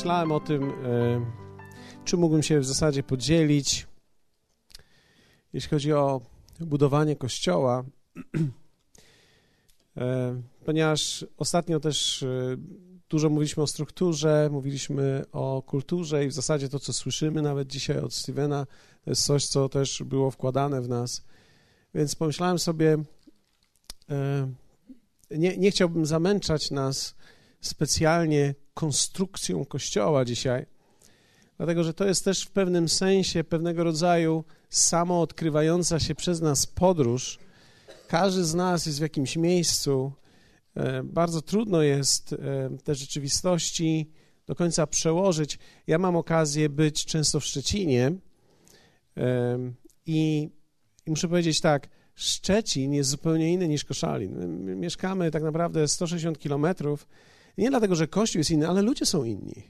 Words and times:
myślałem 0.00 0.32
o 0.32 0.40
tym, 0.40 0.70
e, 0.70 0.74
czy 2.04 2.16
mógłbym 2.16 2.42
się 2.42 2.60
w 2.60 2.64
zasadzie 2.64 3.02
podzielić, 3.02 3.86
jeśli 5.52 5.70
chodzi 5.70 5.92
o 5.92 6.20
budowanie 6.60 7.16
kościoła, 7.16 7.84
e, 9.96 10.42
ponieważ 10.64 11.26
ostatnio 11.36 11.80
też 11.80 12.22
e, 12.22 12.56
dużo 13.08 13.30
mówiliśmy 13.30 13.62
o 13.62 13.66
strukturze, 13.66 14.48
mówiliśmy 14.52 15.24
o 15.32 15.62
kulturze 15.66 16.24
i 16.24 16.28
w 16.28 16.32
zasadzie 16.32 16.68
to, 16.68 16.78
co 16.78 16.92
słyszymy 16.92 17.42
nawet 17.42 17.68
dzisiaj 17.68 17.98
od 17.98 18.14
Stevena, 18.14 18.66
to 19.04 19.10
jest 19.10 19.24
coś, 19.24 19.46
co 19.46 19.68
też 19.68 20.02
było 20.02 20.30
wkładane 20.30 20.80
w 20.80 20.88
nas. 20.88 21.24
Więc 21.94 22.14
pomyślałem 22.14 22.58
sobie, 22.58 22.96
nie, 25.30 25.56
nie 25.56 25.70
chciałbym 25.70 26.06
zamęczać 26.06 26.70
nas 26.70 27.14
specjalnie 27.60 28.54
konstrukcją 28.80 29.64
Kościoła 29.64 30.24
dzisiaj, 30.24 30.66
dlatego 31.56 31.84
że 31.84 31.94
to 31.94 32.06
jest 32.06 32.24
też 32.24 32.42
w 32.42 32.50
pewnym 32.50 32.88
sensie 32.88 33.44
pewnego 33.44 33.84
rodzaju 33.84 34.44
samoodkrywająca 34.70 36.00
się 36.00 36.14
przez 36.14 36.40
nas 36.40 36.66
podróż. 36.66 37.38
Każdy 38.08 38.44
z 38.44 38.54
nas 38.54 38.86
jest 38.86 38.98
w 38.98 39.02
jakimś 39.02 39.36
miejscu. 39.36 40.12
E, 40.74 41.02
bardzo 41.02 41.42
trudno 41.42 41.82
jest 41.82 42.32
e, 42.32 42.36
te 42.84 42.94
rzeczywistości 42.94 44.10
do 44.46 44.54
końca 44.54 44.86
przełożyć. 44.86 45.58
Ja 45.86 45.98
mam 45.98 46.16
okazję 46.16 46.68
być 46.68 47.04
często 47.04 47.40
w 47.40 47.44
Szczecinie 47.44 48.12
e, 49.16 49.58
i, 50.06 50.48
i 51.06 51.10
muszę 51.10 51.28
powiedzieć 51.28 51.60
tak, 51.60 51.88
Szczecin 52.14 52.92
jest 52.92 53.10
zupełnie 53.10 53.52
inny 53.52 53.68
niż 53.68 53.84
Koszalin. 53.84 54.58
My 54.64 54.76
mieszkamy 54.76 55.30
tak 55.30 55.42
naprawdę 55.42 55.88
160 55.88 56.38
kilometrów 56.38 57.06
nie 57.60 57.70
dlatego, 57.70 57.94
że 57.94 58.08
Kościół 58.08 58.40
jest 58.40 58.50
inny, 58.50 58.68
ale 58.68 58.82
ludzie 58.82 59.06
są 59.06 59.24
inni. 59.24 59.62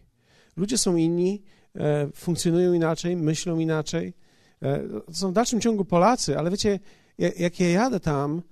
Ludzie 0.56 0.78
są 0.78 0.96
inni, 0.96 1.42
e, 1.76 2.08
funkcjonują 2.14 2.72
inaczej, 2.72 3.16
myślą 3.16 3.58
inaczej. 3.58 4.14
E, 4.62 4.88
to 4.88 5.14
są 5.14 5.30
w 5.30 5.32
dalszym 5.32 5.60
ciągu 5.60 5.84
Polacy, 5.84 6.38
ale 6.38 6.50
wiecie, 6.50 6.78
jak 7.18 7.60
ja 7.60 7.68
jadę 7.68 8.00
tam, 8.00 8.42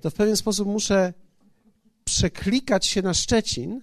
to 0.00 0.10
w 0.10 0.14
pewien 0.14 0.36
sposób 0.36 0.68
muszę 0.68 1.12
przeklikać 2.04 2.86
się 2.86 3.02
na 3.02 3.14
Szczecin 3.14 3.80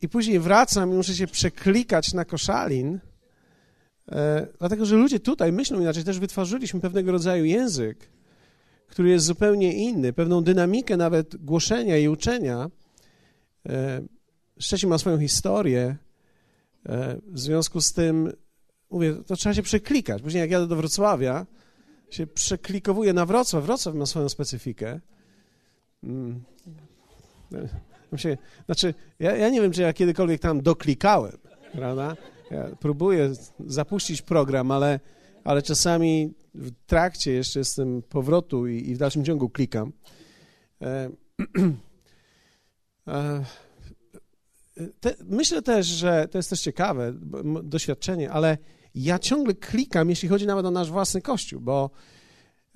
i 0.00 0.08
później 0.08 0.40
wracam 0.40 0.92
i 0.92 0.94
muszę 0.94 1.14
się 1.14 1.26
przeklikać 1.26 2.14
na 2.14 2.24
Koszalin, 2.24 3.00
e, 4.12 4.46
dlatego 4.58 4.86
że 4.86 4.96
ludzie 4.96 5.20
tutaj 5.20 5.52
myślą 5.52 5.80
inaczej. 5.80 6.04
Też 6.04 6.18
wytworzyliśmy 6.18 6.80
pewnego 6.80 7.12
rodzaju 7.12 7.44
język, 7.44 8.10
który 8.86 9.08
jest 9.08 9.26
zupełnie 9.26 9.72
inny, 9.72 10.12
pewną 10.12 10.42
dynamikę 10.42 10.96
nawet 10.96 11.36
głoszenia 11.36 11.98
i 11.98 12.08
uczenia. 12.08 12.70
E, 13.68 14.02
Szczecin 14.58 14.88
ma 14.88 14.98
swoją 14.98 15.18
historię, 15.18 15.96
e, 16.86 17.16
w 17.26 17.40
związku 17.40 17.80
z 17.80 17.92
tym, 17.92 18.32
mówię, 18.90 19.14
to 19.26 19.36
trzeba 19.36 19.54
się 19.54 19.62
przeklikać. 19.62 20.22
Później 20.22 20.40
jak 20.40 20.50
jadę 20.50 20.66
do 20.66 20.76
Wrocławia, 20.76 21.46
się 22.10 22.26
przeklikowuję 22.26 23.12
na 23.12 23.26
Wrocław. 23.26 23.64
Wrocław 23.64 23.94
ma 23.94 24.06
swoją 24.06 24.28
specyfikę. 24.28 25.00
Mm. 26.02 26.44
Znaczy, 28.66 28.94
ja, 29.18 29.36
ja 29.36 29.50
nie 29.50 29.60
wiem, 29.60 29.72
czy 29.72 29.82
ja 29.82 29.92
kiedykolwiek 29.92 30.40
tam 30.40 30.62
doklikałem, 30.62 31.38
prawda? 31.72 32.16
Ja 32.50 32.68
próbuję 32.80 33.32
zapuścić 33.66 34.22
program, 34.22 34.70
ale, 34.70 35.00
ale 35.44 35.62
czasami 35.62 36.32
w 36.54 36.70
trakcie 36.86 37.32
jeszcze 37.32 37.58
jestem 37.58 38.02
powrotu 38.02 38.66
i, 38.66 38.90
i 38.90 38.94
w 38.94 38.98
dalszym 38.98 39.24
ciągu 39.24 39.50
klikam. 39.50 39.92
E, 40.82 40.86
e, 40.86 41.10
te, 45.00 45.14
myślę 45.24 45.62
też, 45.62 45.86
że 45.86 46.28
to 46.30 46.38
jest 46.38 46.50
też 46.50 46.60
ciekawe 46.60 47.14
doświadczenie, 47.62 48.30
ale 48.30 48.58
ja 48.94 49.18
ciągle 49.18 49.54
klikam, 49.54 50.10
jeśli 50.10 50.28
chodzi 50.28 50.46
nawet 50.46 50.66
o 50.66 50.70
nasz 50.70 50.90
własny 50.90 51.22
kościół, 51.22 51.60
bo 51.60 51.90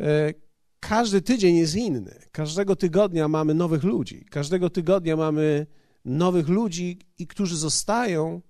e, 0.01 0.35
każdy 0.81 1.23
tydzień 1.23 1.57
jest 1.57 1.77
inny. 1.77 2.19
Każdego 2.33 2.77
tygodnia 2.77 3.29
mamy 3.29 3.55
nowych 3.55 3.85
ludzi. 3.85 4.25
Każdego 4.31 4.71
tygodnia 4.71 5.17
mamy 5.17 5.67
nowych 6.05 6.49
ludzi, 6.49 6.99
i 7.19 7.27
którzy 7.27 7.57
zostają, 7.57 8.43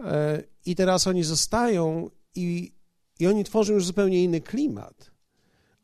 e, 0.00 0.42
i 0.66 0.74
teraz 0.74 1.06
oni 1.06 1.24
zostają, 1.24 2.10
i 2.34 2.78
i 3.18 3.26
oni 3.26 3.44
tworzą 3.44 3.72
już 3.72 3.86
zupełnie 3.86 4.24
inny 4.24 4.40
klimat. 4.40 5.10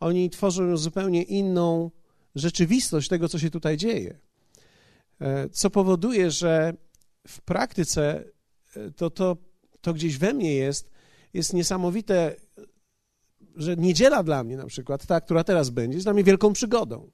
Oni 0.01 0.31
tworzą 0.31 0.63
już 0.63 0.81
zupełnie 0.81 1.23
inną 1.23 1.91
rzeczywistość 2.35 3.09
tego, 3.09 3.29
co 3.29 3.39
się 3.39 3.51
tutaj 3.51 3.77
dzieje. 3.77 4.19
E, 5.21 5.49
co 5.49 5.71
powoduje, 5.71 6.31
że 6.31 6.75
w 7.29 7.41
praktyce 7.41 8.25
e, 8.77 8.91
to, 8.91 9.11
to, 9.11 9.37
to 9.81 9.95
gdzieś 9.95 10.19
we 10.19 10.35
mnie 10.35 10.55
jest, 10.55 10.91
jest 11.35 11.53
niesamowite, 11.53 12.37
że 13.57 13.77
niedziela 13.77 14.23
dla 14.23 14.45
mnie 14.45 14.57
na 14.57 14.67
przykład, 14.67 15.07
ta, 15.07 15.21
która 15.21 15.45
teraz 15.45 15.71
będzie, 15.71 15.97
jest 15.97 16.07
dla 16.07 16.13
mnie 16.13 16.25
wielką 16.25 16.53
przygodą. 16.53 17.11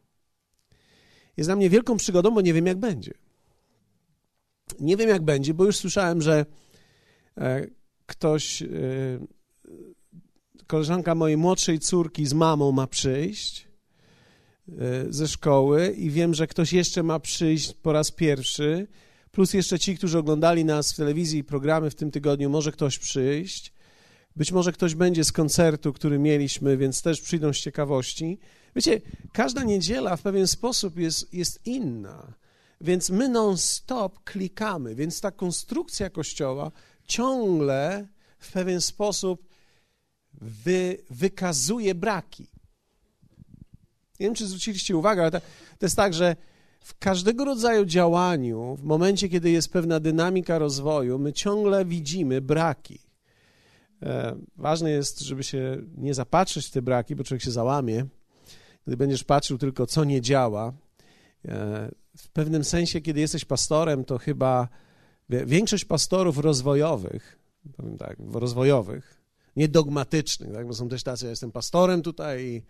Jest 1.36 1.48
dla 1.48 1.56
mnie 1.56 1.70
wielką 1.70 1.96
przygodą, 1.96 2.30
bo 2.30 2.40
nie 2.40 2.54
wiem, 2.54 2.66
jak 2.66 2.78
będzie. 2.78 3.14
Nie 4.80 4.96
wiem, 4.96 5.08
jak 5.08 5.22
będzie, 5.22 5.54
bo 5.54 5.64
już 5.64 5.76
słyszałem, 5.76 6.22
że 6.22 6.46
e, 7.38 7.66
ktoś 8.06 8.62
koleżanka 10.66 11.14
mojej 11.14 11.36
młodszej 11.36 11.78
córki 11.78 12.26
z 12.26 12.32
mamą 12.32 12.72
ma 12.72 12.86
przyjść 12.86 13.69
ze 15.10 15.28
szkoły 15.28 15.94
i 15.96 16.10
wiem, 16.10 16.34
że 16.34 16.46
ktoś 16.46 16.72
jeszcze 16.72 17.02
ma 17.02 17.20
przyjść 17.20 17.72
po 17.72 17.92
raz 17.92 18.10
pierwszy, 18.10 18.86
plus 19.30 19.54
jeszcze 19.54 19.78
ci, 19.78 19.96
którzy 19.96 20.18
oglądali 20.18 20.64
nas 20.64 20.92
w 20.92 20.96
telewizji 20.96 21.38
i 21.38 21.44
programy 21.44 21.90
w 21.90 21.94
tym 21.94 22.10
tygodniu, 22.10 22.50
może 22.50 22.72
ktoś 22.72 22.98
przyjść. 22.98 23.72
Być 24.36 24.52
może 24.52 24.72
ktoś 24.72 24.94
będzie 24.94 25.24
z 25.24 25.32
koncertu, 25.32 25.92
który 25.92 26.18
mieliśmy, 26.18 26.76
więc 26.76 27.02
też 27.02 27.20
przyjdą 27.20 27.52
z 27.52 27.58
ciekawości. 27.58 28.38
Wiecie, 28.76 29.00
każda 29.32 29.64
niedziela 29.64 30.16
w 30.16 30.22
pewien 30.22 30.46
sposób 30.46 30.98
jest, 30.98 31.34
jest 31.34 31.66
inna, 31.66 32.32
więc 32.80 33.10
my 33.10 33.28
non-stop 33.28 34.24
klikamy, 34.24 34.94
więc 34.94 35.20
ta 35.20 35.30
konstrukcja 35.30 36.10
kościoła 36.10 36.72
ciągle 37.06 38.08
w 38.38 38.52
pewien 38.52 38.80
sposób 38.80 39.48
wy, 40.32 40.98
wykazuje 41.10 41.94
braki. 41.94 42.59
Nie 44.20 44.26
wiem, 44.26 44.34
czy 44.34 44.46
zwróciliście 44.46 44.96
uwagę, 44.96 45.22
ale 45.22 45.30
to, 45.30 45.40
to 45.78 45.86
jest 45.86 45.96
tak, 45.96 46.14
że 46.14 46.36
w 46.80 46.98
każdego 46.98 47.44
rodzaju 47.44 47.84
działaniu, 47.84 48.76
w 48.76 48.82
momencie, 48.82 49.28
kiedy 49.28 49.50
jest 49.50 49.72
pewna 49.72 50.00
dynamika 50.00 50.58
rozwoju, 50.58 51.18
my 51.18 51.32
ciągle 51.32 51.84
widzimy 51.84 52.40
braki. 52.40 52.98
E, 54.02 54.36
ważne 54.56 54.90
jest, 54.90 55.20
żeby 55.20 55.44
się 55.44 55.78
nie 55.96 56.14
zapatrzeć 56.14 56.66
w 56.66 56.70
te 56.70 56.82
braki, 56.82 57.16
bo 57.16 57.24
człowiek 57.24 57.42
się 57.42 57.50
załamie. 57.50 58.06
Gdy 58.86 58.96
będziesz 58.96 59.24
patrzył 59.24 59.58
tylko, 59.58 59.86
co 59.86 60.04
nie 60.04 60.20
działa, 60.20 60.72
e, 61.48 61.90
w 62.16 62.28
pewnym 62.28 62.64
sensie, 62.64 63.00
kiedy 63.00 63.20
jesteś 63.20 63.44
pastorem, 63.44 64.04
to 64.04 64.18
chyba 64.18 64.68
większość 65.28 65.84
pastorów 65.84 66.38
rozwojowych, 66.38 67.38
powiem 67.76 67.98
tak, 67.98 68.16
rozwojowych, 68.32 69.20
niedogmatycznych, 69.56 70.52
tak? 70.52 70.66
bo 70.66 70.74
są 70.74 70.88
też 70.88 71.02
tacy, 71.02 71.24
ja 71.24 71.30
jestem 71.30 71.52
pastorem 71.52 72.02
tutaj 72.02 72.44
i 72.44 72.62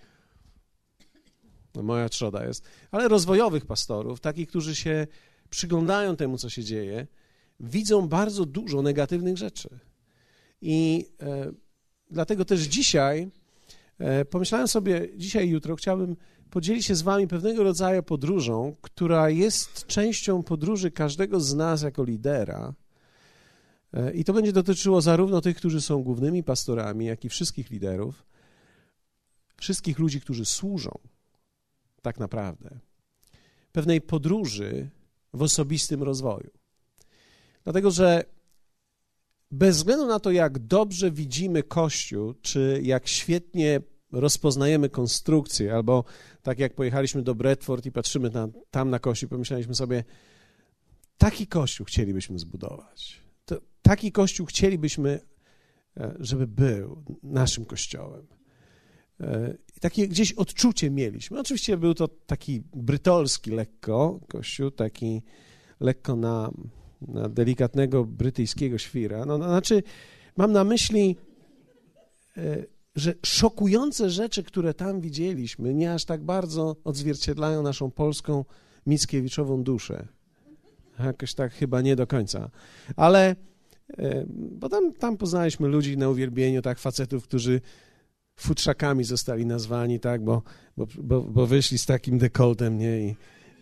no 1.74 1.82
moja 1.82 2.08
trzoda 2.08 2.46
jest, 2.46 2.64
ale 2.90 3.08
rozwojowych 3.08 3.66
pastorów, 3.66 4.20
takich, 4.20 4.48
którzy 4.48 4.74
się 4.74 5.06
przyglądają 5.50 6.16
temu, 6.16 6.38
co 6.38 6.50
się 6.50 6.64
dzieje, 6.64 7.06
widzą 7.60 8.08
bardzo 8.08 8.46
dużo 8.46 8.82
negatywnych 8.82 9.36
rzeczy. 9.36 9.68
I 10.62 11.06
e, 11.22 11.52
dlatego 12.10 12.44
też 12.44 12.60
dzisiaj 12.60 13.30
e, 13.98 14.24
pomyślałem 14.24 14.68
sobie, 14.68 15.08
dzisiaj 15.16 15.46
i 15.46 15.50
jutro 15.50 15.76
chciałbym 15.76 16.16
podzielić 16.50 16.86
się 16.86 16.94
z 16.94 17.02
wami 17.02 17.28
pewnego 17.28 17.62
rodzaju 17.62 18.02
podróżą, 18.02 18.76
która 18.80 19.30
jest 19.30 19.86
częścią 19.86 20.42
podróży 20.42 20.90
każdego 20.90 21.40
z 21.40 21.54
nas 21.54 21.82
jako 21.82 22.04
lidera, 22.04 22.74
E, 23.92 24.12
I 24.12 24.24
to 24.24 24.32
będzie 24.32 24.52
dotyczyło 24.52 25.00
zarówno 25.00 25.40
tych, 25.40 25.56
którzy 25.56 25.80
są 25.80 26.02
głównymi 26.02 26.42
pastorami, 26.42 27.06
jak 27.06 27.24
i 27.24 27.28
wszystkich 27.28 27.70
liderów, 27.70 28.26
wszystkich 29.56 29.98
ludzi, 29.98 30.20
którzy 30.20 30.44
służą 30.44 30.98
tak 32.02 32.18
naprawdę 32.18 32.78
pewnej 33.72 34.00
podróży 34.00 34.90
w 35.32 35.42
osobistym 35.42 36.02
rozwoju. 36.02 36.50
Dlatego, 37.64 37.90
że 37.90 38.24
bez 39.50 39.76
względu 39.76 40.06
na 40.06 40.20
to, 40.20 40.30
jak 40.30 40.58
dobrze 40.58 41.10
widzimy 41.10 41.62
Kościół, 41.62 42.34
czy 42.42 42.80
jak 42.82 43.08
świetnie 43.08 43.80
rozpoznajemy 44.12 44.88
konstrukcję, 44.88 45.74
albo 45.74 46.04
tak 46.42 46.58
jak 46.58 46.74
pojechaliśmy 46.74 47.22
do 47.22 47.34
Bradford 47.34 47.86
i 47.86 47.92
patrzymy 47.92 48.30
na, 48.30 48.48
tam 48.70 48.90
na 48.90 48.98
Kościół, 48.98 49.28
pomyśleliśmy 49.28 49.74
sobie, 49.74 50.04
taki 51.18 51.46
Kościół 51.46 51.86
chcielibyśmy 51.86 52.38
zbudować 52.38 53.20
taki 53.82 54.12
kościół 54.12 54.46
chcielibyśmy, 54.46 55.20
e, 55.96 56.14
żeby 56.20 56.46
był 56.46 57.04
naszym 57.22 57.64
kościołem. 57.64 58.26
E, 59.20 59.54
takie 59.80 60.08
gdzieś 60.08 60.32
odczucie 60.32 60.90
mieliśmy. 60.90 61.40
Oczywiście 61.40 61.76
był 61.76 61.94
to 61.94 62.08
taki 62.08 62.62
brytolski 62.74 63.50
lekko 63.50 64.20
kościół, 64.28 64.70
taki 64.70 65.22
lekko 65.80 66.16
na, 66.16 66.50
na 67.08 67.28
delikatnego 67.28 68.04
brytyjskiego 68.04 68.78
świra. 68.78 69.24
No, 69.24 69.38
no, 69.38 69.44
znaczy, 69.44 69.82
mam 70.36 70.52
na 70.52 70.64
myśli, 70.64 71.16
e, 72.36 72.64
że 72.96 73.14
szokujące 73.26 74.10
rzeczy, 74.10 74.42
które 74.42 74.74
tam 74.74 75.00
widzieliśmy, 75.00 75.74
nie 75.74 75.94
aż 75.94 76.04
tak 76.04 76.24
bardzo 76.24 76.76
odzwierciedlają 76.84 77.62
naszą 77.62 77.90
polską 77.90 78.44
Mickiewiczową 78.86 79.62
duszę. 79.62 80.08
Jakoś 80.98 81.34
tak 81.34 81.52
chyba 81.52 81.80
nie 81.80 81.96
do 81.96 82.06
końca. 82.06 82.50
Ale 82.96 83.36
e, 83.98 84.24
bo 84.28 84.68
tam, 84.68 84.92
tam 84.92 85.16
poznaliśmy 85.16 85.68
ludzi 85.68 85.96
na 85.96 86.08
uwielbieniu, 86.08 86.62
tak, 86.62 86.78
facetów, 86.78 87.24
którzy 87.24 87.60
futrzakami 88.40 89.04
zostali 89.04 89.46
nazwani, 89.46 90.00
tak, 90.00 90.24
bo, 90.24 90.42
bo, 90.76 90.86
bo, 90.98 91.20
bo 91.20 91.46
wyszli 91.46 91.78
z 91.78 91.86
takim 91.86 92.18
dekoltem, 92.18 92.78
nie, 92.78 93.00
i, 93.00 93.16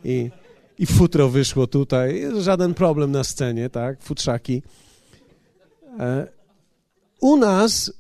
i, 0.04 0.30
i 0.78 0.86
futro 0.86 1.28
wyszło 1.28 1.66
tutaj, 1.66 2.22
żaden 2.38 2.74
problem 2.74 3.12
na 3.12 3.24
scenie, 3.24 3.70
tak, 3.70 4.02
futrzaki. 4.02 4.62
E, 5.98 6.26
u 7.20 7.36
nas 7.36 7.92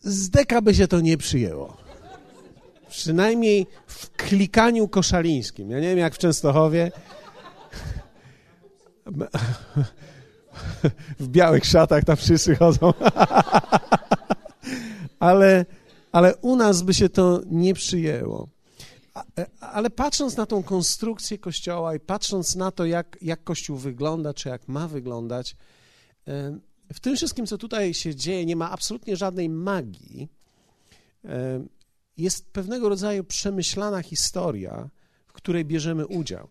z 0.00 0.30
deka 0.30 0.62
by 0.62 0.74
się 0.74 0.88
to 0.88 1.00
nie 1.00 1.16
przyjęło. 1.16 1.76
Przynajmniej 2.88 3.66
w 3.86 4.10
klikaniu 4.10 4.88
koszalińskim. 4.88 5.70
Ja 5.70 5.80
nie 5.80 5.88
wiem, 5.88 5.98
jak 5.98 6.14
w 6.14 6.18
Częstochowie. 6.18 6.92
W 11.20 11.28
białych 11.28 11.64
szatach 11.64 12.04
tam 12.04 12.16
wszyscy 12.16 12.56
chodzą. 12.56 12.92
Ale, 15.20 15.64
ale 16.12 16.36
u 16.36 16.56
nas 16.56 16.82
by 16.82 16.94
się 16.94 17.08
to 17.08 17.40
nie 17.46 17.74
przyjęło. 17.74 18.48
Ale 19.60 19.90
patrząc 19.90 20.36
na 20.36 20.46
tą 20.46 20.62
konstrukcję 20.62 21.38
kościoła 21.38 21.94
i 21.94 22.00
patrząc 22.00 22.56
na 22.56 22.70
to, 22.70 22.84
jak, 22.84 23.18
jak 23.22 23.44
kościół 23.44 23.76
wygląda, 23.76 24.34
czy 24.34 24.48
jak 24.48 24.68
ma 24.68 24.88
wyglądać, 24.88 25.56
w 26.92 27.00
tym 27.00 27.16
wszystkim, 27.16 27.46
co 27.46 27.58
tutaj 27.58 27.94
się 27.94 28.14
dzieje, 28.14 28.46
nie 28.46 28.56
ma 28.56 28.70
absolutnie 28.70 29.16
żadnej 29.16 29.48
magii. 29.48 30.28
Jest 32.16 32.52
pewnego 32.52 32.88
rodzaju 32.88 33.24
przemyślana 33.24 34.02
historia, 34.02 34.88
w 35.26 35.32
której 35.32 35.64
bierzemy 35.64 36.06
udział. 36.06 36.48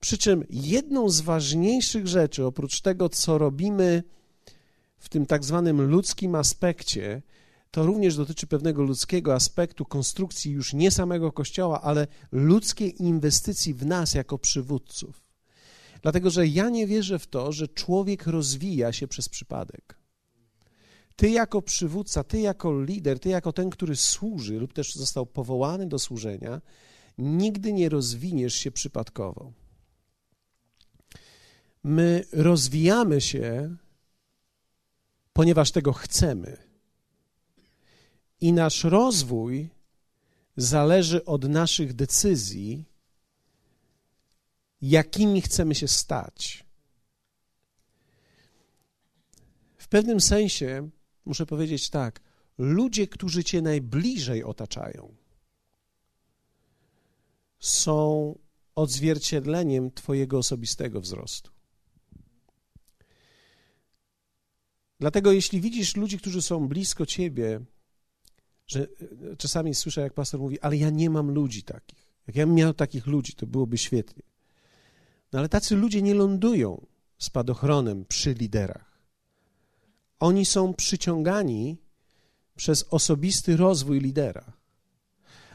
Przy 0.00 0.18
czym 0.18 0.44
jedną 0.50 1.08
z 1.08 1.20
ważniejszych 1.20 2.06
rzeczy, 2.06 2.44
oprócz 2.44 2.80
tego, 2.80 3.08
co 3.08 3.38
robimy 3.38 4.02
w 4.98 5.08
tym 5.08 5.26
tak 5.26 5.44
zwanym 5.44 5.80
ludzkim 5.80 6.34
aspekcie, 6.34 7.22
to 7.70 7.86
również 7.86 8.16
dotyczy 8.16 8.46
pewnego 8.46 8.82
ludzkiego 8.82 9.34
aspektu 9.34 9.84
konstrukcji 9.84 10.52
już 10.52 10.74
nie 10.74 10.90
samego 10.90 11.32
Kościoła, 11.32 11.82
ale 11.82 12.06
ludzkiej 12.32 13.02
inwestycji 13.02 13.74
w 13.74 13.86
nas 13.86 14.14
jako 14.14 14.38
przywódców. 14.38 15.22
Dlatego, 16.02 16.30
że 16.30 16.46
ja 16.46 16.68
nie 16.68 16.86
wierzę 16.86 17.18
w 17.18 17.26
to, 17.26 17.52
że 17.52 17.68
człowiek 17.68 18.26
rozwija 18.26 18.92
się 18.92 19.08
przez 19.08 19.28
przypadek. 19.28 19.98
Ty 21.16 21.30
jako 21.30 21.62
przywódca, 21.62 22.24
ty 22.24 22.40
jako 22.40 22.82
lider, 22.82 23.18
ty 23.18 23.28
jako 23.28 23.52
ten, 23.52 23.70
który 23.70 23.96
służy 23.96 24.58
lub 24.58 24.72
też 24.72 24.94
został 24.94 25.26
powołany 25.26 25.86
do 25.86 25.98
służenia, 25.98 26.60
nigdy 27.18 27.72
nie 27.72 27.88
rozwiniesz 27.88 28.54
się 28.54 28.70
przypadkowo. 28.70 29.52
My 31.84 32.24
rozwijamy 32.32 33.20
się, 33.20 33.76
ponieważ 35.32 35.70
tego 35.70 35.92
chcemy. 35.92 36.69
I 38.40 38.52
nasz 38.52 38.84
rozwój 38.84 39.68
zależy 40.56 41.24
od 41.24 41.44
naszych 41.44 41.92
decyzji, 41.92 42.84
jakimi 44.82 45.42
chcemy 45.42 45.74
się 45.74 45.88
stać. 45.88 46.64
W 49.76 49.88
pewnym 49.88 50.20
sensie 50.20 50.90
muszę 51.24 51.46
powiedzieć 51.46 51.90
tak: 51.90 52.20
ludzie, 52.58 53.06
którzy 53.06 53.44
cię 53.44 53.62
najbliżej 53.62 54.44
otaczają, 54.44 55.14
są 57.58 58.34
odzwierciedleniem 58.74 59.90
Twojego 59.90 60.38
osobistego 60.38 61.00
wzrostu. 61.00 61.50
Dlatego, 65.00 65.32
jeśli 65.32 65.60
widzisz 65.60 65.96
ludzi, 65.96 66.18
którzy 66.18 66.42
są 66.42 66.68
blisko 66.68 67.06
Ciebie, 67.06 67.60
że 68.70 68.82
e, 68.82 69.36
czasami 69.36 69.74
słyszę, 69.74 70.00
jak 70.00 70.14
pastor 70.14 70.40
mówi, 70.40 70.60
ale 70.60 70.76
ja 70.76 70.90
nie 70.90 71.10
mam 71.10 71.30
ludzi 71.30 71.62
takich. 71.62 72.10
Jak 72.26 72.36
ja 72.36 72.46
bym 72.46 72.54
miał 72.54 72.74
takich 72.74 73.06
ludzi, 73.06 73.32
to 73.32 73.46
byłoby 73.46 73.78
świetnie. 73.78 74.22
No 75.32 75.38
ale 75.38 75.48
tacy 75.48 75.76
ludzie 75.76 76.02
nie 76.02 76.14
lądują 76.14 76.86
spadochronem 77.18 78.04
przy 78.04 78.34
liderach. 78.34 79.00
Oni 80.20 80.46
są 80.46 80.74
przyciągani 80.74 81.76
przez 82.56 82.84
osobisty 82.90 83.56
rozwój 83.56 84.00
lidera. 84.00 84.52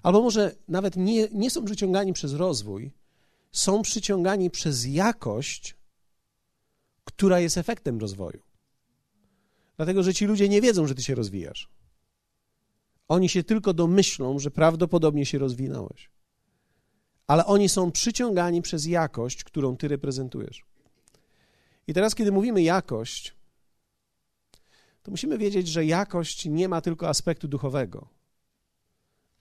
Albo 0.04 0.22
może 0.22 0.56
nawet 0.68 0.96
nie, 0.96 1.28
nie 1.32 1.50
są 1.50 1.66
przyciągani 1.66 2.14
przez 2.14 2.34
rozwój, 2.34 2.92
są 3.52 3.82
przyciągani 3.82 4.50
przez 4.50 4.86
jakość, 4.86 5.76
która 7.04 7.40
jest 7.40 7.58
efektem 7.58 8.00
rozwoju. 8.00 8.42
Dlatego, 9.78 10.04
że 10.04 10.14
ci 10.14 10.26
ludzie 10.26 10.50
nie 10.50 10.62
wiedzą, 10.62 10.88
że 10.88 10.96
ty 10.96 11.04
się 11.04 11.16
rozwijasz. 11.16 11.75
Oni 13.08 13.30
się 13.30 13.44
tylko 13.44 13.74
domyślą, 13.74 14.40
że 14.40 14.52
prawdopodobnie 14.52 15.26
się 15.26 15.38
rozwinąłeś. 15.38 16.10
Ale 17.28 17.46
oni 17.46 17.70
są 17.70 17.92
przyciągani 17.92 18.62
przez 18.62 18.86
jakość, 18.86 19.44
którą 19.44 19.78
ty 19.78 19.88
reprezentujesz. 19.88 20.66
I 21.88 21.94
teraz, 21.94 22.16
kiedy 22.16 22.32
mówimy 22.32 22.62
jakość, 22.62 23.36
to 25.04 25.12
musimy 25.12 25.38
wiedzieć, 25.38 25.68
że 25.68 25.86
jakość 25.86 26.46
nie 26.46 26.70
ma 26.70 26.82
tylko 26.82 27.10
aspektu 27.10 27.48
duchowego, 27.48 28.08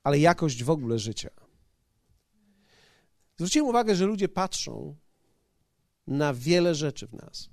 ale 0.03 0.19
jakość 0.19 0.65
w 0.65 0.71
ogóle 0.71 0.99
życia. 0.99 1.31
Zwróciłem 3.37 3.69
uwagę, 3.69 3.97
że 3.97 4.07
ludzie 4.07 4.29
patrzą 4.29 4.97
na 6.07 6.35
wiele 6.35 6.75
rzeczy 6.75 7.07
w 7.07 7.13
nas. 7.13 7.51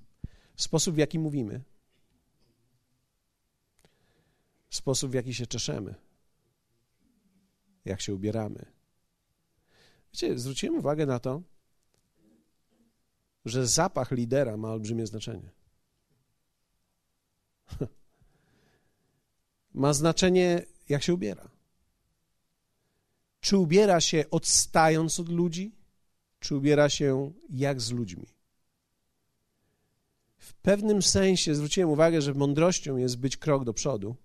Sposób, 0.56 0.96
w 0.96 0.98
jaki 0.98 1.20
mówimy, 1.20 1.62
sposób, 4.76 5.12
w 5.12 5.14
jaki 5.14 5.34
się 5.34 5.48
czeszemy, 5.48 5.96
jak 7.86 8.02
się 8.02 8.14
ubieramy. 8.16 8.66
Wiecie, 10.14 10.40
zwróciłem 10.40 10.78
uwagę 10.78 11.06
na 11.06 11.20
to, 11.20 11.42
że 13.46 13.68
zapach 13.68 14.12
lidera 14.12 14.58
ma 14.58 14.72
olbrzymie 14.72 15.08
znaczenie. 15.08 15.52
Ma 19.74 19.94
znaczenie, 19.94 20.66
jak 20.90 21.04
się 21.04 21.14
ubiera. 21.14 21.50
Czy 23.40 23.58
ubiera 23.58 24.02
się 24.02 24.26
odstając 24.32 25.20
od 25.20 25.30
ludzi, 25.30 25.76
czy 26.40 26.56
ubiera 26.56 26.90
się 26.90 27.32
jak 27.50 27.82
z 27.82 27.92
ludźmi. 27.92 28.28
W 30.38 30.54
pewnym 30.54 31.02
sensie 31.02 31.56
zwróciłem 31.56 31.90
uwagę, 31.90 32.22
że 32.22 32.34
mądrością 32.34 32.98
jest 32.98 33.18
być 33.18 33.38
krok 33.38 33.64
do 33.64 33.74
przodu, 33.74 34.16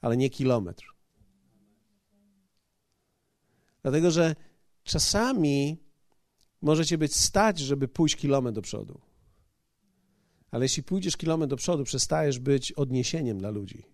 ale 0.00 0.16
nie 0.16 0.30
kilometr. 0.30 0.84
Dlatego, 3.82 4.10
że 4.10 4.36
czasami 4.82 5.78
możecie 6.62 6.98
być 6.98 7.16
stać, 7.16 7.58
żeby 7.58 7.88
pójść 7.88 8.16
kilometr 8.16 8.54
do 8.54 8.62
przodu. 8.62 9.00
Ale 10.50 10.64
jeśli 10.64 10.82
pójdziesz 10.82 11.16
kilometr 11.16 11.50
do 11.50 11.56
przodu, 11.56 11.84
przestajesz 11.84 12.38
być 12.38 12.72
odniesieniem 12.72 13.38
dla 13.38 13.50
ludzi. 13.50 13.84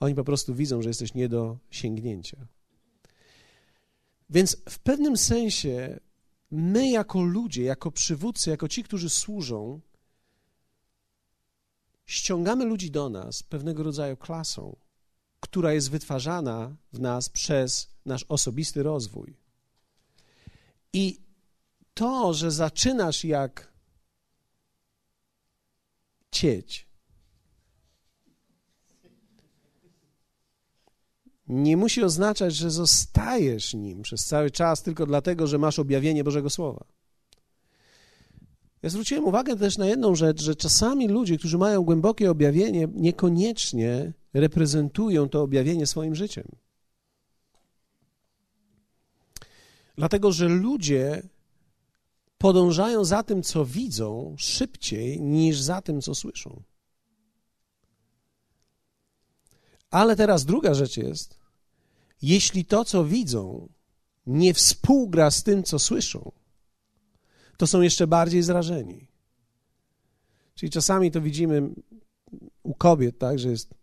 Oni 0.00 0.14
po 0.14 0.24
prostu 0.24 0.54
widzą, 0.54 0.82
że 0.82 0.90
jesteś 0.90 1.14
nie 1.14 1.28
do 1.28 1.58
sięgnięcia. 1.70 2.46
Więc 4.30 4.56
w 4.68 4.78
pewnym 4.78 5.16
sensie 5.16 6.00
my, 6.50 6.90
jako 6.90 7.22
ludzie, 7.22 7.62
jako 7.62 7.90
przywódcy, 7.90 8.50
jako 8.50 8.68
ci, 8.68 8.82
którzy 8.82 9.10
służą, 9.10 9.80
ściągamy 12.08 12.64
ludzi 12.64 12.90
do 12.90 13.08
nas 13.08 13.42
pewnego 13.42 13.82
rodzaju 13.82 14.16
klasą, 14.16 14.76
która 15.40 15.72
jest 15.72 15.90
wytwarzana 15.90 16.76
w 16.92 17.00
nas 17.00 17.28
przez 17.28 17.90
nasz 18.04 18.24
osobisty 18.28 18.82
rozwój. 18.82 19.36
I 20.92 21.20
to, 21.94 22.34
że 22.34 22.50
zaczynasz 22.50 23.24
jak 23.24 23.72
cieć, 26.30 26.88
nie 31.46 31.76
musi 31.76 32.02
oznaczać, 32.02 32.54
że 32.54 32.70
zostajesz 32.70 33.74
nim 33.74 34.02
przez 34.02 34.24
cały 34.24 34.50
czas 34.50 34.82
tylko 34.82 35.06
dlatego, 35.06 35.46
że 35.46 35.58
masz 35.58 35.78
objawienie 35.78 36.24
Bożego 36.24 36.50
Słowa. 36.50 36.84
Ja 38.82 38.88
zwróciłem 38.88 39.24
uwagę 39.24 39.56
też 39.56 39.78
na 39.78 39.86
jedną 39.86 40.14
rzecz, 40.14 40.42
że 40.42 40.56
czasami 40.56 41.08
ludzie, 41.08 41.38
którzy 41.38 41.58
mają 41.58 41.82
głębokie 41.82 42.30
objawienie, 42.30 42.88
niekoniecznie 42.94 44.12
reprezentują 44.34 45.28
to 45.28 45.42
objawienie 45.42 45.86
swoim 45.86 46.14
życiem. 46.14 46.44
Dlatego, 49.96 50.32
że 50.32 50.48
ludzie 50.48 51.22
podążają 52.38 53.04
za 53.04 53.22
tym, 53.22 53.42
co 53.42 53.64
widzą, 53.64 54.34
szybciej 54.38 55.20
niż 55.20 55.60
za 55.60 55.82
tym, 55.82 56.00
co 56.00 56.14
słyszą. 56.14 56.62
Ale 59.90 60.16
teraz 60.16 60.44
druga 60.44 60.74
rzecz 60.74 60.96
jest, 60.96 61.38
jeśli 62.22 62.64
to, 62.64 62.84
co 62.84 63.04
widzą, 63.04 63.68
nie 64.26 64.54
współgra 64.54 65.30
z 65.30 65.42
tym, 65.42 65.62
co 65.62 65.78
słyszą, 65.78 66.32
to 67.58 67.66
są 67.66 67.80
jeszcze 67.80 68.06
bardziej 68.06 68.42
zrażeni. 68.42 69.06
Czyli 70.54 70.70
czasami 70.70 71.10
to 71.10 71.20
widzimy 71.20 71.70
u 72.62 72.74
kobiet, 72.74 73.18
tak, 73.18 73.38
że 73.38 73.48
jest 73.48 73.74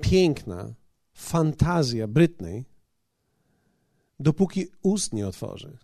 piękna 0.00 0.74
fantazja 1.14 2.08
Brytnej, 2.08 2.64
dopóki 4.20 4.66
ust 4.82 5.12
nie 5.12 5.28
otworzy. 5.28 5.78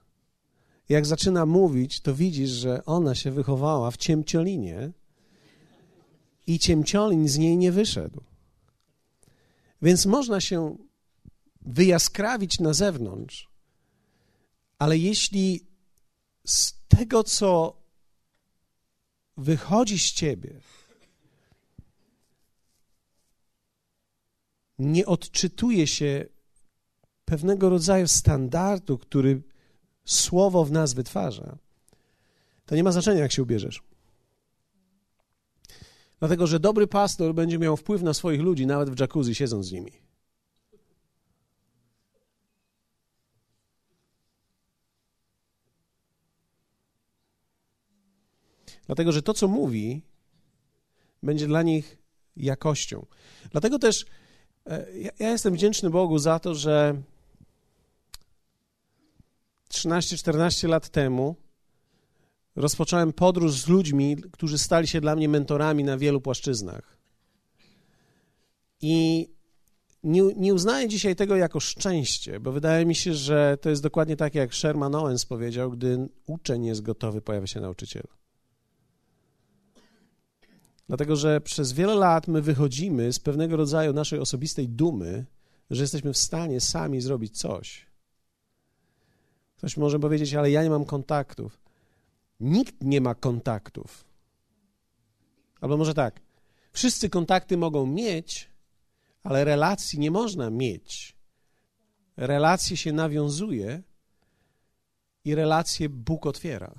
Jak 0.89 1.07
zaczyna 1.07 1.47
mówić, 1.47 2.01
to 2.01 2.15
widzisz, 2.15 2.51
że 2.51 2.85
ona 2.85 3.15
się 3.15 3.31
wychowała 3.31 3.91
w 3.91 3.97
ciemciolinie 3.97 4.93
i 6.47 6.59
ciemciolin 6.59 7.29
z 7.29 7.39
niej 7.39 7.57
nie 7.57 7.73
wyszedł. 7.73 8.21
Więc 9.83 10.07
można 10.07 10.41
się 10.41 10.77
wyjaskrawić 11.61 12.61
na 12.61 12.75
zewnątrz, 12.75 13.49
ale 14.79 14.99
jeśli 14.99 15.68
z 16.49 16.75
tego, 16.89 17.25
co 17.25 17.77
wychodzi 19.37 19.99
z 19.99 20.13
ciebie, 20.13 20.61
nie 24.79 25.07
odczytuje 25.07 25.87
się 25.87 26.27
pewnego 27.25 27.69
rodzaju 27.69 28.09
standardu, 28.09 28.99
który 28.99 29.43
słowo 30.05 30.65
w 30.65 30.73
nas 30.73 30.95
wytwarza, 30.95 31.59
to 32.67 32.77
nie 32.77 32.85
ma 32.85 32.93
znaczenia, 32.93 33.21
jak 33.21 33.33
się 33.33 33.43
ubierzesz. 33.43 33.83
Dlatego, 36.19 36.47
że 36.47 36.61
dobry 36.61 36.87
pastor 36.87 37.35
będzie 37.35 37.59
miał 37.59 37.77
wpływ 37.77 38.03
na 38.03 38.15
swoich 38.15 38.41
ludzi, 38.41 38.67
nawet 38.67 38.91
w 38.91 39.01
jacuzzi, 39.01 39.35
siedząc 39.35 39.67
z 39.67 39.73
nimi. 39.73 40.08
Dlatego, 48.89 49.13
że 49.13 49.23
to, 49.23 49.35
co 49.35 49.49
mówi, 49.49 50.03
będzie 51.23 51.47
dla 51.47 51.63
nich 51.63 51.99
jakością. 52.37 53.07
Dlatego 53.51 53.79
też 53.79 54.07
e, 54.67 54.99
ja, 54.99 55.11
ja 55.19 55.31
jestem 55.31 55.55
wdzięczny 55.55 55.91
Bogu 55.91 56.19
za 56.19 56.39
to, 56.39 56.55
że 56.55 57.03
13-14 59.71 60.69
lat 60.69 60.89
temu 60.89 61.37
rozpocząłem 62.57 63.13
podróż 63.13 63.53
z 63.53 63.69
ludźmi, 63.69 64.17
którzy 64.17 64.59
stali 64.59 64.87
się 64.87 65.01
dla 65.01 65.17
mnie 65.17 65.29
mentorami 65.29 65.85
na 65.85 65.99
wielu 65.99 66.21
płaszczyznach. 66.21 66.99
I 68.81 69.29
nie, 70.03 70.23
nie 70.37 70.55
uznaję 70.55 70.89
dzisiaj 70.89 71.17
tego 71.17 71.37
jako 71.37 71.61
szczęście, 71.61 72.41
bo 72.41 72.53
wydaje 72.53 72.87
mi 72.87 72.95
się, 72.95 73.15
że 73.15 73.59
to 73.61 73.71
jest 73.71 73.83
dokładnie 73.83 74.17
tak, 74.17 74.35
jak 74.35 74.55
Sherman 74.55 74.95
Owens 74.95 75.27
powiedział, 75.27 75.71
gdy 75.71 76.09
uczeń 76.27 76.65
jest 76.65 76.83
gotowy, 76.83 77.23
pojawia 77.23 77.47
się 77.47 77.61
nauczyciel. 77.61 78.18
Dlatego, 80.89 81.17
że 81.17 81.41
przez 81.41 81.73
wiele 81.73 81.95
lat 81.95 82.29
my 82.29 82.43
wychodzimy 82.43 83.13
z 83.13 83.19
pewnego 83.19 83.57
rodzaju 83.57 83.93
naszej 83.93 84.19
osobistej 84.19 84.69
dumy, 84.69 85.27
że 85.71 85.83
jesteśmy 85.83 86.13
w 86.13 86.19
stanie 86.19 86.61
sami 86.61 87.01
zrobić 87.01 87.39
coś. 87.39 87.87
Ktoś 89.57 89.77
może 89.77 89.99
powiedzieć, 89.99 90.35
ale 90.35 90.51
ja 90.51 90.63
nie 90.63 90.71
mam 90.71 90.85
kontaktów. 90.85 91.61
Nikt 92.41 92.75
nie 92.83 93.01
ma 93.01 93.15
kontaktów. 93.15 94.05
Albo 95.61 95.77
może 95.77 95.95
tak, 95.95 96.21
wszyscy 96.73 97.11
kontakty 97.11 97.57
mogą 97.57 97.87
mieć, 97.87 98.49
ale 99.23 99.45
relacji 99.45 99.99
nie 99.99 100.11
można 100.11 100.51
mieć. 100.51 101.17
Relacje 102.17 102.77
się 102.77 102.93
nawiązuje 102.93 103.83
i 105.25 105.35
relacje 105.35 105.89
Bóg 105.89 106.27
otwiera. 106.27 106.75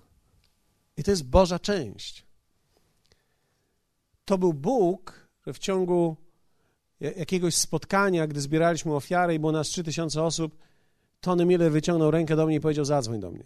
I 0.98 1.04
to 1.04 1.12
jest 1.12 1.24
Boża 1.24 1.60
część. 1.60 2.29
To 4.30 4.38
był 4.38 4.54
Bóg, 4.54 5.28
że 5.48 5.54
w 5.54 5.60
ciągu 5.60 6.16
jakiegoś 7.00 7.56
spotkania, 7.56 8.28
gdy 8.28 8.42
zbieraliśmy 8.42 8.96
ofiary 8.96 9.34
i 9.34 9.40
było 9.40 9.52
nas 9.52 9.68
3000 9.68 10.24
osób, 10.24 10.58
Tony 11.22 11.46
Miller 11.46 11.72
wyciągnął 11.72 12.12
rękę 12.12 12.36
do 12.36 12.46
mnie 12.46 12.56
i 12.56 12.60
powiedział: 12.60 12.86
Zadzwoń 12.86 13.20
do 13.20 13.32
mnie. 13.32 13.44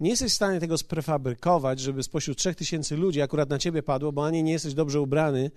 Nie 0.00 0.10
jesteś 0.10 0.32
w 0.32 0.34
stanie 0.34 0.60
tego 0.60 0.78
sprefabrykować, 0.78 1.80
żeby 1.80 2.02
spośród 2.02 2.38
trzech 2.38 2.56
tysięcy 2.56 2.96
ludzi 2.96 3.22
akurat 3.22 3.50
na 3.50 3.58
ciebie 3.58 3.82
padło, 3.82 4.12
bo 4.12 4.26
ani 4.26 4.42
nie 4.42 4.52
jesteś 4.52 4.74
dobrze 4.74 5.00
ubrany, 5.00 5.50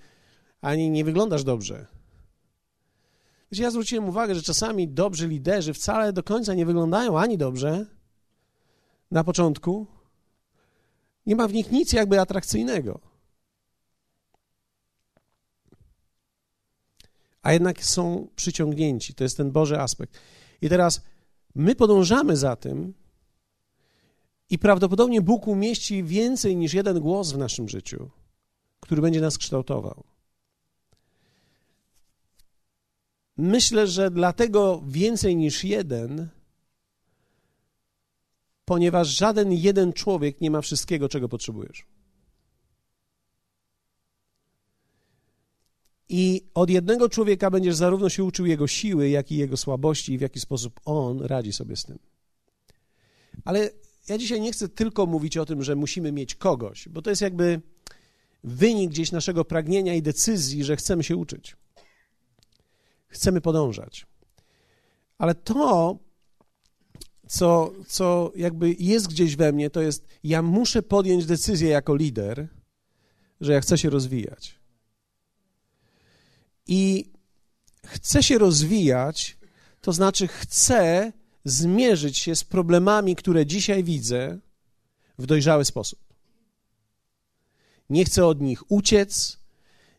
ani 0.62 0.90
nie 0.90 1.06
wyglądasz 1.06 1.44
dobrze. 1.44 1.88
Wiecie, 3.52 3.64
ja 3.64 3.72
zwróciłem 3.72 4.10
uwagę, 4.10 4.36
że 4.36 4.42
czasami 4.42 4.88
dobrzy 4.88 5.28
liderzy 5.28 5.74
wcale 5.74 6.14
do 6.14 6.24
końca 6.24 6.54
nie 6.54 6.66
wyglądają 6.66 7.20
ani 7.20 7.38
dobrze 7.38 7.86
na 9.12 9.24
początku. 9.24 9.88
Nie 11.26 11.36
ma 11.36 11.48
w 11.48 11.54
nich 11.54 11.72
nic 11.72 11.94
jakby 11.94 12.20
atrakcyjnego. 12.20 13.11
A 17.42 17.54
jednak 17.54 17.84
są 17.84 18.28
przyciągnięci. 18.36 19.14
To 19.14 19.24
jest 19.24 19.38
ten 19.38 19.52
Boży 19.52 19.80
aspekt. 19.80 20.20
I 20.62 20.70
teraz 20.70 21.02
my 21.56 21.76
podążamy 21.76 22.38
za 22.38 22.56
tym 22.56 22.94
i 24.50 24.60
prawdopodobnie 24.60 25.22
Bóg 25.22 25.48
umieści 25.48 26.04
więcej 26.04 26.56
niż 26.56 26.74
jeden 26.74 27.00
głos 27.00 27.32
w 27.32 27.38
naszym 27.38 27.70
życiu, 27.70 28.10
który 28.80 29.02
będzie 29.02 29.22
nas 29.22 29.38
kształtował. 29.38 30.04
Myślę, 33.38 33.88
że 33.88 34.12
dlatego 34.12 34.84
więcej 34.88 35.36
niż 35.36 35.64
jeden, 35.64 36.30
ponieważ 38.66 39.08
żaden 39.08 39.52
jeden 39.52 39.94
człowiek 39.94 40.42
nie 40.42 40.52
ma 40.52 40.62
wszystkiego, 40.62 41.10
czego 41.10 41.30
potrzebujesz. 41.30 41.86
I 46.14 46.42
od 46.54 46.70
jednego 46.70 47.10
człowieka 47.10 47.52
będziesz 47.52 47.76
zarówno 47.76 48.10
się 48.10 48.24
uczył 48.24 48.46
jego 48.46 48.68
siły, 48.68 49.10
jak 49.10 49.32
i 49.32 49.36
jego 49.36 49.58
słabości 49.58 50.14
i 50.14 50.18
w 50.18 50.22
jaki 50.22 50.40
sposób 50.40 50.80
on 50.86 51.22
radzi 51.22 51.54
sobie 51.54 51.76
z 51.76 51.84
tym. 51.84 52.00
Ale 53.46 53.70
ja 54.10 54.18
dzisiaj 54.18 54.42
nie 54.42 54.52
chcę 54.52 54.70
tylko 54.70 55.06
mówić 55.06 55.38
o 55.38 55.46
tym, 55.46 55.64
że 55.64 55.76
musimy 55.76 56.12
mieć 56.12 56.36
kogoś, 56.36 56.90
bo 56.90 57.02
to 57.02 57.10
jest 57.10 57.22
jakby 57.22 57.62
wynik 58.44 58.92
gdzieś 58.92 59.12
naszego 59.12 59.46
pragnienia 59.46 59.94
i 59.94 60.02
decyzji, 60.02 60.64
że 60.64 60.76
chcemy 60.76 61.04
się 61.04 61.16
uczyć. 61.16 61.56
Chcemy 63.08 63.42
podążać. 63.42 64.06
Ale 65.18 65.36
to, 65.36 65.98
co, 67.28 67.72
co 67.88 68.32
jakby 68.36 68.76
jest 68.80 69.08
gdzieś 69.08 69.36
we 69.36 69.52
mnie, 69.52 69.70
to 69.70 69.82
jest, 69.82 70.08
ja 70.24 70.42
muszę 70.42 70.82
podjąć 70.82 71.26
decyzję 71.26 71.70
jako 71.70 71.96
lider, 71.96 72.48
że 73.42 73.54
ja 73.54 73.62
chcę 73.62 73.78
się 73.78 73.90
rozwijać 73.90 74.61
i 76.68 77.12
chcę 77.86 78.24
się 78.24 78.38
rozwijać, 78.38 79.38
to 79.82 79.94
znaczy 79.94 80.28
chcę 80.28 81.12
zmierzyć 81.46 82.18
się 82.18 82.36
z 82.36 82.44
problemami, 82.44 83.16
które 83.16 83.46
dzisiaj 83.46 83.84
widzę 83.84 84.40
w 85.18 85.26
dojrzały 85.26 85.66
sposób. 85.66 86.00
Nie 87.90 88.06
chcę 88.06 88.26
od 88.26 88.42
nich 88.42 88.72
uciec, 88.72 89.40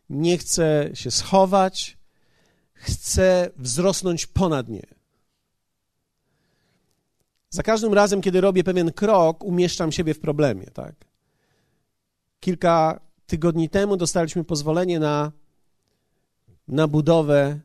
nie 0.09 0.37
chcę 0.37 0.89
się 0.93 1.11
schować, 1.11 1.97
chcę 2.73 3.49
wzrosnąć 3.55 4.25
ponad 4.25 4.69
nie. 4.69 4.85
Za 7.49 7.63
każdym 7.63 7.93
razem, 7.93 8.21
kiedy 8.21 8.41
robię 8.41 8.63
pewien 8.63 8.91
krok, 8.91 9.43
umieszczam 9.43 9.91
siebie 9.91 10.13
w 10.13 10.19
problemie. 10.19 10.65
Tak? 10.65 10.95
Kilka 12.39 12.99
tygodni 13.25 13.69
temu 13.69 13.97
dostaliśmy 13.97 14.43
pozwolenie 14.43 14.99
na 14.99 15.31
na 16.67 16.87
budowę 16.87 17.59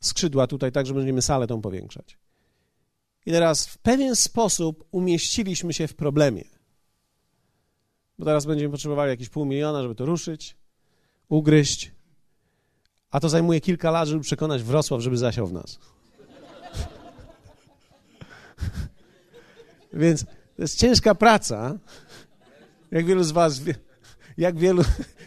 skrzydła 0.00 0.46
tutaj, 0.46 0.72
tak, 0.72 0.86
że 0.86 0.94
będziemy 0.94 1.22
salę 1.22 1.46
tą 1.46 1.62
powiększać. 1.62 2.18
I 3.26 3.30
teraz 3.30 3.66
w 3.66 3.78
pewien 3.78 4.16
sposób 4.16 4.84
umieściliśmy 4.90 5.72
się 5.72 5.88
w 5.88 5.94
problemie. 5.94 6.44
Bo 8.18 8.24
teraz 8.24 8.46
będziemy 8.46 8.70
potrzebowali 8.70 9.10
jakieś 9.10 9.28
pół 9.28 9.44
miliona, 9.44 9.82
żeby 9.82 9.94
to 9.94 10.06
ruszyć, 10.06 10.56
ugryźć, 11.28 11.92
a 13.10 13.20
to 13.20 13.28
zajmuje 13.28 13.60
kilka 13.60 13.90
lat, 13.90 14.08
żeby 14.08 14.22
przekonać 14.22 14.62
Wrocław, 14.62 15.00
żeby 15.00 15.16
zasiał 15.16 15.46
w 15.46 15.52
nas. 15.52 15.78
Więc 19.92 20.24
to 20.24 20.62
jest 20.62 20.78
ciężka 20.78 21.14
praca. 21.14 21.78
Jak 22.90 23.06
wielu 23.06 23.24
z 23.24 23.30
was 23.30 23.60
wie, 23.60 23.74
jak 24.36 24.58
wielu, 24.58 24.82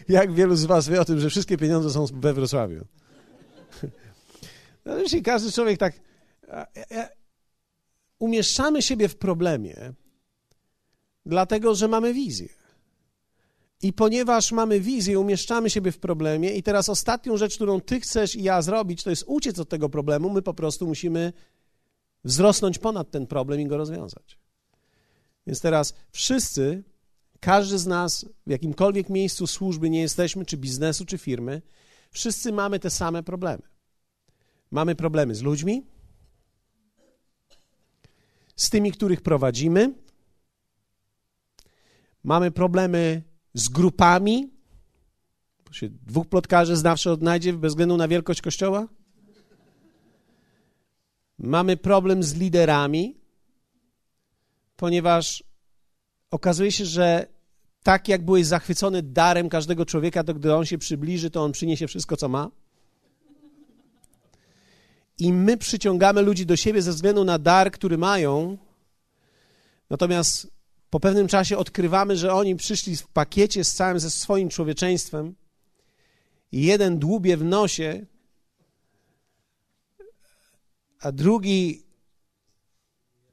jak 0.08 0.32
wielu 0.32 0.56
z 0.56 0.64
was 0.64 0.88
wie 0.88 1.00
o 1.00 1.04
tym, 1.04 1.20
że 1.20 1.30
wszystkie 1.30 1.56
pieniądze 1.56 1.90
są 1.90 2.06
we 2.06 2.34
Wrocławiu? 2.34 2.84
No, 4.84 4.98
jeśli 4.98 5.22
każdy 5.22 5.52
człowiek 5.52 5.78
tak... 5.78 6.00
Umieszczamy 8.18 8.82
siebie 8.82 9.08
w 9.08 9.16
problemie, 9.16 9.94
Dlatego, 11.26 11.74
że 11.74 11.88
mamy 11.88 12.14
wizję. 12.14 12.48
I 13.82 13.92
ponieważ 13.92 14.52
mamy 14.52 14.80
wizję, 14.80 15.18
umieszczamy 15.18 15.70
siebie 15.70 15.92
w 15.92 15.98
problemie, 15.98 16.54
i 16.54 16.62
teraz 16.62 16.88
ostatnią 16.88 17.36
rzecz, 17.36 17.54
którą 17.54 17.80
ty 17.80 18.00
chcesz 18.00 18.36
i 18.36 18.42
ja 18.42 18.62
zrobić, 18.62 19.02
to 19.02 19.10
jest 19.10 19.24
uciec 19.26 19.58
od 19.58 19.68
tego 19.68 19.88
problemu. 19.88 20.30
My 20.30 20.42
po 20.42 20.54
prostu 20.54 20.86
musimy 20.86 21.32
wzrosnąć 22.24 22.78
ponad 22.78 23.10
ten 23.10 23.26
problem 23.26 23.60
i 23.60 23.66
go 23.66 23.76
rozwiązać. 23.76 24.38
Więc 25.46 25.60
teraz 25.60 25.94
wszyscy, 26.12 26.82
każdy 27.44 27.78
z 27.78 27.86
nas, 27.86 28.26
w 28.46 28.50
jakimkolwiek 28.50 29.08
miejscu 29.10 29.46
służby 29.46 29.90
nie 29.90 30.00
jesteśmy, 30.00 30.46
czy 30.46 30.56
biznesu, 30.56 31.04
czy 31.04 31.18
firmy, 31.18 31.62
wszyscy 32.10 32.52
mamy 32.52 32.78
te 32.78 32.90
same 32.90 33.22
problemy. 33.22 33.62
Mamy 34.70 34.94
problemy 34.94 35.34
z 35.34 35.42
ludźmi, 35.42 35.86
z 38.56 38.70
tymi, 38.70 38.92
których 38.92 39.20
prowadzimy, 39.20 39.94
mamy 42.22 42.50
problemy 42.50 43.22
z 43.54 43.68
grupami. 43.68 44.50
Dwóch 45.82 46.26
plotkarzy 46.28 46.76
zawsze 46.76 47.12
odnajdzie 47.12 47.52
bez 47.52 47.72
względu 47.72 47.96
na 47.96 48.08
wielkość 48.08 48.40
kościoła. 48.40 48.88
Mamy 51.38 51.76
problem 51.76 52.22
z 52.22 52.34
liderami, 52.34 53.16
ponieważ 54.76 55.44
okazuje 56.30 56.72
się, 56.72 56.84
że 56.84 57.33
tak 57.84 58.08
jak 58.08 58.24
byłeś 58.24 58.46
zachwycony 58.46 59.02
darem 59.02 59.48
każdego 59.48 59.86
człowieka, 59.86 60.24
to 60.24 60.34
gdy 60.34 60.54
on 60.54 60.66
się 60.66 60.78
przybliży, 60.78 61.30
to 61.30 61.44
on 61.44 61.52
przyniesie 61.52 61.86
wszystko, 61.86 62.16
co 62.16 62.28
ma. 62.28 62.50
I 65.18 65.32
my 65.32 65.56
przyciągamy 65.56 66.22
ludzi 66.22 66.46
do 66.46 66.56
siebie 66.56 66.82
ze 66.82 66.90
względu 66.92 67.24
na 67.24 67.38
dar, 67.38 67.70
który 67.70 67.98
mają. 67.98 68.58
Natomiast 69.90 70.50
po 70.90 71.00
pewnym 71.00 71.28
czasie 71.28 71.58
odkrywamy, 71.58 72.16
że 72.16 72.32
oni 72.32 72.56
przyszli 72.56 72.96
w 72.96 73.06
pakiecie 73.06 73.64
z 73.64 73.74
całym 73.74 74.00
ze 74.00 74.10
swoim 74.10 74.48
człowieczeństwem. 74.48 75.34
I 76.52 76.62
jeden 76.62 76.98
dłubie 76.98 77.36
w 77.36 77.44
nosie, 77.44 78.06
a 81.00 81.12
drugi 81.12 81.82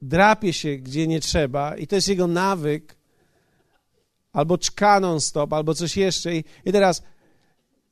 drapie 0.02 0.52
się 0.52 0.76
gdzie 0.76 1.06
nie 1.06 1.20
trzeba, 1.20 1.76
i 1.76 1.86
to 1.86 1.94
jest 1.94 2.08
jego 2.08 2.26
nawyk, 2.26 3.01
albo 4.32 4.58
czka 4.58 5.00
non-stop, 5.00 5.52
albo 5.52 5.74
coś 5.74 5.96
jeszcze. 5.96 6.36
I, 6.36 6.44
I 6.64 6.72
teraz 6.72 7.02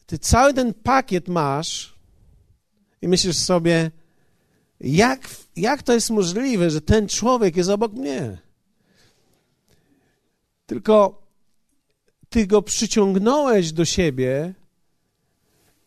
ty 0.07 0.19
cały 0.19 0.55
ten 0.55 0.75
pakiet 0.75 1.29
masz 1.29 1.95
i 3.03 3.09
myślisz 3.09 3.37
sobie, 3.37 3.91
jak, 4.81 5.29
jak 5.57 5.83
to 5.83 5.93
jest 5.93 6.11
możliwe, 6.11 6.71
że 6.71 6.81
ten 6.81 7.09
człowiek 7.09 7.57
jest 7.57 7.71
obok 7.71 7.93
mnie? 7.93 8.39
Tylko 10.67 11.23
ty 12.29 12.47
go 12.47 12.63
przyciągnąłeś 12.63 13.73
do 13.73 13.85
siebie 13.85 14.55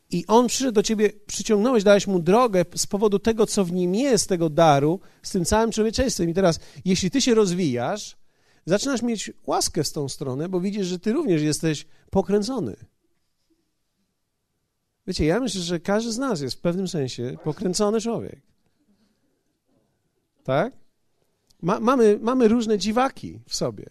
i 0.09 0.27
on 0.27 0.47
przyszedł 0.47 0.71
do 0.71 0.83
ciebie, 0.83 1.09
przyciągnąłeś, 1.27 1.83
dałeś 1.83 2.07
mu 2.07 2.19
drogę 2.19 2.65
z 2.75 2.87
powodu 2.87 3.19
tego, 3.19 3.45
co 3.45 3.65
w 3.65 3.71
nim 3.71 3.95
jest, 3.95 4.29
tego 4.29 4.49
daru, 4.49 4.99
z 5.23 5.31
tym 5.31 5.45
całym 5.45 5.71
człowieczeństwem. 5.71 6.29
I 6.29 6.33
teraz, 6.33 6.59
jeśli 6.85 7.11
ty 7.11 7.21
się 7.21 7.33
rozwijasz, 7.33 8.17
zaczynasz 8.65 9.01
mieć 9.01 9.31
łaskę 9.45 9.83
w 9.83 9.91
tą 9.91 10.09
stronę, 10.09 10.49
bo 10.49 10.59
widzisz, 10.59 10.87
że 10.87 10.99
ty 10.99 11.13
również 11.13 11.41
jesteś 11.41 11.85
pokręcony. 12.09 12.75
Wiecie, 15.07 15.25
ja 15.25 15.39
myślę, 15.39 15.61
że 15.61 15.79
każdy 15.79 16.11
z 16.11 16.17
nas 16.17 16.41
jest 16.41 16.55
w 16.55 16.61
pewnym 16.61 16.87
sensie 16.87 17.37
pokręcony 17.43 18.01
człowiek. 18.01 18.41
Tak? 20.43 20.73
Ma, 21.61 21.79
mamy, 21.79 22.19
mamy 22.21 22.47
różne 22.47 22.77
dziwaki 22.77 23.39
w 23.47 23.55
sobie. 23.55 23.89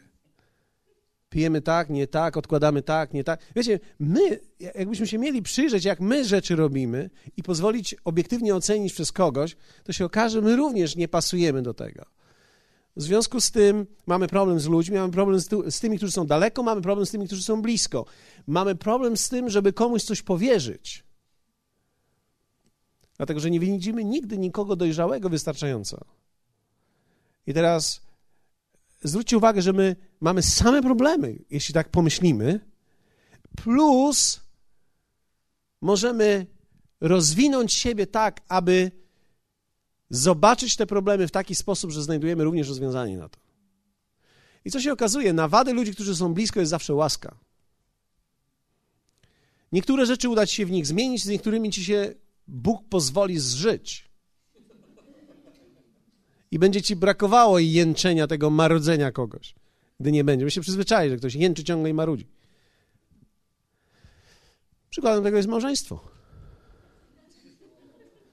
Pijemy 1.28 1.62
tak, 1.62 1.90
nie 1.90 2.06
tak, 2.06 2.36
odkładamy 2.36 2.82
tak, 2.82 3.14
nie 3.14 3.24
tak. 3.24 3.40
Wiecie, 3.56 3.80
my, 3.98 4.40
jakbyśmy 4.60 5.06
się 5.06 5.18
mieli 5.18 5.42
przyjrzeć, 5.42 5.84
jak 5.84 6.00
my 6.00 6.24
rzeczy 6.24 6.56
robimy 6.56 7.10
i 7.36 7.42
pozwolić 7.42 7.96
obiektywnie 8.04 8.54
ocenić 8.54 8.92
przez 8.92 9.12
kogoś, 9.12 9.56
to 9.84 9.92
się 9.92 10.04
okaże, 10.04 10.32
że 10.32 10.40
my 10.40 10.56
również 10.56 10.96
nie 10.96 11.08
pasujemy 11.08 11.62
do 11.62 11.74
tego. 11.74 12.04
W 12.96 13.02
związku 13.02 13.40
z 13.40 13.50
tym 13.50 13.86
mamy 14.06 14.28
problem 14.28 14.60
z 14.60 14.66
ludźmi, 14.66 14.96
mamy 14.96 15.12
problem 15.12 15.40
z, 15.40 15.74
z 15.74 15.80
tymi, 15.80 15.96
którzy 15.96 16.12
są 16.12 16.26
daleko, 16.26 16.62
mamy 16.62 16.82
problem 16.82 17.06
z 17.06 17.10
tymi, 17.10 17.26
którzy 17.26 17.42
są 17.42 17.62
blisko. 17.62 18.04
Mamy 18.46 18.74
problem 18.74 19.16
z 19.16 19.28
tym, 19.28 19.50
żeby 19.50 19.72
komuś 19.72 20.02
coś 20.02 20.22
powierzyć. 20.22 21.04
Dlatego, 23.16 23.40
że 23.40 23.50
nie 23.50 23.60
widzimy 23.60 24.04
nigdy 24.04 24.38
nikogo 24.38 24.76
dojrzałego 24.76 25.28
wystarczająco. 25.28 26.04
I 27.46 27.54
teraz 27.54 28.00
zwróćcie 29.02 29.36
uwagę, 29.36 29.62
że 29.62 29.72
my 29.72 29.96
mamy 30.20 30.42
same 30.42 30.82
problemy, 30.82 31.38
jeśli 31.50 31.74
tak 31.74 31.88
pomyślimy, 31.88 32.60
plus 33.56 34.40
możemy 35.80 36.46
rozwinąć 37.00 37.72
siebie 37.72 38.06
tak, 38.06 38.40
aby 38.48 38.90
zobaczyć 40.12 40.76
te 40.76 40.86
problemy 40.86 41.28
w 41.28 41.30
taki 41.30 41.54
sposób, 41.54 41.90
że 41.90 42.02
znajdujemy 42.02 42.44
również 42.44 42.68
rozwiązanie 42.68 43.16
na 43.16 43.28
to. 43.28 43.38
I 44.64 44.70
co 44.70 44.80
się 44.80 44.92
okazuje? 44.92 45.32
Na 45.32 45.48
wady 45.48 45.72
ludzi, 45.72 45.92
którzy 45.94 46.16
są 46.16 46.34
blisko, 46.34 46.60
jest 46.60 46.70
zawsze 46.70 46.94
łaska. 46.94 47.36
Niektóre 49.72 50.06
rzeczy 50.06 50.28
uda 50.28 50.46
ci 50.46 50.56
się 50.56 50.66
w 50.66 50.70
nich 50.70 50.86
zmienić, 50.86 51.24
z 51.24 51.28
niektórymi 51.28 51.70
ci 51.70 51.84
się 51.84 52.14
Bóg 52.48 52.88
pozwoli 52.88 53.38
zżyć. 53.38 54.10
I 56.50 56.58
będzie 56.58 56.82
ci 56.82 56.96
brakowało 56.96 57.58
jęczenia 57.58 58.26
tego 58.26 58.50
marudzenia 58.50 59.12
kogoś, 59.12 59.54
gdy 60.00 60.12
nie 60.12 60.24
będzie. 60.24 60.44
My 60.44 60.50
się 60.50 60.60
przyzwyczai, 60.60 61.10
że 61.10 61.16
ktoś 61.16 61.34
jęczy 61.34 61.64
ciągle 61.64 61.90
i 61.90 61.94
marudzi. 61.94 62.28
Przykładem 64.90 65.24
tego 65.24 65.36
jest 65.36 65.48
małżeństwo. 65.48 66.00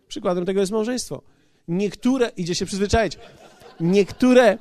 Przykładem 0.07 0.45
tego 0.45 0.59
jest 0.59 0.71
małżeństwo. 0.71 1.21
Niektóre, 1.69 2.29
idzie 2.29 2.55
się 2.55 2.65
przyzwyczaić, 2.65 3.17
niektóre, 3.79 4.58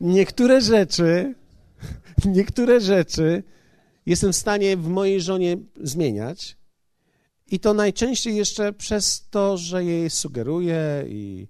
niektóre 0.00 0.60
rzeczy, 0.60 1.34
niektóre 2.24 2.80
rzeczy 2.80 3.42
jestem 4.06 4.32
w 4.32 4.36
stanie 4.36 4.76
w 4.76 4.88
mojej 4.88 5.20
żonie 5.20 5.56
zmieniać 5.80 6.56
i 7.50 7.60
to 7.60 7.74
najczęściej 7.74 8.36
jeszcze 8.36 8.72
przez 8.72 9.26
to, 9.30 9.56
że 9.56 9.84
jej 9.84 10.10
sugeruję 10.10 11.04
i 11.08 11.48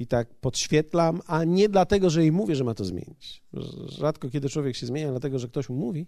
i 0.00 0.06
tak 0.06 0.34
podświetlam, 0.34 1.20
a 1.26 1.44
nie 1.44 1.68
dlatego, 1.68 2.10
że 2.10 2.22
jej 2.22 2.32
mówię, 2.32 2.56
że 2.56 2.64
ma 2.64 2.74
to 2.74 2.84
zmienić. 2.84 3.42
Rzadko 3.88 4.30
kiedy 4.30 4.48
człowiek 4.48 4.76
się 4.76 4.86
zmienia, 4.86 5.10
dlatego 5.10 5.38
że 5.38 5.48
ktoś 5.48 5.68
mu 5.68 5.76
mówi. 5.76 6.06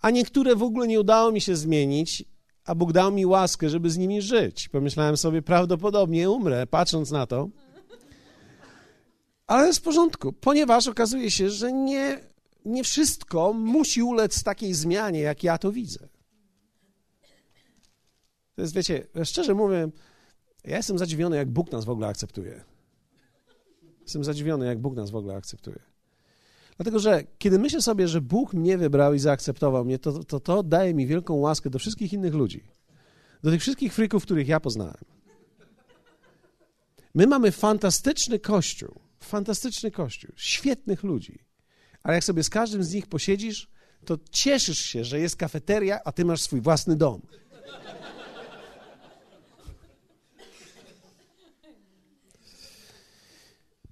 A 0.00 0.10
niektóre 0.10 0.56
w 0.56 0.62
ogóle 0.62 0.88
nie 0.88 1.00
udało 1.00 1.32
mi 1.32 1.40
się 1.40 1.56
zmienić, 1.56 2.24
a 2.64 2.74
Bóg 2.74 2.92
dał 2.92 3.12
mi 3.12 3.26
łaskę, 3.26 3.68
żeby 3.68 3.90
z 3.90 3.98
nimi 3.98 4.22
żyć. 4.22 4.68
Pomyślałem 4.68 5.16
sobie, 5.16 5.42
prawdopodobnie 5.42 6.30
umrę, 6.30 6.66
patrząc 6.66 7.10
na 7.10 7.26
to. 7.26 7.48
Ale 9.46 9.66
jest 9.66 9.78
w 9.78 9.82
porządku, 9.82 10.32
ponieważ 10.32 10.88
okazuje 10.88 11.30
się, 11.30 11.50
że 11.50 11.72
nie, 11.72 12.20
nie 12.64 12.84
wszystko 12.84 13.52
musi 13.52 14.02
ulec 14.02 14.42
takiej 14.42 14.74
zmianie, 14.74 15.20
jak 15.20 15.44
ja 15.44 15.58
to 15.58 15.72
widzę. 15.72 16.08
To 18.54 18.62
jest, 18.62 18.74
wiecie, 18.74 19.06
szczerze 19.24 19.54
mówiąc, 19.54 19.94
ja 20.64 20.76
jestem 20.76 20.98
zadziwiony, 20.98 21.36
jak 21.36 21.50
Bóg 21.50 21.72
nas 21.72 21.84
w 21.84 21.90
ogóle 21.90 22.06
akceptuje. 22.06 22.64
Jestem 24.02 24.24
zadziwiony, 24.24 24.66
jak 24.66 24.78
Bóg 24.78 24.96
nas 24.96 25.10
w 25.10 25.16
ogóle 25.16 25.34
akceptuje. 25.34 25.89
Dlatego, 26.80 26.98
że 26.98 27.24
kiedy 27.38 27.58
myślę 27.58 27.82
sobie, 27.82 28.08
że 28.08 28.20
Bóg 28.20 28.54
mnie 28.54 28.78
wybrał 28.78 29.14
i 29.14 29.18
zaakceptował 29.18 29.84
mnie, 29.84 29.98
to, 29.98 30.24
to 30.24 30.40
to 30.40 30.62
daje 30.62 30.94
mi 30.94 31.06
wielką 31.06 31.34
łaskę 31.34 31.70
do 31.70 31.78
wszystkich 31.78 32.12
innych 32.12 32.34
ludzi. 32.34 32.64
Do 33.42 33.50
tych 33.50 33.60
wszystkich 33.60 33.94
frików, 33.94 34.22
których 34.22 34.48
ja 34.48 34.60
poznałem. 34.60 35.04
My 37.14 37.26
mamy 37.26 37.52
fantastyczny 37.52 38.38
kościół, 38.38 39.00
fantastyczny 39.20 39.90
kościół, 39.90 40.32
świetnych 40.36 41.02
ludzi. 41.02 41.38
Ale 42.02 42.14
jak 42.14 42.24
sobie 42.24 42.42
z 42.42 42.50
każdym 42.50 42.84
z 42.84 42.94
nich 42.94 43.06
posiedzisz, 43.06 43.68
to 44.04 44.18
cieszysz 44.30 44.78
się, 44.78 45.04
że 45.04 45.20
jest 45.20 45.36
kafeteria, 45.36 46.00
a 46.04 46.12
ty 46.12 46.24
masz 46.24 46.40
swój 46.40 46.60
własny 46.60 46.96
dom. 46.96 47.20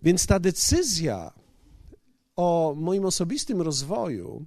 Więc 0.02 0.26
ta 0.26 0.40
decyzja 0.40 1.37
o 2.38 2.74
moim 2.76 3.04
osobistym 3.04 3.62
rozwoju 3.62 4.46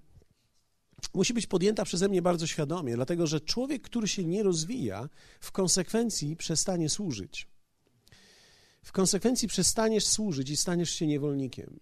musi 1.14 1.34
być 1.34 1.48
podjęta 1.48 1.86
przeze 1.86 2.10
mnie 2.10 2.22
bardzo 2.22 2.48
świadomie, 2.48 2.96
dlatego 2.96 3.28
że 3.28 3.42
człowiek, 3.42 3.82
który 3.82 4.08
się 4.08 4.26
nie 4.26 4.44
rozwija, 4.44 5.10
w 5.40 5.52
konsekwencji 5.52 6.36
przestanie 6.36 6.90
służyć. 6.90 7.48
W 8.84 8.92
konsekwencji 8.92 9.48
przestaniesz 9.48 10.06
służyć 10.06 10.50
i 10.50 10.58
staniesz 10.58 10.92
się 10.92 11.08
niewolnikiem. 11.08 11.80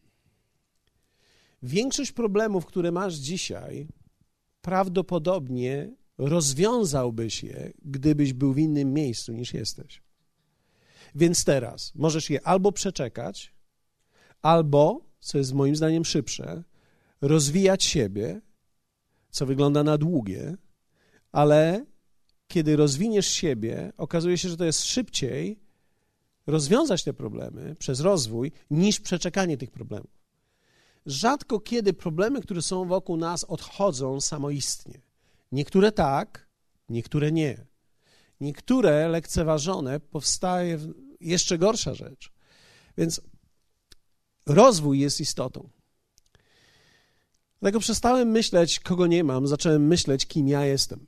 Większość 1.63 2.11
problemów, 2.11 2.65
które 2.65 2.91
masz 2.91 3.15
dzisiaj, 3.15 3.87
prawdopodobnie 4.61 5.95
rozwiązałbyś 6.17 7.43
je, 7.43 7.73
gdybyś 7.85 8.33
był 8.33 8.53
w 8.53 8.57
innym 8.59 8.93
miejscu 8.93 9.33
niż 9.33 9.53
jesteś. 9.53 10.01
Więc 11.15 11.43
teraz 11.43 11.95
możesz 11.95 12.29
je 12.29 12.47
albo 12.47 12.71
przeczekać, 12.71 13.53
albo, 14.41 15.08
co 15.19 15.37
jest 15.37 15.53
moim 15.53 15.75
zdaniem 15.75 16.05
szybsze, 16.05 16.63
rozwijać 17.21 17.83
siebie, 17.83 18.41
co 19.29 19.45
wygląda 19.45 19.83
na 19.83 19.97
długie, 19.97 20.57
ale 21.31 21.85
kiedy 22.47 22.75
rozwiniesz 22.75 23.27
siebie, 23.27 23.93
okazuje 23.97 24.37
się, 24.37 24.49
że 24.49 24.57
to 24.57 24.65
jest 24.65 24.85
szybciej 24.85 25.59
rozwiązać 26.47 27.03
te 27.03 27.13
problemy 27.13 27.75
przez 27.79 27.99
rozwój, 27.99 28.51
niż 28.71 28.99
przeczekanie 28.99 29.57
tych 29.57 29.71
problemów. 29.71 30.19
Rzadko 31.05 31.59
kiedy 31.59 31.93
problemy, 31.93 32.41
które 32.41 32.61
są 32.61 32.85
wokół 32.85 33.17
nas, 33.17 33.43
odchodzą 33.43 34.21
samoistnie. 34.21 35.01
Niektóre 35.51 35.91
tak, 35.91 36.47
niektóre 36.89 37.31
nie. 37.31 37.65
Niektóre 38.41 39.07
lekceważone 39.07 39.99
powstaje 39.99 40.79
jeszcze 41.19 41.57
gorsza 41.57 41.93
rzecz. 41.93 42.31
Więc 42.97 43.21
rozwój 44.49 44.99
jest 44.99 45.21
istotą. 45.21 45.69
Dlatego 47.59 47.79
przestałem 47.79 48.27
myśleć, 48.27 48.79
kogo 48.79 49.07
nie 49.07 49.23
mam, 49.23 49.47
zacząłem 49.47 49.87
myśleć, 49.87 50.25
kim 50.25 50.47
ja 50.47 50.65
jestem. 50.65 51.05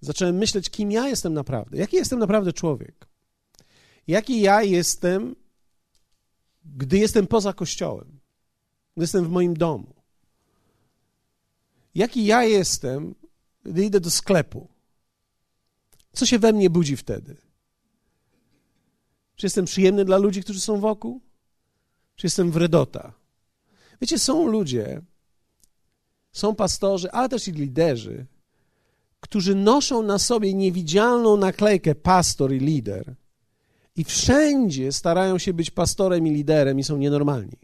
Zacząłem 0.00 0.36
myśleć, 0.36 0.70
kim 0.70 0.92
ja 0.92 1.08
jestem 1.08 1.34
naprawdę. 1.34 1.76
Jaki 1.76 1.96
jestem 1.96 2.18
naprawdę 2.18 2.52
człowiek? 2.52 3.06
Jaki 4.06 4.40
ja 4.40 4.62
jestem, 4.62 5.36
gdy 6.64 6.98
jestem 6.98 7.26
poza 7.26 7.52
kościołem? 7.52 8.20
Gdy 8.96 9.04
jestem 9.04 9.24
w 9.24 9.30
moim 9.30 9.54
domu? 9.54 9.94
Jaki 11.94 12.24
ja 12.24 12.44
jestem, 12.44 13.14
gdy 13.64 13.84
idę 13.84 14.00
do 14.00 14.10
sklepu? 14.10 14.68
Co 16.12 16.26
się 16.26 16.38
we 16.38 16.52
mnie 16.52 16.70
budzi 16.70 16.96
wtedy? 16.96 17.36
Czy 19.36 19.46
jestem 19.46 19.64
przyjemny 19.64 20.04
dla 20.04 20.18
ludzi, 20.18 20.42
którzy 20.42 20.60
są 20.60 20.80
wokół? 20.80 21.20
Czy 22.20 22.26
jestem 22.26 22.50
wredota? 22.50 23.12
Wiecie, 24.00 24.18
są 24.18 24.46
ludzie, 24.46 25.02
są 26.32 26.54
pastorzy, 26.54 27.10
ale 27.10 27.28
też 27.28 27.48
i 27.48 27.52
liderzy, 27.52 28.26
którzy 29.20 29.54
noszą 29.54 30.02
na 30.02 30.18
sobie 30.18 30.54
niewidzialną 30.54 31.36
naklejkę 31.36 31.94
pastor 31.94 32.52
i 32.52 32.58
lider 32.58 33.14
i 33.96 34.04
wszędzie 34.04 34.92
starają 34.92 35.38
się 35.38 35.52
być 35.52 35.70
pastorem 35.70 36.26
i 36.26 36.30
liderem 36.30 36.78
i 36.78 36.84
są 36.84 36.96
nienormalni. 36.96 37.56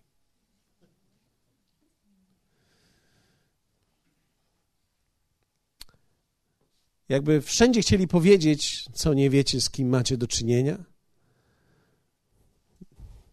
Jakby 7.09 7.41
wszędzie 7.43 7.81
chcieli 7.81 8.09
powiedzieć, 8.09 8.89
co 8.93 9.15
nie 9.15 9.31
wiecie, 9.31 9.61
z 9.61 9.71
kim 9.71 9.89
macie 9.89 10.17
do 10.17 10.27
czynienia. 10.27 10.85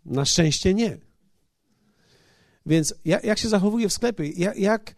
Na 0.06 0.26
szczęście 0.26 0.74
nie. 0.74 1.13
Więc 2.66 2.94
jak, 3.06 3.24
jak 3.24 3.38
się 3.38 3.50
zachowuję 3.50 3.90
w 3.90 3.94
sklepie? 3.94 4.30
Jak, 4.30 4.58
jak, 4.58 4.96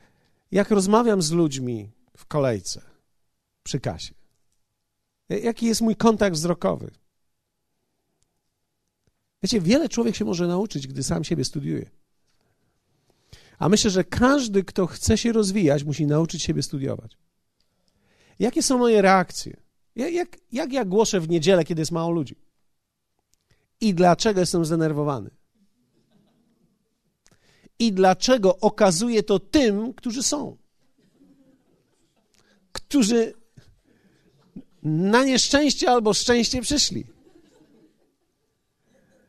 jak 0.51 0.71
rozmawiam 0.71 1.21
z 1.21 1.32
ludźmi 1.32 1.91
w 2.17 2.25
kolejce 2.25 2.82
przy 3.63 3.80
kasie? 3.80 4.13
Jaki 5.30 5.65
jest 5.65 5.82
mój 5.82 5.95
kontakt 5.95 6.36
wzrokowy? 6.36 6.91
Wiecie, 9.43 9.62
wiele 9.62 9.89
człowiek 9.89 10.15
się 10.15 10.25
może 10.25 10.47
nauczyć, 10.47 10.88
gdy 10.88 11.04
sam 11.04 11.23
siebie 11.23 11.45
studiuje. 11.45 11.89
A 13.60 13.69
myślę, 13.69 13.91
że 13.91 14.04
każdy, 14.04 14.63
kto 14.63 14.88
chce 14.88 15.17
się 15.17 15.32
rozwijać, 15.32 15.84
musi 15.84 16.06
nauczyć 16.06 16.43
siebie 16.43 16.63
studiować. 16.63 17.17
Jakie 18.39 18.63
są 18.63 18.78
moje 18.78 19.01
reakcje? 19.01 19.58
Jak, 19.95 20.13
jak, 20.13 20.38
jak 20.51 20.73
ja 20.73 20.86
głoszę 20.86 21.19
w 21.19 21.30
niedzielę, 21.30 21.63
kiedy 21.63 21.82
jest 21.82 21.91
mało 21.91 22.12
ludzi? 22.12 22.36
I 23.82 23.93
dlaczego 23.93 24.39
jestem 24.39 24.65
zdenerwowany? 24.65 25.30
I 27.79 27.93
dlaczego 27.93 28.57
okazuję 28.57 29.23
to 29.23 29.39
tym, 29.39 29.93
którzy 29.93 30.23
są? 30.23 30.57
Którzy 32.71 33.33
na 34.83 35.23
nieszczęście 35.23 35.91
albo 35.91 36.13
szczęście 36.13 36.61
przyszli. 36.61 37.05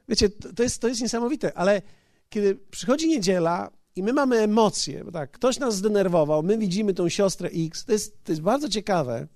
Wiecie, 0.08 0.28
to 0.28 0.62
jest, 0.62 0.78
to 0.78 0.88
jest 0.88 1.00
niesamowite, 1.00 1.58
ale 1.58 1.82
kiedy 2.28 2.56
przychodzi 2.70 3.08
niedziela 3.08 3.70
i 3.96 4.02
my 4.02 4.12
mamy 4.12 4.36
emocje, 4.36 5.04
bo 5.04 5.12
tak, 5.12 5.30
ktoś 5.30 5.58
nas 5.58 5.76
zdenerwował, 5.76 6.42
my 6.42 6.58
widzimy 6.58 6.94
tą 6.94 7.08
siostrę 7.08 7.48
X, 7.48 7.84
to 7.84 7.92
jest, 7.92 8.24
to 8.24 8.32
jest 8.32 8.42
bardzo 8.42 8.68
ciekawe, 8.68 9.26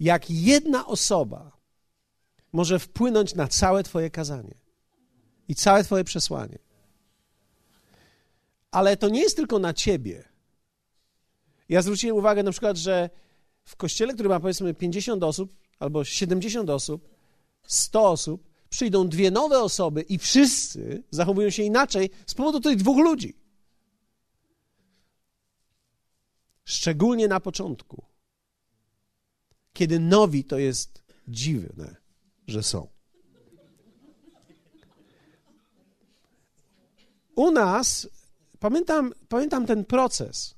jak 0.00 0.30
jedna 0.30 0.86
osoba 0.86 1.60
może 2.52 2.78
wpłynąć 2.78 3.34
na 3.34 3.48
całe 3.48 3.82
Twoje 3.82 4.10
kazanie 4.10 4.54
i 5.48 5.54
całe 5.54 5.84
Twoje 5.84 6.04
przesłanie. 6.04 6.58
Ale 8.70 8.96
to 8.96 9.08
nie 9.08 9.20
jest 9.20 9.36
tylko 9.36 9.58
na 9.58 9.74
Ciebie. 9.74 10.28
Ja 11.68 11.82
zwróciłem 11.82 12.16
uwagę 12.16 12.42
na 12.42 12.50
przykład, 12.50 12.76
że 12.76 13.10
w 13.64 13.76
kościele, 13.76 14.14
który 14.14 14.28
ma 14.28 14.40
powiedzmy 14.40 14.74
50 14.74 15.22
osób 15.22 15.54
albo 15.78 16.04
70 16.04 16.70
osób, 16.70 17.08
100 17.62 18.10
osób, 18.10 18.50
przyjdą 18.68 19.08
dwie 19.08 19.30
nowe 19.30 19.60
osoby 19.60 20.02
i 20.02 20.18
wszyscy 20.18 21.02
zachowują 21.10 21.50
się 21.50 21.62
inaczej 21.62 22.10
z 22.26 22.34
powodu 22.34 22.60
tych 22.60 22.76
dwóch 22.76 22.98
ludzi. 22.98 23.36
Szczególnie 26.64 27.28
na 27.28 27.40
początku, 27.40 28.04
kiedy 29.72 30.00
nowi 30.00 30.44
to 30.44 30.58
jest 30.58 31.02
dziwne, 31.28 31.96
że 32.46 32.62
są. 32.62 32.88
U 37.34 37.50
nas, 37.50 38.08
pamiętam, 38.60 39.12
pamiętam 39.28 39.66
ten 39.66 39.84
proces, 39.84 40.54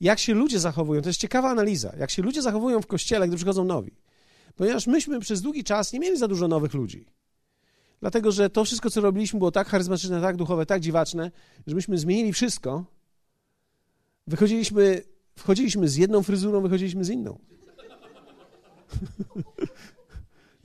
jak 0.00 0.18
się 0.18 0.34
ludzie 0.34 0.60
zachowują. 0.60 1.02
To 1.02 1.08
jest 1.08 1.20
ciekawa 1.20 1.50
analiza. 1.50 1.92
Jak 1.98 2.10
się 2.10 2.22
ludzie 2.22 2.42
zachowują 2.42 2.82
w 2.82 2.86
kościele, 2.86 3.28
gdy 3.28 3.36
przychodzą 3.36 3.64
nowi. 3.64 3.92
Ponieważ 4.56 4.86
myśmy 4.86 5.20
przez 5.20 5.42
długi 5.42 5.64
czas 5.64 5.92
nie 5.92 6.00
mieli 6.00 6.18
za 6.18 6.28
dużo 6.28 6.48
nowych 6.48 6.74
ludzi. 6.74 7.06
Dlatego, 8.00 8.32
że 8.32 8.50
to 8.50 8.64
wszystko, 8.64 8.90
co 8.90 9.00
robiliśmy, 9.00 9.38
było 9.38 9.50
tak 9.50 9.68
charyzmatyczne, 9.68 10.20
tak 10.20 10.36
duchowe, 10.36 10.66
tak 10.66 10.80
dziwaczne, 10.80 11.30
że 11.66 11.74
myśmy 11.74 11.98
zmienili 11.98 12.32
wszystko. 12.32 12.84
Wychodziliśmy, 14.26 15.02
wchodziliśmy 15.36 15.88
z 15.88 15.96
jedną 15.96 16.22
fryzurą, 16.22 16.60
wychodziliśmy 16.60 17.04
z 17.04 17.10
inną. 17.10 17.38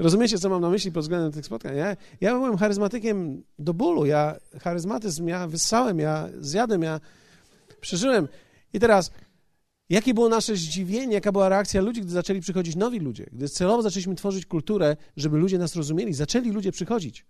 Rozumiecie, 0.02 0.40
co 0.40 0.50
mam 0.50 0.62
na 0.62 0.70
myśli 0.70 0.92
pod 0.92 1.04
względem 1.04 1.32
tych 1.32 1.46
spotkań? 1.46 1.78
Ja, 1.78 1.98
ja 2.22 2.34
byłem 2.34 2.58
charyzmatykiem 2.58 3.44
do 3.60 3.74
bólu. 3.74 4.06
Ja 4.06 4.36
charyzmatyzm, 4.62 5.28
ja 5.28 5.48
wyssałem, 5.48 6.00
ja 6.00 6.30
zjadłem, 6.40 6.82
ja 6.82 7.00
przeżyłem. 7.82 8.28
I 8.74 8.80
teraz, 8.80 9.12
jakie 9.90 10.14
było 10.14 10.30
nasze 10.30 10.56
zdziwienie, 10.56 11.14
jaka 11.14 11.32
była 11.32 11.50
reakcja 11.50 11.82
ludzi, 11.82 12.02
gdy 12.02 12.12
zaczęli 12.12 12.42
przychodzić 12.42 12.76
nowi 12.76 13.00
ludzie? 13.00 13.26
Gdy 13.32 13.50
celowo 13.50 13.82
zaczęliśmy 13.82 14.16
tworzyć 14.16 14.46
kulturę, 14.46 14.98
żeby 15.18 15.38
ludzie 15.38 15.58
nas 15.58 15.76
rozumieli, 15.76 16.14
zaczęli 16.14 16.52
ludzie 16.52 16.72
przychodzić. 16.72 17.26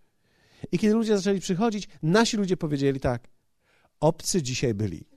I 0.71 0.79
kiedy 0.79 0.93
ludzie 0.93 1.17
zaczęli 1.17 1.39
przychodzić, 1.39 1.87
nasi 2.03 2.37
ludzie 2.37 2.57
powiedzieli 2.57 2.99
tak, 2.99 3.27
obcy 3.99 4.41
dzisiaj 4.41 4.73
byli. 4.73 5.10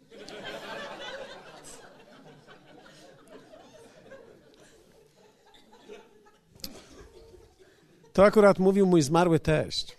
To 8.14 8.24
akurat 8.24 8.59
mówił 8.59 8.87
mój 8.87 9.03
zmarły 9.03 9.40
teść. 9.40 9.98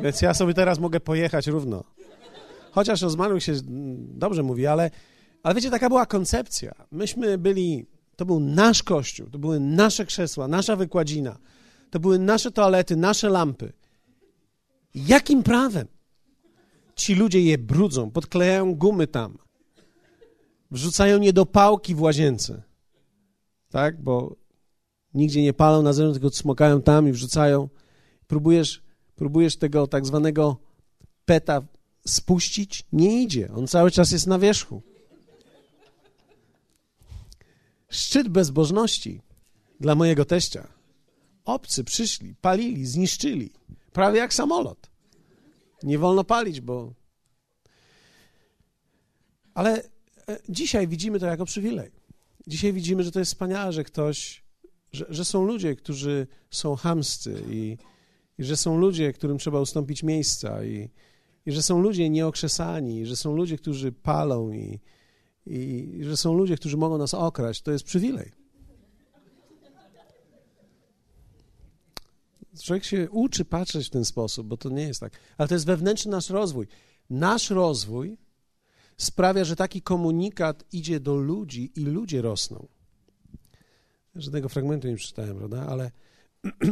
Więc 0.00 0.22
ja 0.22 0.34
sobie 0.34 0.54
teraz 0.54 0.78
mogę 0.78 1.00
pojechać 1.00 1.46
równo. 1.46 1.84
Chociaż 2.70 3.02
o 3.02 3.10
zmarłych 3.10 3.42
się 3.42 3.52
dobrze 3.98 4.42
mówi, 4.42 4.66
ale, 4.66 4.90
ale 5.42 5.54
wiecie, 5.54 5.70
taka 5.70 5.88
była 5.88 6.06
koncepcja. 6.06 6.74
Myśmy 6.90 7.38
byli, 7.38 7.86
to 8.16 8.24
był 8.26 8.40
nasz 8.40 8.82
kościół, 8.82 9.30
to 9.30 9.38
były 9.38 9.60
nasze 9.60 10.06
krzesła, 10.06 10.48
nasza 10.48 10.76
wykładzina, 10.76 11.38
to 11.90 12.00
były 12.00 12.18
nasze 12.18 12.50
toalety, 12.50 12.96
nasze 12.96 13.28
lampy. 13.28 13.72
Jakim 14.94 15.42
prawem 15.42 15.88
ci 16.96 17.14
ludzie 17.14 17.40
je 17.40 17.58
brudzą, 17.58 18.10
podklejają 18.10 18.74
gumy 18.74 19.06
tam, 19.06 19.38
wrzucają 20.70 21.18
niedopałki 21.18 21.94
w 21.94 22.02
łazience, 22.02 22.62
tak, 23.70 24.02
bo 24.02 24.41
nigdzie 25.14 25.42
nie 25.42 25.52
palą 25.52 25.82
na 25.82 25.92
zewnątrz, 25.92 26.20
tylko 26.20 26.36
smokają 26.36 26.82
tam 26.82 27.08
i 27.08 27.12
wrzucają. 27.12 27.68
Próbujesz, 28.26 28.82
próbujesz 29.16 29.56
tego 29.56 29.86
tak 29.86 30.06
zwanego 30.06 30.56
peta 31.24 31.62
spuścić, 32.06 32.84
nie 32.92 33.22
idzie. 33.22 33.48
On 33.54 33.66
cały 33.66 33.90
czas 33.90 34.10
jest 34.10 34.26
na 34.26 34.38
wierzchu. 34.38 34.82
Szczyt 37.88 38.28
bezbożności 38.28 39.20
dla 39.80 39.94
mojego 39.94 40.24
teścia. 40.24 40.68
Obcy 41.44 41.84
przyszli, 41.84 42.34
palili, 42.34 42.86
zniszczyli. 42.86 43.52
Prawie 43.92 44.18
jak 44.18 44.34
samolot. 44.34 44.90
Nie 45.82 45.98
wolno 45.98 46.24
palić, 46.24 46.60
bo. 46.60 46.94
Ale 49.54 49.82
e, 50.28 50.38
dzisiaj 50.48 50.88
widzimy 50.88 51.20
to 51.20 51.26
jako 51.26 51.44
przywilej. 51.44 51.90
Dzisiaj 52.46 52.72
widzimy, 52.72 53.02
że 53.02 53.12
to 53.12 53.18
jest 53.18 53.32
wspaniałe, 53.32 53.72
że 53.72 53.84
ktoś 53.84 54.41
że, 54.92 55.06
że 55.08 55.24
są 55.24 55.44
ludzie, 55.44 55.76
którzy 55.76 56.26
są 56.50 56.76
hamscy 56.76 57.42
i, 57.48 57.76
i, 58.38 58.44
że 58.44 58.56
są 58.56 58.78
ludzie, 58.78 59.12
którym 59.12 59.38
trzeba 59.38 59.60
ustąpić 59.60 60.02
miejsca 60.02 60.64
i, 60.64 60.90
i 61.46 61.52
że 61.52 61.62
są 61.62 61.80
ludzie 61.80 62.10
nieokrzesani, 62.10 63.00
i 63.00 63.06
że 63.06 63.16
są 63.16 63.36
ludzie, 63.36 63.58
którzy 63.58 63.92
palą 63.92 64.50
i, 64.50 64.80
i, 65.46 65.98
że 66.04 66.16
są 66.16 66.34
ludzie, 66.34 66.56
którzy 66.56 66.76
mogą 66.76 66.98
nas 66.98 67.14
okraść, 67.14 67.62
to 67.62 67.72
jest 67.72 67.84
przywilej. 67.84 68.32
Człowiek 72.62 72.84
się 72.84 73.10
uczy 73.10 73.44
patrzeć 73.44 73.86
w 73.86 73.90
ten 73.90 74.04
sposób, 74.04 74.46
bo 74.46 74.56
to 74.56 74.68
nie 74.68 74.82
jest 74.82 75.00
tak. 75.00 75.12
Ale 75.38 75.48
to 75.48 75.54
jest 75.54 75.66
wewnętrzny 75.66 76.10
nasz 76.10 76.30
rozwój. 76.30 76.66
Nasz 77.10 77.50
rozwój 77.50 78.18
sprawia, 78.96 79.44
że 79.44 79.56
taki 79.56 79.82
komunikat 79.82 80.64
idzie 80.72 81.00
do 81.00 81.16
ludzi 81.16 81.72
i 81.76 81.84
ludzie 81.84 82.22
rosną. 82.22 82.68
Żadnego 84.14 84.48
fragmentu 84.48 84.88
nie 84.88 84.96
przeczytałem, 84.96 85.36
prawda? 85.36 85.66
Ale 85.66 85.90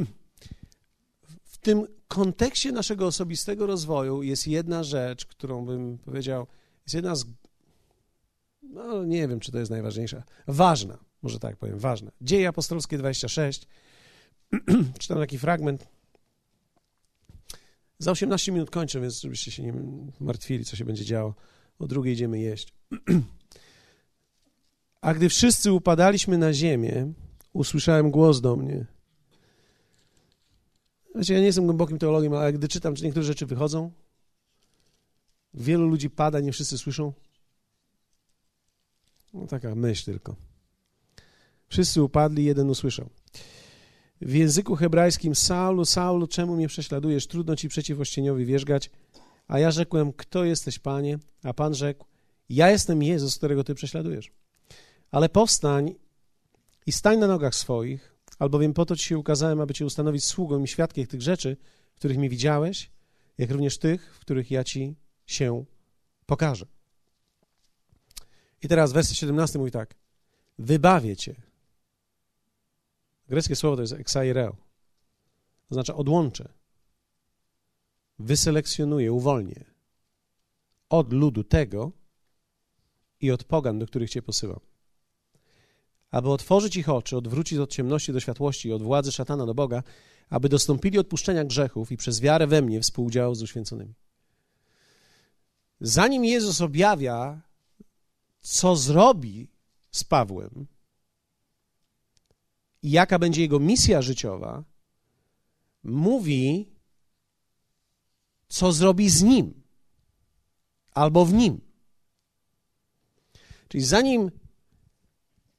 w 1.44 1.58
tym 1.58 1.86
kontekście 2.08 2.72
naszego 2.72 3.06
osobistego 3.06 3.66
rozwoju 3.66 4.22
jest 4.22 4.46
jedna 4.46 4.84
rzecz, 4.84 5.26
którą 5.26 5.66
bym 5.66 5.98
powiedział, 5.98 6.46
jest 6.86 6.94
jedna 6.94 7.14
z. 7.14 7.24
No, 8.62 9.04
nie 9.04 9.28
wiem, 9.28 9.40
czy 9.40 9.52
to 9.52 9.58
jest 9.58 9.70
najważniejsza. 9.70 10.22
Ważna, 10.46 10.98
może 11.22 11.38
tak 11.38 11.56
powiem, 11.56 11.78
ważna. 11.78 12.10
Dzieje 12.20 12.48
apostolskie 12.48 12.98
26. 12.98 13.66
Czytam 14.98 15.18
taki 15.18 15.38
fragment. 15.38 15.88
Za 17.98 18.10
18 18.10 18.52
minut 18.52 18.70
kończę, 18.70 19.00
więc 19.00 19.20
żebyście 19.20 19.50
się 19.50 19.62
nie 19.62 19.74
martwili, 20.20 20.64
co 20.64 20.76
się 20.76 20.84
będzie 20.84 21.04
działo. 21.04 21.34
O 21.78 21.86
drugiej 21.86 22.14
idziemy 22.14 22.38
jeść. 22.38 22.74
A 25.00 25.14
gdy 25.14 25.28
wszyscy 25.28 25.72
upadaliśmy 25.72 26.38
na 26.38 26.52
ziemię, 26.52 27.12
usłyszałem 27.52 28.10
głos 28.10 28.40
do 28.40 28.56
mnie. 28.56 28.86
Znaczy, 31.14 31.32
ja 31.32 31.38
nie 31.38 31.46
jestem 31.46 31.64
głębokim 31.64 31.98
teologiem, 31.98 32.34
ale 32.34 32.52
gdy 32.52 32.68
czytam, 32.68 32.94
czy 32.94 33.04
niektóre 33.04 33.24
rzeczy 33.24 33.46
wychodzą, 33.46 33.92
wielu 35.54 35.88
ludzi 35.88 36.10
pada, 36.10 36.40
nie 36.40 36.52
wszyscy 36.52 36.78
słyszą. 36.78 37.12
No 39.34 39.46
taka 39.46 39.74
myśl 39.74 40.04
tylko. 40.04 40.36
Wszyscy 41.68 42.02
upadli, 42.02 42.44
jeden 42.44 42.70
usłyszał. 42.70 43.10
W 44.20 44.34
języku 44.34 44.76
hebrajskim 44.76 45.34
Saulu, 45.34 45.84
Saulu, 45.84 46.26
czemu 46.26 46.56
mnie 46.56 46.68
prześladujesz? 46.68 47.26
Trudno 47.26 47.56
ci 47.56 47.68
przeciw 47.68 48.00
ościeniowi 48.00 48.44
wierzgać. 48.44 48.90
A 49.48 49.58
ja 49.58 49.70
rzekłem, 49.70 50.12
kto 50.12 50.44
jesteś, 50.44 50.78
Panie? 50.78 51.18
A 51.42 51.54
Pan 51.54 51.74
rzekł, 51.74 52.04
ja 52.48 52.70
jestem 52.70 53.02
Jezus, 53.02 53.36
którego 53.36 53.64
Ty 53.64 53.74
prześladujesz. 53.74 54.32
Ale 55.10 55.28
powstań 55.28 55.94
i 56.90 56.92
stań 56.92 57.18
na 57.18 57.26
nogach 57.26 57.54
swoich, 57.54 58.14
albowiem 58.38 58.74
po 58.74 58.86
to 58.86 58.96
Ci 58.96 59.04
się 59.04 59.18
ukazałem, 59.18 59.60
aby 59.60 59.74
Cię 59.74 59.86
ustanowić 59.86 60.24
sługą 60.24 60.62
i 60.62 60.68
świadkiem 60.68 61.06
tych 61.06 61.22
rzeczy, 61.22 61.56
których 61.94 62.18
mi 62.18 62.28
widziałeś, 62.28 62.90
jak 63.38 63.50
również 63.50 63.78
tych, 63.78 64.14
w 64.16 64.18
których 64.18 64.50
ja 64.50 64.64
Ci 64.64 64.96
się 65.26 65.64
pokażę. 66.26 66.66
I 68.62 68.68
teraz 68.68 68.92
werset 68.92 69.16
17 69.16 69.58
mówi 69.58 69.70
tak. 69.70 69.94
Wybawię 70.58 71.16
Cię. 71.16 71.34
Greckie 73.28 73.56
słowo 73.56 73.76
to 73.76 73.82
jest 73.82 73.92
exaireo. 73.92 74.56
To 75.68 75.74
znaczy 75.74 75.94
odłączę 75.94 76.52
wyselekcjonuję, 78.18 79.12
uwolnię 79.12 79.64
od 80.88 81.12
ludu 81.12 81.44
tego 81.44 81.92
i 83.20 83.30
od 83.30 83.44
pogan, 83.44 83.78
do 83.78 83.86
których 83.86 84.10
Cię 84.10 84.22
posyłam. 84.22 84.69
Aby 86.10 86.30
otworzyć 86.30 86.76
ich 86.76 86.88
oczy, 86.88 87.16
odwrócić 87.16 87.58
od 87.58 87.70
ciemności 87.70 88.12
do 88.12 88.20
światłości 88.20 88.68
i 88.68 88.72
od 88.72 88.82
władzy 88.82 89.12
szatana 89.12 89.46
do 89.46 89.54
Boga, 89.54 89.82
aby 90.30 90.48
dostąpili 90.48 90.98
odpuszczenia 90.98 91.44
grzechów 91.44 91.92
i 91.92 91.96
przez 91.96 92.20
wiarę 92.20 92.46
we 92.46 92.62
mnie 92.62 92.80
współdziałał 92.80 93.34
z 93.34 93.42
uświęconymi. 93.42 93.94
Zanim 95.80 96.24
Jezus 96.24 96.60
objawia, 96.60 97.40
co 98.40 98.76
zrobi 98.76 99.48
z 99.90 100.04
Pawłem 100.04 100.66
i 102.82 102.90
jaka 102.90 103.18
będzie 103.18 103.42
jego 103.42 103.60
misja 103.60 104.02
życiowa, 104.02 104.64
mówi 105.82 106.68
co 108.48 108.72
zrobi 108.72 109.10
z 109.10 109.22
nim 109.22 109.62
albo 110.90 111.24
w 111.24 111.32
nim. 111.32 111.60
Czyli 113.68 113.84
zanim 113.84 114.30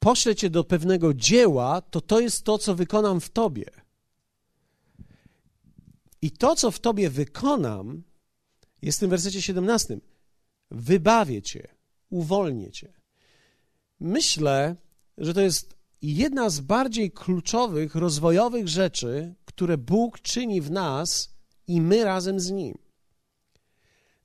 poślę 0.02 0.34
cię 0.36 0.50
do 0.50 0.64
pewnego 0.64 1.14
dzieła, 1.14 1.80
to 1.80 2.00
to 2.00 2.20
jest 2.20 2.44
to, 2.44 2.58
co 2.58 2.74
wykonam 2.74 3.20
w 3.20 3.30
tobie. 3.30 3.70
I 6.22 6.30
to, 6.30 6.56
co 6.56 6.70
w 6.70 6.78
tobie 6.78 7.10
wykonam, 7.10 8.02
jest 8.82 8.98
w 8.98 9.00
tym 9.00 9.10
wersecie 9.10 9.42
17. 9.42 10.00
Wybawię 10.70 11.42
cię, 11.42 11.68
uwolnię 12.10 12.70
cię. 12.70 12.92
Myślę, 14.00 14.76
że 15.18 15.34
to 15.34 15.40
jest 15.40 15.76
jedna 16.02 16.50
z 16.50 16.60
bardziej 16.60 17.10
kluczowych, 17.10 17.94
rozwojowych 17.94 18.68
rzeczy, 18.68 19.34
które 19.44 19.78
Bóg 19.78 20.20
czyni 20.20 20.60
w 20.60 20.70
nas 20.70 21.34
i 21.66 21.80
my 21.80 22.04
razem 22.04 22.40
z 22.40 22.50
Nim. 22.50 22.78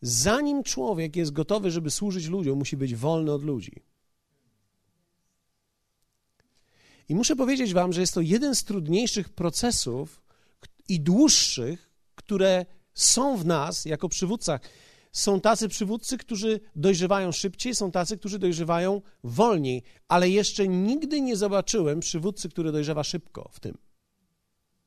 Zanim 0.01 0.63
człowiek 0.63 1.15
jest 1.15 1.31
gotowy, 1.31 1.71
żeby 1.71 1.91
służyć 1.91 2.27
ludziom, 2.27 2.57
musi 2.57 2.77
być 2.77 2.95
wolny 2.95 3.31
od 3.31 3.43
ludzi. 3.43 3.83
I 7.09 7.15
muszę 7.15 7.35
powiedzieć 7.35 7.73
Wam, 7.73 7.93
że 7.93 8.01
jest 8.01 8.13
to 8.13 8.21
jeden 8.21 8.55
z 8.55 8.63
trudniejszych 8.63 9.29
procesów 9.29 10.21
i 10.89 10.99
dłuższych, 10.99 11.91
które 12.15 12.65
są 12.93 13.37
w 13.37 13.45
nas 13.45 13.85
jako 13.85 14.09
przywódcach. 14.09 14.61
Są 15.11 15.41
tacy 15.41 15.69
przywódcy, 15.69 16.17
którzy 16.17 16.59
dojrzewają 16.75 17.31
szybciej, 17.31 17.75
są 17.75 17.91
tacy, 17.91 18.17
którzy 18.17 18.39
dojrzewają 18.39 19.01
wolniej, 19.23 19.83
ale 20.07 20.29
jeszcze 20.29 20.67
nigdy 20.67 21.21
nie 21.21 21.35
zobaczyłem 21.35 21.99
przywódcy, 21.99 22.49
który 22.49 22.71
dojrzewa 22.71 23.03
szybko 23.03 23.49
w 23.53 23.59
tym. 23.59 23.77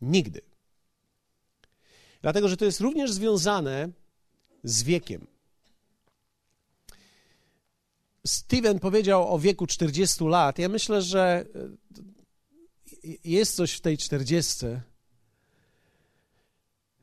Nigdy. 0.01 0.41
Dlatego, 2.23 2.49
że 2.49 2.57
to 2.57 2.65
jest 2.65 2.81
również 2.81 3.13
związane 3.13 3.89
z 4.65 4.83
wiekiem. 4.83 5.27
Steven 8.27 8.79
powiedział 8.79 9.35
o 9.35 9.39
wieku 9.39 9.67
40 9.67 10.25
lat. 10.25 10.59
Ja 10.59 10.69
myślę, 10.69 11.03
że 11.03 11.45
e, 11.55 11.69
jest 13.25 13.57
coś 13.57 13.73
w 13.73 13.81
tej 13.81 13.99
40, 13.99 14.67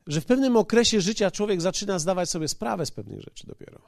że 0.06 0.20
w 0.20 0.26
pewnym 0.26 0.56
okresie 0.56 1.00
życia 1.00 1.30
człowiek 1.30 1.60
zaczyna 1.60 1.98
zdawać 1.98 2.30
sobie 2.30 2.48
sprawę 2.48 2.86
z 2.86 2.90
pewnych 2.90 3.20
rzeczy 3.20 3.46
dopiero. 3.46 3.80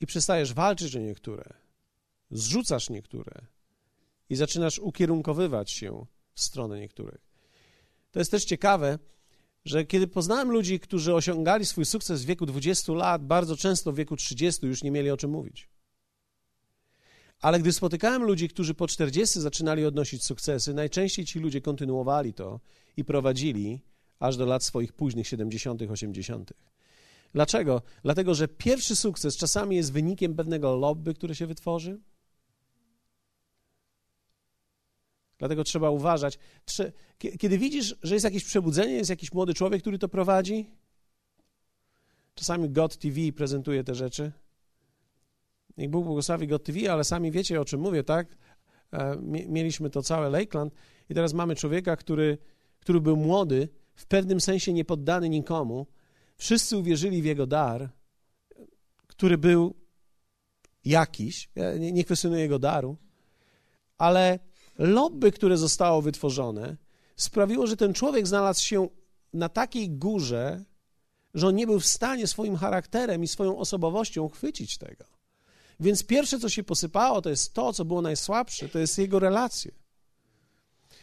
I 0.00 0.06
przestajesz 0.06 0.54
walczyć 0.54 0.96
o 0.96 0.98
niektóre, 0.98 1.44
zrzucasz 2.30 2.90
niektóre 2.90 3.40
i 4.28 4.36
zaczynasz 4.36 4.78
ukierunkowywać 4.78 5.70
się 5.70 6.06
w 6.34 6.40
stronę 6.40 6.80
niektórych. 6.80 7.20
To 8.10 8.18
jest 8.18 8.30
też 8.30 8.44
ciekawe, 8.44 8.98
że 9.64 9.84
kiedy 9.84 10.06
poznałem 10.06 10.50
ludzi, 10.50 10.80
którzy 10.80 11.14
osiągali 11.14 11.66
swój 11.66 11.84
sukces 11.84 12.22
w 12.22 12.26
wieku 12.26 12.46
20 12.46 12.92
lat, 12.92 13.26
bardzo 13.26 13.56
często 13.56 13.92
w 13.92 13.96
wieku 13.96 14.16
30 14.16 14.66
już 14.66 14.82
nie 14.82 14.90
mieli 14.90 15.10
o 15.10 15.16
czym 15.16 15.30
mówić. 15.30 15.68
Ale 17.44 17.60
gdy 17.60 17.72
spotykałem 17.72 18.22
ludzi, 18.22 18.48
którzy 18.48 18.74
po 18.74 18.88
40 18.88 19.40
zaczynali 19.40 19.86
odnosić 19.86 20.24
sukcesy, 20.24 20.74
najczęściej 20.74 21.24
ci 21.24 21.38
ludzie 21.38 21.60
kontynuowali 21.60 22.34
to 22.34 22.60
i 22.96 23.04
prowadzili 23.04 23.80
aż 24.20 24.36
do 24.36 24.46
lat 24.46 24.64
swoich 24.64 24.92
późnych 24.92 25.28
70., 25.28 25.82
80. 25.82 26.52
Dlaczego? 27.32 27.82
Dlatego, 28.02 28.34
że 28.34 28.48
pierwszy 28.48 28.96
sukces 28.96 29.36
czasami 29.36 29.76
jest 29.76 29.92
wynikiem 29.92 30.34
pewnego 30.34 30.76
lobby, 30.76 31.14
które 31.14 31.34
się 31.34 31.46
wytworzy, 31.46 32.00
Dlatego 35.38 35.64
trzeba 35.64 35.90
uważać. 35.90 36.38
Kiedy 37.18 37.58
widzisz, 37.58 37.96
że 38.02 38.14
jest 38.14 38.24
jakieś 38.24 38.44
przebudzenie, 38.44 38.92
jest 38.92 39.10
jakiś 39.10 39.32
młody 39.32 39.54
człowiek, 39.54 39.80
który 39.80 39.98
to 39.98 40.08
prowadzi, 40.08 40.70
czasami 42.34 42.70
God 42.70 42.96
TV 42.98 43.32
prezentuje 43.32 43.84
te 43.84 43.94
rzeczy. 43.94 44.32
Niech 45.76 45.90
Bóg 45.90 46.04
błogosławi 46.04 46.46
God 46.46 46.64
TV, 46.64 46.92
ale 46.92 47.04
sami 47.04 47.30
wiecie, 47.30 47.60
o 47.60 47.64
czym 47.64 47.80
mówię, 47.80 48.04
tak? 48.04 48.36
E, 48.92 49.16
mieliśmy 49.48 49.90
to 49.90 50.02
całe 50.02 50.30
Lakeland 50.30 50.74
i 51.08 51.14
teraz 51.14 51.32
mamy 51.32 51.56
człowieka, 51.56 51.96
który, 51.96 52.38
który 52.80 53.00
był 53.00 53.16
młody, 53.16 53.68
w 53.94 54.06
pewnym 54.06 54.40
sensie 54.40 54.72
niepoddany 54.72 55.28
nikomu. 55.28 55.86
Wszyscy 56.36 56.76
uwierzyli 56.76 57.22
w 57.22 57.24
jego 57.24 57.46
dar, 57.46 57.90
który 59.06 59.38
był 59.38 59.74
jakiś. 60.84 61.50
Ja 61.54 61.74
nie, 61.78 61.92
nie 61.92 62.04
kwestionuję 62.04 62.42
jego 62.42 62.58
daru, 62.58 62.96
ale 63.98 64.38
lobby, 64.78 65.32
które 65.32 65.56
zostało 65.56 66.02
wytworzone, 66.02 66.76
sprawiło, 67.16 67.66
że 67.66 67.76
ten 67.76 67.94
człowiek 67.94 68.26
znalazł 68.26 68.64
się 68.64 68.88
na 69.32 69.48
takiej 69.48 69.90
górze, 69.90 70.64
że 71.34 71.48
on 71.48 71.54
nie 71.54 71.66
był 71.66 71.80
w 71.80 71.86
stanie 71.86 72.26
swoim 72.26 72.56
charakterem 72.56 73.22
i 73.22 73.28
swoją 73.28 73.58
osobowością 73.58 74.28
chwycić 74.28 74.78
tego. 74.78 75.04
Więc 75.80 76.04
pierwsze, 76.04 76.38
co 76.38 76.48
się 76.48 76.64
posypało, 76.64 77.22
to 77.22 77.30
jest 77.30 77.54
to, 77.54 77.72
co 77.72 77.84
było 77.84 78.02
najsłabsze, 78.02 78.68
to 78.68 78.78
jest 78.78 78.98
jego 78.98 79.18
relacje. 79.18 79.72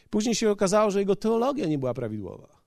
Później 0.10 0.36
się 0.36 0.52
okazało, 0.52 0.92
że 0.92 1.00
jego 1.00 1.16
teologia 1.16 1.68
nie 1.68 1.78
była 1.78 1.94
prawidłowa. 1.94 2.62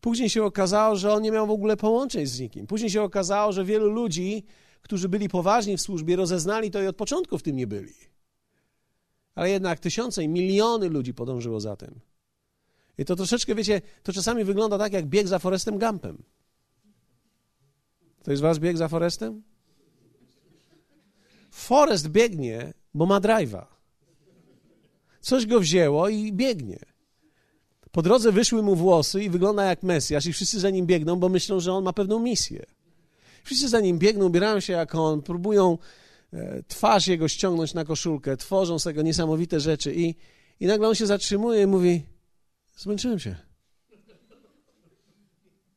Później 0.00 0.30
się 0.30 0.44
okazało, 0.44 0.96
że 0.96 1.12
on 1.12 1.22
nie 1.22 1.30
miał 1.30 1.46
w 1.46 1.50
ogóle 1.50 1.76
połączeń 1.76 2.26
z 2.26 2.40
nikim. 2.40 2.66
Później 2.66 2.90
się 2.90 3.02
okazało, 3.02 3.52
że 3.52 3.64
wielu 3.64 3.90
ludzi, 3.90 4.44
którzy 4.82 5.08
byli 5.08 5.28
poważni 5.28 5.76
w 5.76 5.80
służbie, 5.80 6.16
rozeznali 6.16 6.70
to 6.70 6.82
i 6.82 6.86
od 6.86 6.96
początku 6.96 7.38
w 7.38 7.42
tym 7.42 7.56
nie 7.56 7.66
byli. 7.66 7.94
Ale 9.34 9.50
jednak 9.50 9.80
tysiące 9.80 10.24
i 10.24 10.28
miliony 10.28 10.88
ludzi 10.88 11.14
podążyło 11.14 11.60
za 11.60 11.76
tym. 11.76 12.00
I 12.98 13.04
to 13.04 13.16
troszeczkę, 13.16 13.54
wiecie, 13.54 13.80
to 14.02 14.12
czasami 14.12 14.44
wygląda 14.44 14.78
tak, 14.78 14.92
jak 14.92 15.06
bieg 15.06 15.28
za 15.28 15.38
Forestem 15.38 15.78
Gumpem. 15.78 16.22
To 18.22 18.30
jest 18.30 18.42
was 18.42 18.58
bieg 18.58 18.76
za 18.76 18.88
Forestem? 18.88 19.42
Forest 21.56 22.08
biegnie, 22.08 22.72
bo 22.94 23.06
ma 23.06 23.20
drive'a. 23.20 23.66
Coś 25.20 25.46
go 25.46 25.60
wzięło 25.60 26.08
i 26.08 26.32
biegnie. 26.32 26.78
Po 27.90 28.02
drodze 28.02 28.32
wyszły 28.32 28.62
mu 28.62 28.76
włosy 28.76 29.22
i 29.22 29.30
wygląda 29.30 29.64
jak 29.64 29.82
Mesjasz 29.82 30.26
i 30.26 30.32
wszyscy 30.32 30.60
za 30.60 30.70
nim 30.70 30.86
biegną, 30.86 31.16
bo 31.16 31.28
myślą, 31.28 31.60
że 31.60 31.72
on 31.72 31.84
ma 31.84 31.92
pewną 31.92 32.18
misję. 32.18 32.66
Wszyscy 33.44 33.68
za 33.68 33.80
nim 33.80 33.98
biegną, 33.98 34.26
ubierają 34.26 34.60
się 34.60 34.72
jak 34.72 34.94
on, 34.94 35.22
próbują 35.22 35.78
e, 36.32 36.62
twarz 36.62 37.06
jego 37.06 37.28
ściągnąć 37.28 37.74
na 37.74 37.84
koszulkę, 37.84 38.36
tworzą 38.36 38.78
z 38.78 38.84
tego 38.84 39.02
niesamowite 39.02 39.60
rzeczy 39.60 39.94
i, 39.94 40.14
i 40.60 40.66
nagle 40.66 40.88
on 40.88 40.94
się 40.94 41.06
zatrzymuje 41.06 41.62
i 41.62 41.66
mówi 41.66 42.02
zmęczyłem 42.76 43.18
się. 43.18 43.36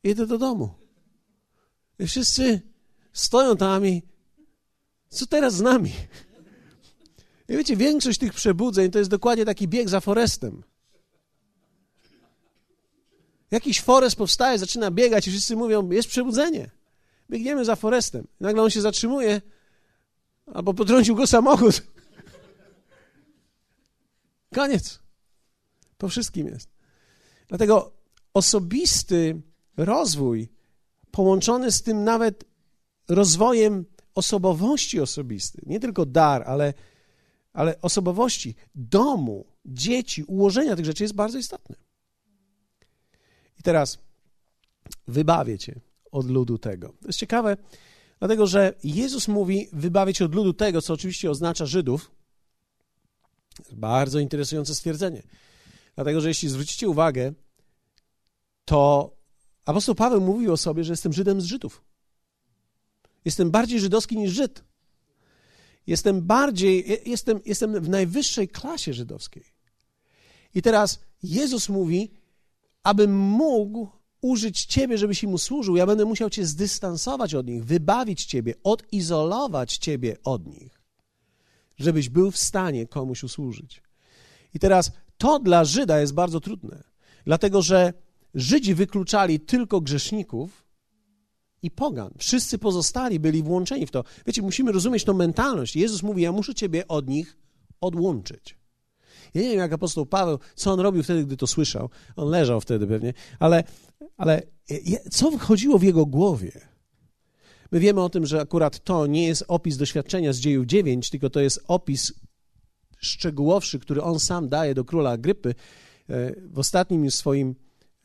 Idę 0.04 0.28
do 0.28 0.38
domu. 0.38 0.70
I 2.00 2.08
wszyscy 2.08 2.62
stoją 3.14 3.58
tam 3.58 3.88
i 3.88 4.10
co 5.10 5.26
teraz 5.26 5.54
z 5.54 5.62
nami? 5.62 5.92
I 7.50 7.58
wiecie, 7.58 7.76
większość 7.76 8.20
tych 8.20 8.34
przebudzeń 8.34 8.92
to 8.92 9.00
jest 9.00 9.12
dokładnie 9.12 9.46
taki 9.46 9.68
bieg 9.68 9.90
za 9.90 10.00
forestem. 10.00 10.64
Jakiś 13.52 13.82
forest 13.82 14.16
powstaje, 14.16 14.60
zaczyna 14.60 14.92
biegać 14.92 15.28
i 15.28 15.32
wszyscy 15.32 15.56
mówią, 15.56 15.90
jest 15.90 16.10
przebudzenie. 16.10 16.70
Biegniemy 17.30 17.66
za 17.66 17.76
forestem. 17.76 18.28
I 18.42 18.44
nagle 18.44 18.64
on 18.64 18.70
się 18.70 18.82
zatrzymuje, 18.82 19.42
albo 20.54 20.74
potrącił 20.74 21.16
go 21.16 21.28
samochód. 21.28 21.82
Koniec. 24.56 25.00
Po 25.98 26.10
wszystkim 26.10 26.48
jest. 26.48 26.70
Dlatego 27.48 27.92
osobisty 28.34 29.42
rozwój, 29.78 30.50
połączony 31.12 31.72
z 31.72 31.82
tym 31.82 32.04
nawet 32.04 32.44
rozwojem 33.08 33.86
osobowości 34.16 35.00
osobistej, 35.00 35.64
nie 35.66 35.80
tylko 35.80 36.06
dar, 36.06 36.44
ale, 36.46 36.74
ale 37.54 37.82
osobowości, 37.82 38.56
domu, 38.76 39.46
dzieci, 39.66 40.24
ułożenia 40.24 40.76
tych 40.76 40.86
rzeczy 40.86 41.04
jest 41.04 41.16
bardzo 41.16 41.38
istotny. 41.38 41.76
I 43.60 43.64
teraz 43.64 43.98
wybawię 45.08 45.58
cię 45.58 45.80
od 46.12 46.30
ludu 46.30 46.58
tego. 46.58 46.90
To 46.90 47.08
jest 47.08 47.20
ciekawe, 47.20 47.58
dlatego 48.20 48.48
że 48.48 48.74
Jezus 48.84 49.28
mówi 49.28 49.68
wybawię 49.74 50.14
cię 50.14 50.26
od 50.26 50.36
ludu 50.36 50.54
tego, 50.54 50.82
co 50.82 50.94
oczywiście 50.94 51.32
oznacza 51.32 51.66
Żydów. 51.66 52.12
Bardzo 53.72 54.20
interesujące 54.20 54.76
stwierdzenie. 54.76 55.24
Dlatego, 55.96 56.22
że 56.22 56.28
jeśli 56.28 56.50
zwrócicie 56.50 56.90
uwagę, 56.90 57.34
to 58.66 59.12
apostoł 59.66 59.96
Paweł 59.96 60.22
mówił 60.22 60.54
o 60.54 60.58
sobie, 60.58 60.84
że 60.84 60.94
jestem 60.94 61.14
Żydem 61.14 61.42
z 61.42 61.46
Żydów. 61.46 61.84
Jestem 63.26 63.52
bardziej 63.52 63.80
żydowski 63.80 64.18
niż 64.18 64.32
Żyd. 64.32 64.64
Jestem 65.88 66.22
bardziej, 66.22 67.02
jestem, 67.06 67.40
jestem 67.46 67.82
w 67.82 67.90
najwyższej 67.90 68.48
klasie 68.48 68.94
żydowskiej. 68.94 69.44
I 70.56 70.62
teraz 70.62 71.00
Jezus 71.24 71.70
mówi, 71.70 72.12
abym 72.84 73.18
mógł 73.18 73.88
użyć 74.22 74.66
Ciebie, 74.66 74.98
żebyś 74.98 75.24
mu 75.24 75.38
służył, 75.38 75.76
ja 75.76 75.86
będę 75.86 76.06
musiał 76.06 76.30
Cię 76.30 76.46
zdystansować 76.46 77.36
od 77.36 77.48
nich, 77.48 77.66
wybawić 77.66 78.26
Ciebie, 78.26 78.54
odizolować 78.64 79.78
Ciebie 79.78 80.18
od 80.24 80.48
nich, 80.48 80.82
żebyś 81.80 82.10
był 82.10 82.32
w 82.32 82.38
stanie 82.38 82.88
komuś 82.88 83.24
usłużyć. 83.24 83.82
I 84.54 84.60
teraz 84.60 84.92
to 85.18 85.40
dla 85.40 85.66
Żyda 85.66 86.00
jest 86.00 86.14
bardzo 86.14 86.40
trudne, 86.40 86.84
dlatego 87.26 87.62
że 87.62 87.94
Żydzi 88.34 88.76
wykluczali 88.76 89.40
tylko 89.40 89.82
grzeszników 89.82 90.69
i 91.64 91.72
pogan. 91.72 92.14
Wszyscy 92.18 92.58
pozostali 92.58 93.20
byli 93.20 93.44
włączeni 93.44 93.86
w 93.86 93.92
to. 93.92 94.04
Wiecie, 94.26 94.42
musimy 94.42 94.72
rozumieć 94.72 95.04
tą 95.04 95.14
mentalność. 95.14 95.76
Jezus 95.76 96.04
mówi, 96.04 96.22
ja 96.22 96.32
muszę 96.32 96.56
ciebie 96.56 96.88
od 96.88 97.08
nich 97.08 97.38
odłączyć. 97.82 98.60
Ja 99.34 99.42
nie 99.42 99.50
wiem, 99.50 99.60
jak 99.60 99.74
apostoł 99.74 100.06
Paweł, 100.06 100.40
co 100.56 100.72
on 100.72 100.80
robił 100.80 101.04
wtedy, 101.04 101.26
gdy 101.26 101.38
to 101.38 101.48
słyszał. 101.48 101.90
On 102.16 102.30
leżał 102.30 102.62
wtedy 102.62 102.88
pewnie, 102.88 103.14
ale, 103.40 103.64
ale 104.18 104.42
co 105.12 105.38
chodziło 105.38 105.80
w 105.80 105.84
jego 105.84 106.06
głowie? 106.06 106.52
My 107.72 107.80
wiemy 107.80 108.02
o 108.02 108.10
tym, 108.10 108.26
że 108.26 108.42
akurat 108.42 108.84
to 108.84 109.08
nie 109.08 109.28
jest 109.28 109.44
opis 109.48 109.78
doświadczenia 109.78 110.34
z 110.34 110.38
dziejów 110.38 110.66
9, 110.66 111.10
tylko 111.10 111.30
to 111.30 111.40
jest 111.40 111.64
opis 111.68 112.14
szczegółowszy, 112.98 113.80
który 113.80 114.02
on 114.02 114.20
sam 114.20 114.50
daje 114.50 114.74
do 114.74 114.86
króla 114.86 115.10
Agrypy 115.10 115.50
e, 115.50 115.54
w 116.52 116.60
ostatnim 116.60 117.12
swoim 117.12 117.56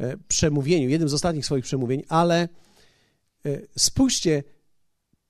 e, 0.00 0.16
przemówieniu, 0.28 0.88
jednym 0.88 1.08
z 1.08 1.14
ostatnich 1.14 1.44
swoich 1.44 1.64
przemówień, 1.64 2.02
ale 2.08 2.48
spójrzcie, 3.78 4.42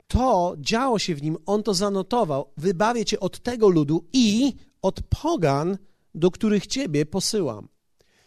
to 0.08 0.56
działo 0.58 0.98
się 0.98 1.14
w 1.14 1.22
nim, 1.22 1.36
on 1.46 1.62
to 1.62 1.74
zanotował. 1.74 2.52
Wybawię 2.56 3.04
cię 3.04 3.20
od 3.20 3.40
tego 3.40 3.68
ludu 3.68 4.04
i 4.12 4.52
od 4.82 5.00
pogan, 5.00 5.78
do 6.14 6.30
których 6.30 6.66
ciebie 6.66 7.06
posyłam. 7.06 7.68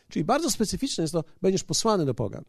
Czyli 0.10 0.26
bardzo 0.26 0.52
specyficzne 0.52 1.02
jest 1.02 1.12
to, 1.12 1.24
będziesz 1.42 1.64
posłany 1.64 2.06
do 2.06 2.14
pogan. 2.14 2.44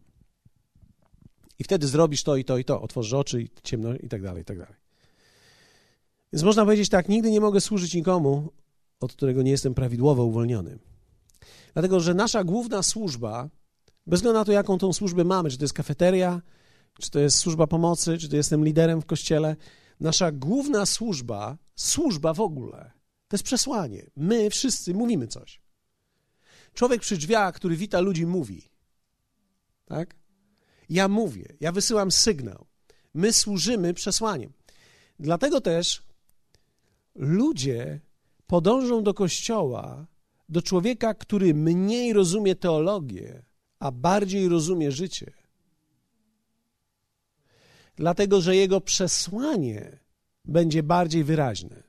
I 1.59 1.63
wtedy 1.63 1.87
zrobisz 1.87 2.23
to 2.23 2.35
i 2.35 2.45
to 2.45 2.57
i 2.57 2.65
to, 2.65 2.81
otworzysz 2.81 3.13
oczy 3.13 3.41
i 3.41 3.49
ciemno 3.63 3.95
i 3.95 4.09
tak 4.09 4.21
dalej, 4.21 4.41
i 4.41 4.45
tak 4.45 4.57
dalej. 4.57 4.75
Więc 6.33 6.43
można 6.43 6.65
powiedzieć 6.65 6.89
tak, 6.89 7.09
nigdy 7.09 7.31
nie 7.31 7.41
mogę 7.41 7.61
służyć 7.61 7.93
nikomu, 7.93 8.51
od 8.99 9.13
którego 9.13 9.41
nie 9.41 9.51
jestem 9.51 9.73
prawidłowo 9.73 10.25
uwolniony. 10.25 10.79
Dlatego, 11.73 11.99
że 11.99 12.13
nasza 12.13 12.43
główna 12.43 12.83
służba, 12.83 13.49
bez 14.07 14.19
względu 14.19 14.39
na 14.39 14.45
to, 14.45 14.51
jaką 14.51 14.77
tą 14.77 14.93
służbę 14.93 15.23
mamy, 15.23 15.49
czy 15.49 15.57
to 15.57 15.63
jest 15.63 15.73
kafeteria, 15.73 16.41
czy 16.99 17.11
to 17.11 17.19
jest 17.19 17.37
służba 17.37 17.67
pomocy, 17.67 18.17
czy 18.17 18.29
to 18.29 18.35
jestem 18.35 18.65
liderem 18.65 19.01
w 19.01 19.05
kościele, 19.05 19.55
nasza 19.99 20.31
główna 20.31 20.85
służba, 20.85 21.57
służba 21.75 22.33
w 22.33 22.39
ogóle, 22.39 22.91
to 23.27 23.35
jest 23.35 23.43
przesłanie. 23.43 24.09
My 24.15 24.49
wszyscy 24.49 24.93
mówimy 24.93 25.27
coś. 25.27 25.61
Człowiek 26.73 27.01
przy 27.01 27.17
drzwiach, 27.17 27.55
który 27.55 27.75
wita 27.75 27.99
ludzi, 27.99 28.25
mówi. 28.25 28.69
Tak? 29.85 30.15
Ja 30.89 31.07
mówię, 31.07 31.45
ja 31.59 31.71
wysyłam 31.71 32.11
sygnał. 32.11 32.65
My 33.13 33.33
służymy 33.33 33.93
przesłaniem. 33.93 34.53
Dlatego 35.19 35.61
też 35.61 36.03
ludzie 37.15 37.99
podążą 38.47 39.03
do 39.03 39.13
kościoła, 39.13 40.07
do 40.49 40.61
człowieka, 40.61 41.13
który 41.13 41.53
mniej 41.53 42.13
rozumie 42.13 42.55
teologię, 42.55 43.43
a 43.79 43.91
bardziej 43.91 44.49
rozumie 44.49 44.91
życie. 44.91 45.38
Dlatego, 47.99 48.41
że 48.41 48.55
jego 48.55 48.81
przesłanie 48.81 49.99
będzie 50.45 50.83
bardziej 50.83 51.23
wyraźne. 51.23 51.83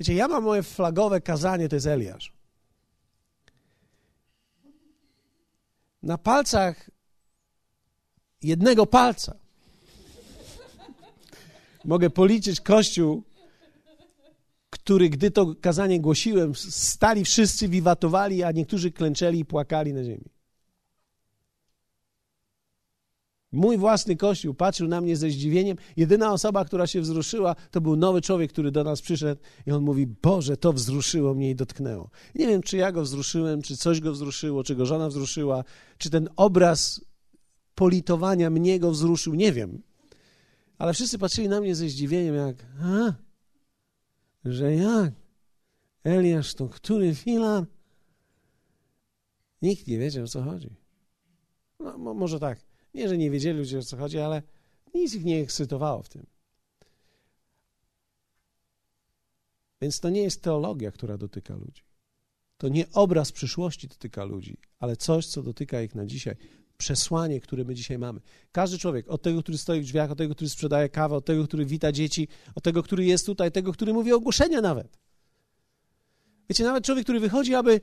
Wiecie, 0.00 0.14
ja 0.14 0.28
mam 0.28 0.44
moje 0.44 0.62
flagowe 0.62 1.20
kazanie, 1.20 1.68
to 1.68 1.76
jest 1.76 1.86
Eliasz. 1.86 2.32
Na 6.02 6.18
palcach 6.18 6.90
jednego 8.42 8.86
palca 8.86 9.34
mogę 11.84 12.10
policzyć 12.10 12.60
kościół, 12.60 13.22
który, 14.70 15.08
gdy 15.08 15.30
to 15.30 15.54
kazanie 15.60 16.00
głosiłem, 16.00 16.54
stali 16.70 17.24
wszyscy, 17.24 17.68
wiwatowali, 17.68 18.42
a 18.42 18.52
niektórzy 18.52 18.92
klęczeli 18.92 19.38
i 19.38 19.44
płakali 19.44 19.92
na 19.92 20.04
ziemi. 20.04 20.37
Mój 23.52 23.78
własny 23.78 24.16
kościół 24.16 24.54
patrzył 24.54 24.88
na 24.88 25.00
mnie 25.00 25.16
ze 25.16 25.30
zdziwieniem. 25.30 25.76
Jedyna 25.96 26.32
osoba, 26.32 26.64
która 26.64 26.86
się 26.86 27.00
wzruszyła, 27.00 27.56
to 27.70 27.80
był 27.80 27.96
nowy 27.96 28.20
człowiek, 28.20 28.52
który 28.52 28.70
do 28.70 28.84
nas 28.84 29.02
przyszedł 29.02 29.42
i 29.66 29.72
on 29.72 29.82
mówi: 29.82 30.06
Boże, 30.06 30.56
to 30.56 30.72
wzruszyło 30.72 31.34
mnie 31.34 31.50
i 31.50 31.54
dotknęło. 31.54 32.10
Nie 32.34 32.46
wiem, 32.46 32.62
czy 32.62 32.76
ja 32.76 32.92
go 32.92 33.02
wzruszyłem, 33.02 33.62
czy 33.62 33.76
coś 33.76 34.00
go 34.00 34.12
wzruszyło, 34.12 34.64
czy 34.64 34.74
go 34.74 34.86
żona 34.86 35.08
wzruszyła, 35.08 35.64
czy 35.98 36.10
ten 36.10 36.28
obraz 36.36 37.00
politowania 37.74 38.50
mnie 38.50 38.80
go 38.80 38.90
wzruszył, 38.90 39.34
nie 39.34 39.52
wiem. 39.52 39.82
Ale 40.78 40.94
wszyscy 40.94 41.18
patrzyli 41.18 41.48
na 41.48 41.60
mnie 41.60 41.74
ze 41.74 41.88
zdziwieniem, 41.88 42.34
jak, 42.34 42.66
a, 42.82 43.12
że 44.44 44.74
jak? 44.74 45.12
Eliasz 46.04 46.54
to 46.54 46.68
który 46.68 47.14
filar? 47.14 47.66
Nikt 49.62 49.86
nie 49.86 49.98
wiedział, 49.98 50.24
o 50.24 50.28
co 50.28 50.42
chodzi. 50.42 50.70
No, 51.80 52.14
może 52.14 52.40
tak. 52.40 52.67
Nie, 52.94 53.08
że 53.08 53.18
nie 53.18 53.30
wiedzieli 53.30 53.58
ludzie, 53.58 53.78
o 53.78 53.82
co 53.82 53.96
chodzi, 53.96 54.18
ale 54.18 54.42
nic 54.94 55.14
ich 55.14 55.24
nie 55.24 55.40
ekscytowało 55.40 56.02
w 56.02 56.08
tym. 56.08 56.26
Więc 59.80 60.00
to 60.00 60.10
nie 60.10 60.22
jest 60.22 60.42
teologia, 60.42 60.92
która 60.92 61.18
dotyka 61.18 61.54
ludzi. 61.56 61.82
To 62.56 62.68
nie 62.68 62.84
obraz 62.92 63.32
przyszłości 63.32 63.88
dotyka 63.88 64.24
ludzi, 64.24 64.56
ale 64.78 64.96
coś, 64.96 65.26
co 65.26 65.42
dotyka 65.42 65.82
ich 65.82 65.94
na 65.94 66.06
dzisiaj. 66.06 66.36
Przesłanie, 66.78 67.40
które 67.40 67.64
my 67.64 67.74
dzisiaj 67.74 67.98
mamy. 67.98 68.20
Każdy 68.52 68.78
człowiek, 68.78 69.08
od 69.08 69.22
tego, 69.22 69.42
który 69.42 69.58
stoi 69.58 69.80
w 69.80 69.84
drzwiach, 69.84 70.10
od 70.10 70.18
tego, 70.18 70.34
który 70.34 70.50
sprzedaje 70.50 70.88
kawę, 70.88 71.16
od 71.16 71.24
tego, 71.24 71.44
który 71.44 71.66
wita 71.66 71.92
dzieci, 71.92 72.28
od 72.54 72.64
tego, 72.64 72.82
który 72.82 73.04
jest 73.04 73.26
tutaj, 73.26 73.52
tego, 73.52 73.72
który 73.72 73.92
mówi 73.92 74.12
ogłoszenia 74.12 74.60
nawet. 74.60 74.98
Wiecie, 76.48 76.64
nawet 76.64 76.84
człowiek, 76.84 77.04
który 77.04 77.20
wychodzi, 77.20 77.54
aby, 77.54 77.80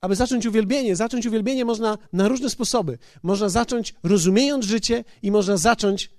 aby 0.00 0.16
zacząć 0.16 0.46
uwielbienie, 0.46 0.96
zacząć 0.96 1.26
uwielbienie 1.26 1.64
można 1.64 1.98
na 2.12 2.28
różne 2.28 2.50
sposoby. 2.50 2.98
Można 3.22 3.48
zacząć 3.48 3.94
rozumiejąc 4.02 4.64
życie 4.64 5.04
i 5.22 5.30
można 5.30 5.56
zacząć. 5.56 6.10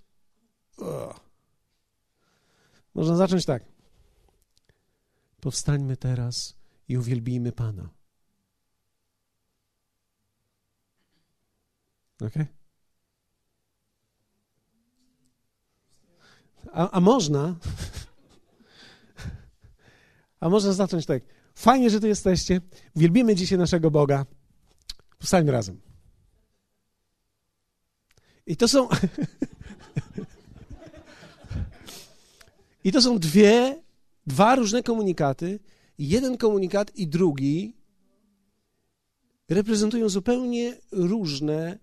Można 2.93 3.15
zacząć 3.15 3.45
tak. 3.45 3.63
Powstańmy 5.41 5.97
teraz 5.97 6.55
i 6.88 6.97
uwielbijmy 6.97 7.51
Pana. 7.51 7.89
Ok? 12.21 12.34
A, 16.71 16.91
a 16.91 16.99
można. 16.99 17.55
A 20.39 20.49
można 20.49 20.73
zacząć 20.73 21.05
tak. 21.05 21.23
Fajnie, 21.58 21.89
że 21.89 21.99
tu 21.99 22.08
jesteście. 22.08 22.62
Uwielbimy 22.95 23.36
dzisiaj 23.36 23.58
naszego 23.58 23.91
Boga. 23.91 24.26
Powstańmy 25.20 25.51
razem. 25.51 25.82
I 28.45 28.58
to 28.58 28.68
są. 28.68 28.89
I 32.84 32.91
to 32.91 33.01
są 33.01 33.20
dwie, 33.20 33.84
dwa 34.28 34.55
różne 34.55 34.84
komunikaty. 34.84 35.60
Jeden 35.99 36.38
komunikat 36.38 36.95
i 36.95 37.08
drugi 37.08 37.76
reprezentują 39.49 40.10
zupełnie 40.10 40.78
różne 40.91 41.80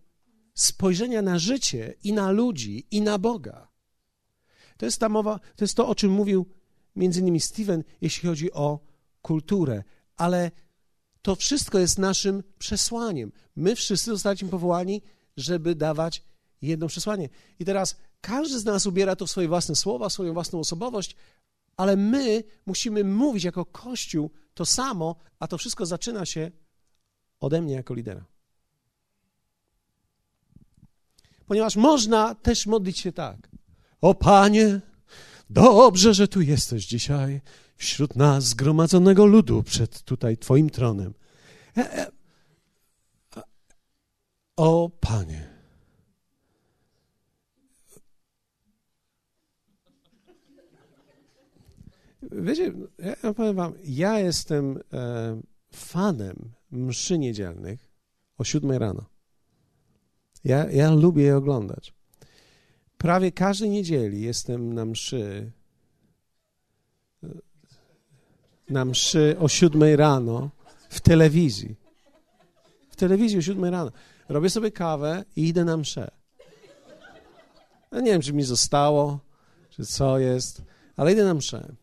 spojrzenia 0.55 1.23
na 1.23 1.39
życie 1.39 1.95
i 2.05 2.13
na 2.13 2.31
ludzi 2.31 2.87
i 2.91 3.03
na 3.03 3.19
Boga. 3.19 3.69
To 4.77 4.85
jest 4.87 4.99
ta 4.99 5.09
mowa, 5.09 5.41
to 5.57 5.65
jest 5.65 5.75
to, 5.75 5.89
o 5.89 5.95
czym 5.95 6.13
mówił 6.13 6.47
między 6.97 7.21
innymi 7.21 7.41
Steven, 7.41 7.85
jeśli 8.01 8.29
chodzi 8.29 8.53
o 8.53 8.94
kulturę, 9.25 9.83
ale 10.17 10.51
to 11.23 11.37
wszystko 11.37 11.79
jest 11.79 11.99
naszym 11.99 12.43
przesłaniem. 12.59 13.33
My 13.57 13.77
wszyscy 13.77 14.11
zostaliśmy 14.11 14.49
powołani, 14.49 15.03
żeby 15.37 15.75
dawać 15.75 16.23
jedno 16.63 16.87
przesłanie. 16.87 17.29
I 17.59 17.65
teraz 17.65 17.97
każdy 18.21 18.59
z 18.59 18.65
nas 18.65 18.87
ubiera 18.87 19.17
to 19.17 19.27
w 19.27 19.31
swoje 19.31 19.49
własne 19.49 19.77
słowa, 19.77 20.11
swoją 20.11 20.33
własną 20.33 20.61
osobowość, 20.61 21.17
ale 21.77 21.97
my 21.97 22.45
musimy 22.67 23.05
mówić 23.05 23.45
jako 23.45 23.65
Kościół 23.65 24.31
to 24.55 24.67
samo, 24.67 25.17
a 25.39 25.49
to 25.49 25.59
wszystko 25.59 25.87
zaczyna 25.87 26.27
się 26.27 26.51
ode 27.41 27.63
mnie 27.63 27.75
jako 27.75 27.95
lidera. 27.95 28.25
Ponieważ 31.47 31.77
można 31.77 32.35
też 32.35 32.67
modlić 32.67 32.99
się 32.99 33.13
tak. 33.13 33.51
O 34.01 34.15
Panie, 34.15 34.81
dobrze, 35.51 36.15
że 36.15 36.29
tu 36.29 36.41
jesteś 36.41 36.87
dzisiaj 36.87 37.41
wśród 37.77 38.17
nas 38.17 38.45
zgromadzonego 38.45 39.27
ludu 39.27 39.63
przed 39.63 40.03
tutaj 40.03 40.39
Twoim 40.39 40.71
tronem. 40.71 41.15
E, 41.77 41.81
e, 41.81 42.11
o 44.57 44.91
Panie, 45.01 45.55
Wiecie, 52.33 52.73
ja 53.23 53.35
powiem 53.35 53.57
wam, 53.57 53.73
ja 53.85 54.19
jestem 54.19 54.79
e, 54.93 55.41
fanem 55.73 56.53
mszy 56.71 57.19
niedzielnych 57.19 57.91
o 58.39 58.45
siódmej 58.45 58.79
rano. 58.79 59.05
Ja, 60.45 60.71
ja 60.71 60.91
lubię 60.91 61.23
je 61.23 61.37
oglądać. 61.37 61.95
Prawie 62.99 63.33
każdej 63.33 63.71
niedzieli 63.71 64.21
jestem 64.21 64.73
na 64.73 64.85
mszy 64.85 65.53
na 68.71 68.85
mszy 68.85 69.37
o 69.41 69.49
siódmej 69.49 69.97
rano 69.97 70.51
w 70.89 71.01
telewizji. 71.01 71.77
W 72.91 72.97
telewizji 72.97 73.39
o 73.39 73.43
siódmej 73.43 73.71
rano. 73.71 73.93
Robię 74.29 74.51
sobie 74.51 74.71
kawę 74.71 75.25
i 75.37 75.49
idę 75.49 75.65
na 75.65 75.77
mszę. 75.77 76.11
Ja 77.93 78.01
nie 78.01 78.13
wiem, 78.13 78.23
czy 78.23 78.33
mi 78.33 78.43
zostało, 78.43 79.21
czy 79.71 79.87
co 79.87 80.19
jest, 80.19 80.63
ale 80.97 81.13
idę 81.13 81.25
na 81.25 81.35
mszę. 81.35 81.75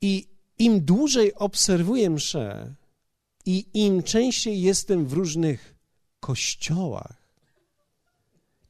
I 0.00 0.28
im 0.58 0.84
dłużej 0.84 1.34
obserwuję 1.34 2.10
mszę 2.10 2.74
i 3.46 3.66
im 3.74 4.02
częściej 4.02 4.62
jestem 4.62 5.06
w 5.06 5.12
różnych 5.12 5.74
kościołach, 6.20 7.22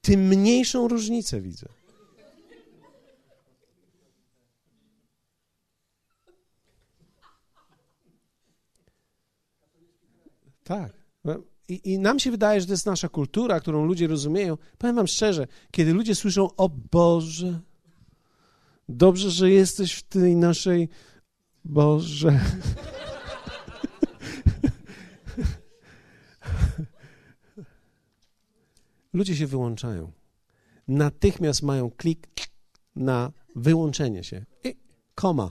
tym 0.01 0.21
mniejszą 0.29 0.89
różnicę 0.89 1.41
widzę. 1.41 1.69
Tak. 10.65 11.03
I, 11.69 11.93
I, 11.93 11.99
nam 11.99 12.19
się 12.19 12.31
wydaje, 12.31 12.61
że 12.61 12.67
to 12.67 12.73
jest 12.73 12.87
nasza 12.87 13.09
kultura, 13.09 13.61
którą 13.61 13.85
ludzie 13.85 14.07
rozumieją. 14.07 14.59
Powiem 14.79 14.97
wam 14.97 15.07
szczerze, 15.07 15.47
kiedy 15.71 15.93
ludzie 15.93 16.15
słyszą, 16.15 16.57
o 16.57 16.69
Boże, 16.69 17.61
dobrze, 18.89 19.31
że 19.31 19.51
jesteś 19.51 19.93
w 19.93 20.03
tej 20.03 20.37
naszej 20.37 20.89
Boże. 21.65 22.41
Ludzie 29.13 29.37
się 29.37 29.47
wyłączają. 29.47 30.13
Natychmiast 30.89 31.63
mają 31.63 31.91
klik 31.91 32.29
na 32.97 33.33
wyłączenie 33.57 34.25
się. 34.25 34.45
I 34.65 34.77
koma. 35.15 35.51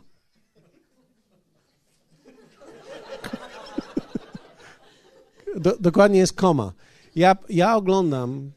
Do, 5.56 5.78
dokładnie 5.80 6.20
jest 6.20 6.34
koma. 6.34 6.74
Ja, 7.16 7.36
ja 7.50 7.76
oglądam, 7.76 8.52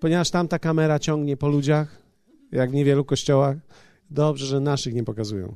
ponieważ 0.00 0.30
tam 0.30 0.48
ta 0.48 0.58
kamera 0.58 0.98
ciągnie 0.98 1.36
po 1.36 1.48
ludziach, 1.48 2.02
jak 2.52 2.70
w 2.70 2.74
niewielu 2.74 3.04
kościołach. 3.04 3.56
Dobrze, 4.10 4.46
że 4.46 4.60
naszych 4.60 4.94
nie 4.94 5.04
pokazują 5.04 5.54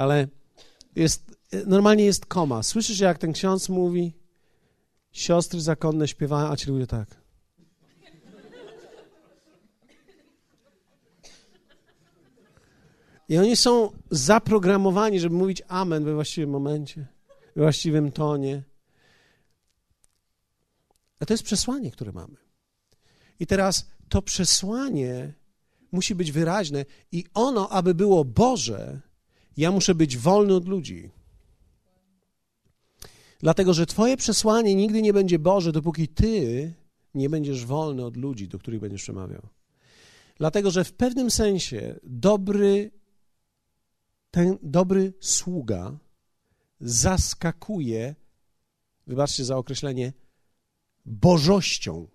ale 0.00 0.28
jest, 0.96 1.36
normalnie 1.66 2.04
jest 2.04 2.26
koma. 2.26 2.62
Słyszysz, 2.62 3.00
jak 3.00 3.18
ten 3.18 3.32
ksiądz 3.32 3.68
mówi, 3.68 4.12
siostry 5.12 5.60
zakonne 5.60 6.08
śpiewają, 6.08 6.48
a 6.48 6.56
ci 6.56 6.70
ludzie 6.70 6.86
tak. 6.86 7.20
I 13.28 13.38
oni 13.38 13.56
są 13.56 13.92
zaprogramowani, 14.10 15.20
żeby 15.20 15.34
mówić 15.34 15.62
amen 15.68 16.04
we 16.04 16.14
właściwym 16.14 16.50
momencie, 16.50 17.06
właściwym 17.56 18.12
tonie. 18.12 18.62
A 21.20 21.26
to 21.26 21.34
jest 21.34 21.44
przesłanie, 21.44 21.90
które 21.90 22.12
mamy. 22.12 22.36
I 23.40 23.46
teraz 23.46 23.90
to 24.08 24.22
przesłanie 24.22 25.32
musi 25.92 26.14
być 26.14 26.32
wyraźne 26.32 26.84
i 27.12 27.24
ono, 27.34 27.68
aby 27.68 27.94
było 27.94 28.24
Boże, 28.24 29.00
ja 29.56 29.70
muszę 29.70 29.94
być 29.94 30.16
wolny 30.16 30.54
od 30.54 30.68
ludzi. 30.68 31.10
Dlatego, 33.38 33.74
że 33.74 33.86
Twoje 33.86 34.16
przesłanie 34.16 34.74
nigdy 34.74 35.02
nie 35.02 35.12
będzie 35.12 35.38
Boże, 35.38 35.72
dopóki 35.72 36.08
Ty 36.08 36.72
nie 37.14 37.30
będziesz 37.30 37.66
wolny 37.66 38.04
od 38.04 38.16
ludzi, 38.16 38.48
do 38.48 38.58
których 38.58 38.80
będziesz 38.80 39.02
przemawiał. 39.02 39.48
Dlatego, 40.36 40.70
że 40.70 40.84
w 40.84 40.92
pewnym 40.92 41.30
sensie 41.30 42.00
dobry, 42.02 42.90
ten 44.30 44.58
dobry 44.62 45.12
sługa 45.20 45.98
zaskakuje, 46.80 48.14
wybaczcie 49.06 49.44
za 49.44 49.56
określenie, 49.56 50.12
bożością. 51.04 52.08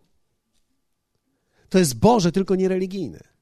To 1.69 1.79
jest 1.79 1.95
Boże, 1.95 2.31
tylko 2.31 2.55
nie 2.55 2.67
religijne. 2.67 3.35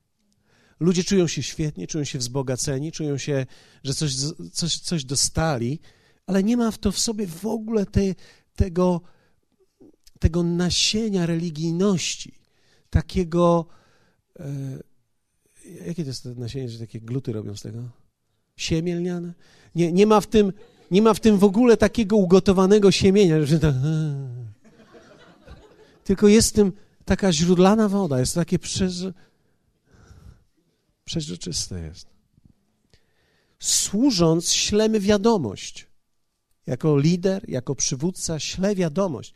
Ludzie 0.80 1.04
czują 1.04 1.28
się 1.28 1.44
świetnie, 1.44 1.88
czują 1.88 2.04
się 2.04 2.20
wzbogaceni, 2.20 2.92
czują 2.92 3.18
się, 3.18 3.46
że 3.84 3.94
coś, 3.94 4.16
coś, 4.52 4.80
coś 4.80 5.06
dostali, 5.06 5.80
ale 6.26 6.44
nie 6.44 6.58
ma 6.58 6.72
w 6.72 6.78
to 6.78 6.92
w 6.92 7.00
sobie 7.00 7.28
w 7.28 7.46
ogóle 7.46 7.86
te, 7.86 8.02
tego, 8.56 9.02
tego 10.20 10.44
nasienia 10.44 11.26
religijności, 11.26 12.40
takiego. 12.90 13.66
E, 14.40 14.80
jakie 15.88 16.04
to 16.04 16.10
jest 16.10 16.24
to 16.24 16.30
nasienie, 16.36 16.70
że 16.70 16.80
takie 16.80 17.02
gluty 17.02 17.34
robią 17.34 17.56
z 17.56 17.62
tego? 17.62 17.90
Siemię 18.56 18.96
lniane? 18.96 19.34
Nie, 19.76 19.92
nie, 19.92 20.08
ma 20.08 20.22
w 20.22 20.28
tym, 20.28 20.54
nie 20.94 21.02
ma 21.02 21.14
w 21.14 21.20
tym 21.20 21.38
w 21.38 21.44
ogóle 21.44 21.78
takiego 21.78 22.16
ugotowanego 22.16 22.92
siemienia, 22.92 23.46
że 23.46 23.60
tylko 26.04 26.28
jest 26.28 26.50
w 26.50 26.54
tym 26.54 26.74
taka 27.06 27.34
źródlana 27.34 27.90
woda, 27.90 28.20
jest 28.20 28.36
takie 28.36 28.60
przez, 28.60 29.06
Przeźroczyste 31.06 31.80
jest. 31.80 32.08
służąc 33.60 34.52
ślemy 34.52 35.00
wiadomość. 35.00 35.88
Jako 36.68 36.98
lider, 36.98 37.50
jako 37.50 37.76
przywódca 37.76 38.40
śle 38.40 38.76
wiadomość. 38.76 39.34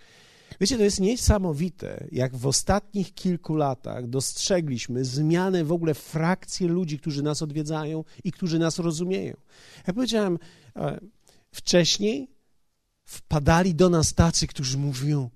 Wiecie, 0.60 0.78
to 0.78 0.84
jest 0.84 1.00
niesamowite, 1.00 2.08
jak 2.12 2.36
w 2.36 2.48
ostatnich 2.48 3.14
kilku 3.14 3.56
latach 3.56 4.08
dostrzegliśmy 4.08 5.06
zmianę 5.06 5.64
w 5.64 5.72
ogóle 5.72 5.94
frakcji 5.94 6.68
ludzi, 6.68 7.00
którzy 7.00 7.24
nas 7.24 7.42
odwiedzają 7.42 8.04
i 8.24 8.32
którzy 8.32 8.60
nas 8.60 8.80
rozumieją. 8.80 9.38
Jak 9.88 9.96
powiedziałem 9.96 10.40
e, 10.76 11.00
wcześniej, 11.58 12.28
wpadali 13.06 13.76
do 13.76 13.90
nas 13.90 14.14
tacy, 14.14 14.48
którzy 14.48 14.78
mówią: 14.78 15.30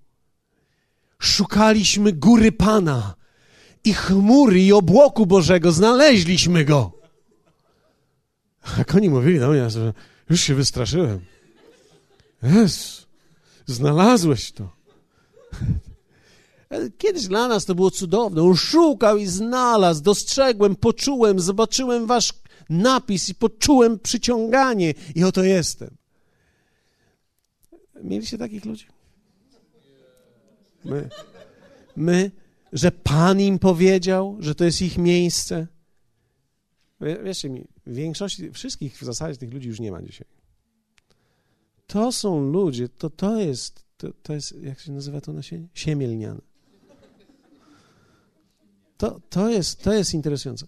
Szukaliśmy 1.19 2.13
góry 2.13 2.51
Pana 2.51 3.15
i 3.83 3.93
chmury 3.93 4.61
i 4.61 4.73
obłoku 4.73 5.25
Bożego, 5.25 5.71
znaleźliśmy 5.71 6.65
go. 6.65 6.91
Jak 8.77 8.95
oni 8.95 9.09
mówili 9.09 9.39
do 9.39 9.49
mnie, 9.49 9.67
już 10.29 10.41
się 10.41 10.55
wystraszyłem. 10.55 11.19
Jezu, 12.43 13.05
znalazłeś 13.65 14.51
to. 14.51 14.69
Kiedyś 16.97 17.27
dla 17.27 17.47
nas 17.47 17.65
to 17.65 17.75
było 17.75 17.91
cudowne. 17.91 18.43
On 18.43 18.55
szukał 18.55 19.17
i 19.17 19.25
znalazł, 19.25 20.03
dostrzegłem, 20.03 20.75
poczułem, 20.75 21.39
zobaczyłem 21.39 22.05
wasz 22.05 22.33
napis 22.69 23.29
i 23.29 23.35
poczułem 23.35 23.99
przyciąganie 23.99 24.93
i 25.15 25.23
oto 25.23 25.43
jestem. 25.43 26.00
Mieliście 28.03 28.37
takich 28.37 28.65
ludzi? 28.65 28.85
My, 30.85 31.09
my, 31.95 32.31
że 32.73 32.91
Pan 32.91 33.41
im 33.41 33.59
powiedział, 33.59 34.37
że 34.39 34.55
to 34.55 34.63
jest 34.63 34.81
ich 34.81 34.97
miejsce. 34.97 35.67
Wiecie 37.23 37.49
mi, 37.49 37.67
większości, 37.87 38.51
wszystkich 38.51 38.97
w 38.97 39.03
zasadzie 39.03 39.37
tych 39.37 39.53
ludzi 39.53 39.67
już 39.67 39.79
nie 39.79 39.91
ma 39.91 40.01
dzisiaj. 40.01 40.27
To 41.87 42.11
są 42.11 42.51
ludzie, 42.51 42.89
to, 42.89 43.09
to 43.09 43.37
jest, 43.37 43.85
to, 43.97 44.13
to 44.23 44.33
jest, 44.33 44.61
jak 44.61 44.79
się 44.79 44.91
nazywa 44.91 45.21
to 45.21 45.33
nasienie? 45.33 45.67
Siemielniane. 45.73 46.41
To, 48.97 49.19
to, 49.29 49.49
jest, 49.49 49.83
to 49.83 49.93
jest 49.93 50.13
interesujące. 50.13 50.67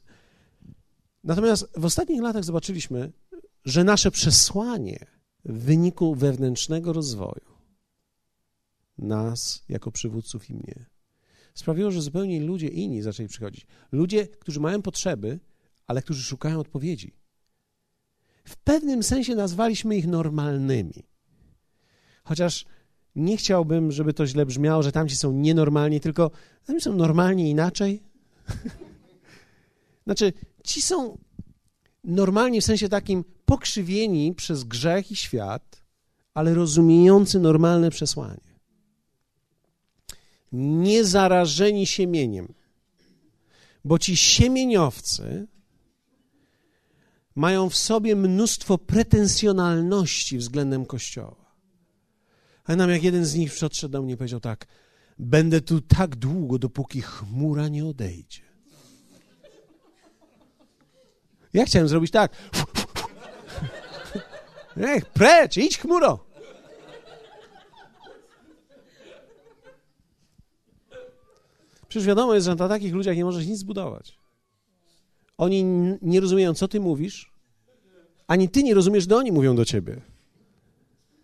Natomiast 1.23 1.69
w 1.77 1.85
ostatnich 1.85 2.21
latach 2.21 2.43
zobaczyliśmy, 2.43 3.11
że 3.65 3.83
nasze 3.83 4.11
przesłanie 4.11 5.12
w 5.45 5.59
wyniku 5.59 6.15
wewnętrznego 6.15 6.93
rozwoju 6.93 7.53
nas 8.97 9.63
jako 9.69 9.91
przywódców 9.91 10.49
i 10.49 10.53
mnie 10.53 10.85
sprawiło, 11.53 11.91
że 11.91 12.01
zupełnie 12.01 12.41
ludzie 12.41 12.67
inni 12.67 13.01
zaczęli 13.01 13.29
przychodzić. 13.29 13.67
Ludzie, 13.91 14.27
którzy 14.27 14.59
mają 14.59 14.81
potrzeby, 14.81 15.39
ale 15.87 16.01
którzy 16.01 16.23
szukają 16.23 16.59
odpowiedzi. 16.59 17.13
W 18.45 18.57
pewnym 18.57 19.03
sensie 19.03 19.35
nazwaliśmy 19.35 19.97
ich 19.97 20.07
normalnymi. 20.07 21.03
Chociaż 22.23 22.65
nie 23.15 23.37
chciałbym, 23.37 23.91
żeby 23.91 24.13
to 24.13 24.27
źle 24.27 24.45
brzmiało, 24.45 24.83
że 24.83 24.91
tamci 24.91 25.15
są 25.15 25.31
nienormalni, 25.31 25.99
tylko 25.99 26.31
tamci 26.65 26.83
są 26.83 26.95
normalni 26.95 27.49
inaczej. 27.49 28.03
znaczy, 30.05 30.33
ci 30.63 30.81
są 30.81 31.17
normalni 32.03 32.61
w 32.61 32.65
sensie 32.65 32.89
takim 32.89 33.23
pokrzywieni 33.45 34.33
przez 34.35 34.63
grzech 34.63 35.11
i 35.11 35.15
świat, 35.15 35.83
ale 36.33 36.53
rozumiejący 36.53 37.39
normalne 37.39 37.89
przesłanie. 37.89 38.53
Nie 40.51 41.05
zarażeni 41.05 41.87
siemieniem, 41.87 42.53
bo 43.85 43.99
ci 43.99 44.17
siemieniowcy 44.17 45.47
mają 47.35 47.69
w 47.69 47.75
sobie 47.75 48.15
mnóstwo 48.15 48.77
pretensjonalności 48.77 50.37
względem 50.37 50.85
Kościoła. 50.85 51.43
Nam 52.67 52.89
jak 52.89 53.03
jeden 53.03 53.25
z 53.25 53.35
nich 53.35 53.59
podszedł 53.59 53.91
do 53.91 54.01
mnie 54.01 54.13
i 54.13 54.17
powiedział 54.17 54.39
tak, 54.39 54.67
będę 55.19 55.61
tu 55.61 55.81
tak 55.81 56.15
długo, 56.15 56.59
dopóki 56.59 57.01
chmura 57.01 57.67
nie 57.67 57.85
odejdzie. 57.85 58.41
Ja 61.53 61.65
chciałem 61.65 61.87
zrobić 61.87 62.11
tak. 62.11 62.31
Ech, 64.77 65.05
precz, 65.05 65.57
idź 65.57 65.77
chmuro. 65.77 66.19
Przecież 71.87 72.07
wiadomo 72.07 72.33
jest, 72.33 72.45
że 72.45 72.55
na 72.55 72.69
takich 72.69 72.93
ludziach 72.93 73.17
nie 73.17 73.25
możesz 73.25 73.47
nic 73.47 73.59
zbudować. 73.59 74.17
Oni 75.37 75.63
nie 76.01 76.19
rozumieją, 76.19 76.53
co 76.53 76.67
ty 76.67 76.79
mówisz, 76.79 77.31
ani 78.27 78.49
ty 78.49 78.63
nie 78.63 78.73
rozumiesz, 78.73 79.05
gdy 79.05 79.15
oni 79.15 79.31
mówią 79.31 79.55
do 79.55 79.65
ciebie. 79.65 80.01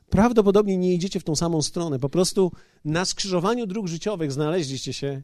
Prawdopodobnie 0.09 0.77
nie 0.77 0.93
idziecie 0.93 1.19
w 1.19 1.23
tą 1.23 1.35
samą 1.35 1.61
stronę. 1.61 1.99
Po 1.99 2.09
prostu 2.09 2.51
na 2.85 3.05
skrzyżowaniu 3.05 3.67
dróg 3.67 3.87
życiowych 3.87 4.31
znaleźliście 4.31 4.93
się, 4.93 5.21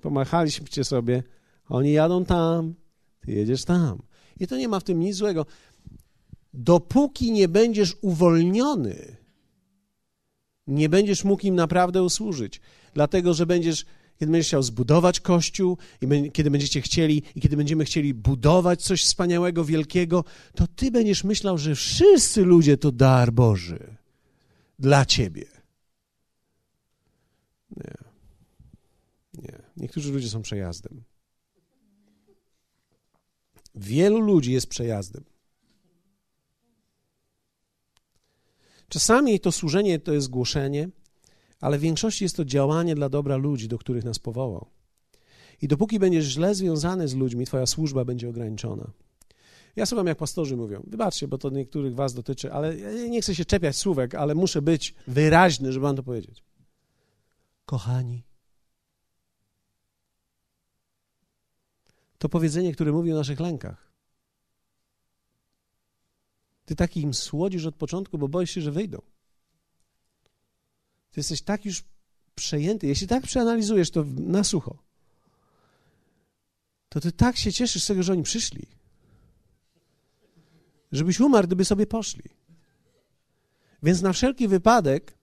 pomachaliście 0.00 0.84
sobie, 0.84 1.22
oni 1.68 1.92
jadą 1.92 2.24
tam, 2.24 2.74
ty 3.20 3.32
jedziesz 3.32 3.64
tam. 3.64 4.02
I 4.40 4.46
to 4.46 4.56
nie 4.56 4.68
ma 4.68 4.80
w 4.80 4.84
tym 4.84 5.00
nic 5.00 5.16
złego. 5.16 5.46
Dopóki 6.54 7.32
nie 7.32 7.48
będziesz 7.48 7.96
uwolniony, 8.00 9.16
nie 10.66 10.88
będziesz 10.88 11.24
mógł 11.24 11.46
im 11.46 11.54
naprawdę 11.54 12.02
usłużyć, 12.02 12.60
dlatego 12.94 13.34
że 13.34 13.46
będziesz 13.46 13.86
kiedy 14.20 14.32
będziesz 14.32 14.46
chciał 14.46 14.62
zbudować 14.62 15.20
kościół, 15.20 15.78
i 16.00 16.30
kiedy 16.30 16.50
będziecie 16.50 16.80
chcieli, 16.80 17.22
i 17.34 17.40
kiedy 17.40 17.56
będziemy 17.56 17.84
chcieli 17.84 18.14
budować 18.14 18.82
coś 18.82 19.04
wspaniałego, 19.04 19.64
wielkiego, 19.64 20.24
to 20.54 20.66
ty 20.66 20.90
będziesz 20.90 21.24
myślał, 21.24 21.58
że 21.58 21.74
wszyscy 21.74 22.44
ludzie 22.44 22.76
to 22.76 22.92
dar 22.92 23.32
Boży 23.32 23.96
dla 24.78 25.04
ciebie. 25.04 25.46
Nie. 27.76 27.94
Nie. 29.34 29.58
Niektórzy 29.76 30.12
ludzie 30.12 30.28
są 30.28 30.42
przejazdem. 30.42 31.02
Wielu 33.74 34.20
ludzi 34.20 34.52
jest 34.52 34.66
przejazdem. 34.66 35.24
Czasami 38.94 39.40
to 39.40 39.52
służenie 39.52 39.98
to 39.98 40.12
jest 40.12 40.30
głoszenie, 40.30 40.88
ale 41.60 41.78
w 41.78 41.80
większości 41.80 42.24
jest 42.24 42.36
to 42.36 42.44
działanie 42.44 42.94
dla 42.94 43.08
dobra 43.08 43.36
ludzi, 43.36 43.68
do 43.68 43.78
których 43.78 44.04
nas 44.04 44.18
powołał. 44.18 44.66
I 45.62 45.68
dopóki 45.68 45.98
będziesz 45.98 46.24
źle 46.24 46.54
związany 46.54 47.08
z 47.08 47.14
ludźmi, 47.14 47.46
twoja 47.46 47.66
służba 47.66 48.04
będzie 48.04 48.28
ograniczona. 48.28 48.90
Ja 49.76 49.86
słucham, 49.86 50.06
jak 50.06 50.18
pastorzy 50.18 50.56
mówią. 50.56 50.82
Wybaczcie, 50.86 51.28
bo 51.28 51.38
to 51.38 51.50
niektórych 51.50 51.94
was 51.94 52.14
dotyczy, 52.14 52.52
ale 52.52 52.76
nie 53.08 53.22
chcę 53.22 53.34
się 53.34 53.44
czepiać 53.44 53.76
słówek, 53.76 54.14
ale 54.14 54.34
muszę 54.34 54.62
być 54.62 54.94
wyraźny, 55.06 55.72
żeby 55.72 55.82
wam 55.82 55.96
to 55.96 56.02
powiedzieć. 56.02 56.42
Kochani, 57.66 58.22
to 62.18 62.28
powiedzenie, 62.28 62.72
które 62.72 62.92
mówi 62.92 63.12
o 63.12 63.16
naszych 63.16 63.40
lękach. 63.40 63.83
Ty 66.64 66.76
taki 66.76 67.00
im 67.00 67.14
słodzisz 67.14 67.66
od 67.66 67.74
początku, 67.74 68.18
bo 68.18 68.28
boisz 68.28 68.50
się, 68.50 68.60
że 68.60 68.72
wyjdą. 68.72 68.98
Ty 71.10 71.20
jesteś 71.20 71.42
tak 71.42 71.64
już 71.64 71.84
przejęty, 72.34 72.86
jeśli 72.86 73.06
tak 73.06 73.22
przeanalizujesz 73.22 73.90
to 73.90 74.04
na 74.16 74.44
sucho, 74.44 74.78
to 76.88 77.00
ty 77.00 77.12
tak 77.12 77.36
się 77.36 77.52
cieszysz 77.52 77.82
z 77.82 77.86
tego, 77.86 78.02
że 78.02 78.12
oni 78.12 78.22
przyszli. 78.22 78.66
Żebyś 80.92 81.20
umarł, 81.20 81.46
gdyby 81.46 81.64
sobie 81.64 81.86
poszli. 81.86 82.30
Więc 83.82 84.02
na 84.02 84.12
wszelki 84.12 84.48
wypadek 84.48 85.18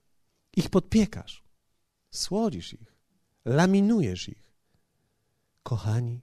ich 0.56 0.70
podpiekasz, 0.70 1.44
słodzisz 2.12 2.74
ich, 2.74 2.96
laminujesz 3.46 4.30
ich. 4.30 4.52
Kochani, 5.64 6.22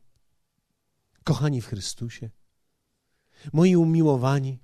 kochani 1.25 1.62
w 1.62 1.66
Chrystusie, 1.66 2.31
moi 3.53 3.77
umiłowani, 3.77 4.59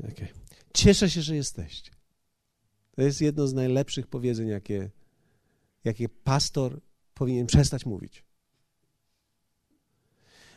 Okay. 0.00 0.28
Cieszę 0.74 1.10
się, 1.10 1.22
że 1.22 1.36
jesteście. 1.36 1.92
To 2.96 3.02
jest 3.02 3.20
jedno 3.20 3.46
z 3.46 3.54
najlepszych 3.54 4.06
powiedzeń, 4.06 4.48
jakie, 4.48 4.90
jakie 5.84 6.08
pastor 6.08 6.80
powinien 7.14 7.46
przestać 7.46 7.86
mówić. 7.86 8.24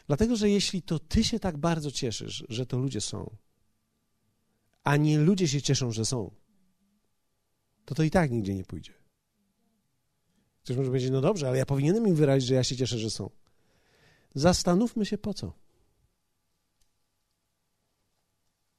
Dlatego, 0.08 0.36
że 0.36 0.50
jeśli 0.50 0.82
to 0.82 1.00
ty 1.00 1.24
się 1.24 1.40
tak 1.40 1.58
bardzo 1.58 1.92
cieszysz, 1.92 2.44
że 2.50 2.66
to 2.66 2.78
ludzie 2.78 3.02
są, 3.02 3.36
a 4.84 4.98
nie 4.98 5.20
ludzie 5.20 5.48
się 5.48 5.62
cieszą, 5.62 5.92
że 5.92 6.06
są, 6.06 6.32
to 7.86 7.96
to 7.96 8.04
i 8.04 8.10
tak 8.10 8.32
nigdzie 8.32 8.56
nie 8.56 8.64
pójdzie. 8.64 8.94
Ktoś 10.64 10.78
może 10.78 10.90
powiedzieć, 10.90 11.12
no 11.12 11.22
dobrze, 11.22 11.48
ale 11.48 11.58
ja 11.58 11.66
powinienem 11.66 12.08
im 12.08 12.16
wyrazić, 12.16 12.48
że 12.48 12.54
ja 12.54 12.64
się 12.64 12.76
cieszę, 12.76 13.00
że 13.00 13.10
są. 13.10 13.30
Zastanówmy 14.36 15.06
się 15.06 15.18
po 15.18 15.34
co. 15.34 15.63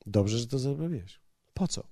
Dobrze, 0.06 0.38
że 0.38 0.46
to 0.46 0.58
zrobiłeś. 0.58 1.20
Po 1.54 1.68
co? 1.68 1.86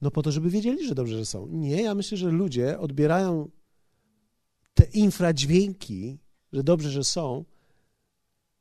No 0.00 0.10
po 0.10 0.22
to, 0.22 0.32
żeby 0.32 0.50
wiedzieli, 0.50 0.86
że 0.86 0.94
dobrze, 0.94 1.18
że 1.18 1.26
są. 1.26 1.46
Nie, 1.46 1.82
ja 1.82 1.94
myślę, 1.94 2.18
że 2.18 2.30
ludzie 2.30 2.78
odbierają 2.78 3.50
te 4.74 4.84
infradźwięki, 4.84 6.18
że 6.52 6.62
dobrze, 6.62 6.90
że 6.90 7.04
są, 7.04 7.44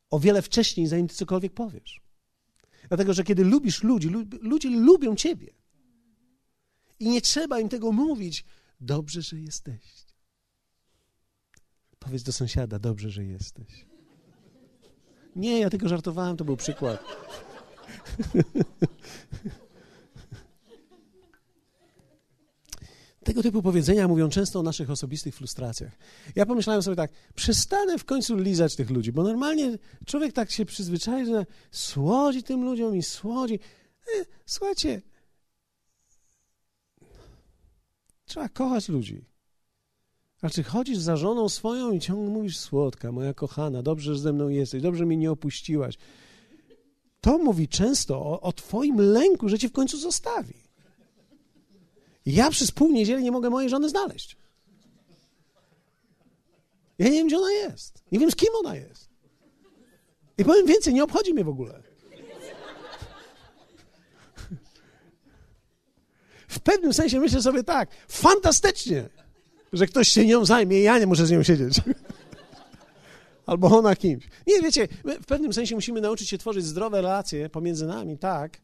o 0.10 0.20
wiele 0.20 0.42
wcześniej, 0.42 0.88
zanim 0.88 1.08
ty 1.08 1.16
cokolwiek 1.16 1.54
powiesz. 1.54 2.02
Dlatego, 2.88 3.14
że 3.14 3.24
kiedy 3.24 3.44
lubisz 3.44 3.84
ludzi, 3.84 4.10
ludzie 4.42 4.70
lubią 4.70 5.16
ciebie. 5.16 5.54
I 7.00 7.10
nie 7.10 7.22
trzeba 7.22 7.60
im 7.60 7.70
tego 7.70 7.92
mówić. 7.92 8.46
Dobrze, 8.80 9.22
że 9.22 9.40
jesteś. 9.40 10.06
Powiedz 12.00 12.24
do 12.24 12.32
sąsiada, 12.32 12.80
dobrze, 12.80 13.10
że 13.10 13.24
jesteś. 13.24 13.86
Nie, 15.36 15.60
ja 15.60 15.70
tylko 15.70 15.88
żartowałem, 15.88 16.38
to 16.38 16.46
był 16.46 16.58
przykład. 16.58 17.04
Tego 23.26 23.44
typu 23.44 23.62
powiedzenia 23.62 24.08
mówią 24.08 24.30
często 24.30 24.60
o 24.60 24.64
naszych 24.64 24.90
osobistych 24.90 25.36
frustracjach. 25.36 25.92
Ja 26.36 26.46
pomyślałem 26.46 26.84
sobie 26.84 26.96
tak, 26.96 27.12
przestanę 27.36 27.98
w 27.98 28.06
końcu 28.06 28.38
lizać 28.38 28.76
tych 28.76 28.90
ludzi, 28.90 29.12
bo 29.12 29.24
normalnie 29.24 29.78
człowiek 30.06 30.34
tak 30.34 30.52
się 30.52 30.66
przyzwyczai, 30.66 31.26
że 31.26 31.46
słodzi 31.72 32.44
tym 32.44 32.64
ludziom 32.64 32.96
i 32.96 33.04
słodzi. 33.04 33.60
E, 34.20 34.26
słuchajcie, 34.46 35.02
trzeba 38.26 38.50
kochać 38.50 38.90
ludzi. 38.90 39.26
A 40.42 40.50
czy 40.50 40.64
chodzisz 40.64 40.98
za 40.98 41.18
żoną 41.18 41.50
swoją 41.50 41.92
i 41.92 42.00
ciągle 42.00 42.30
mówisz, 42.30 42.58
słodka, 42.58 43.12
moja 43.12 43.34
kochana, 43.34 43.84
dobrze, 43.84 44.16
że 44.16 44.22
ze 44.22 44.34
mną 44.34 44.50
jesteś, 44.50 44.82
dobrze 44.82 45.06
mnie 45.06 45.18
nie 45.18 45.32
opuściłaś. 45.32 45.98
To 47.26 47.38
mówi 47.38 47.68
często 47.68 48.26
o, 48.26 48.42
o 48.42 48.54
twoim 48.54 48.98
lęku, 49.02 49.50
że 49.50 49.60
cię 49.60 49.70
w 49.70 49.72
końcu 49.72 49.98
zostawi. 49.98 50.54
Ja 52.26 52.50
przez 52.50 52.72
pół 52.72 52.92
niedzieli 52.92 53.24
nie 53.24 53.32
mogę 53.32 53.50
mojej 53.50 53.70
żony 53.70 53.90
znaleźć. 53.90 54.38
Ja 57.00 57.06
nie 57.06 57.12
wiem, 57.12 57.28
gdzie 57.28 57.38
ona 57.38 57.52
jest. 57.52 58.04
Nie 58.12 58.20
wiem, 58.20 58.32
z 58.32 58.36
kim 58.36 58.50
ona 58.60 58.76
jest. 58.76 59.10
I 60.38 60.46
powiem 60.46 60.66
więcej, 60.66 60.94
nie 60.94 61.04
obchodzi 61.04 61.34
mnie 61.34 61.44
w 61.44 61.50
ogóle. 61.50 61.84
W 66.48 66.60
pewnym 66.60 66.94
sensie 66.94 67.20
myślę 67.20 67.42
sobie 67.42 67.64
tak, 67.64 67.90
fantastycznie, 68.08 69.10
że 69.74 69.88
ktoś 69.88 70.08
się 70.08 70.26
nią 70.26 70.46
zajmie 70.46 70.82
ja 70.82 71.00
nie 71.00 71.08
muszę 71.08 71.26
z 71.26 71.32
nią 71.32 71.44
siedzieć. 71.44 71.82
Albo 73.46 73.78
ona 73.78 73.96
kimś. 73.96 74.28
Nie, 74.48 74.62
wiecie, 74.62 74.88
w 75.22 75.26
pewnym 75.26 75.54
sensie 75.54 75.76
musimy 75.76 76.02
nauczyć 76.02 76.30
się 76.30 76.38
tworzyć 76.38 76.66
zdrowe 76.66 77.02
relacje 77.02 77.50
pomiędzy 77.50 77.86
nami, 77.86 78.18
tak, 78.18 78.62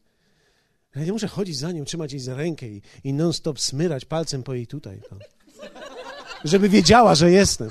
ja 0.96 1.04
nie 1.04 1.12
muszę 1.12 1.28
chodzić 1.28 1.56
za 1.56 1.72
nią, 1.72 1.84
trzymać 1.84 2.12
jej 2.12 2.20
za 2.20 2.34
rękę 2.34 2.68
i, 2.68 2.82
i 3.04 3.12
non-stop 3.12 3.60
smyrać 3.60 4.04
palcem 4.04 4.42
po 4.42 4.54
jej 4.54 4.66
tutaj. 4.66 5.00
To. 5.10 5.16
Żeby 6.44 6.68
wiedziała, 6.68 7.14
że 7.14 7.30
jestem. 7.30 7.70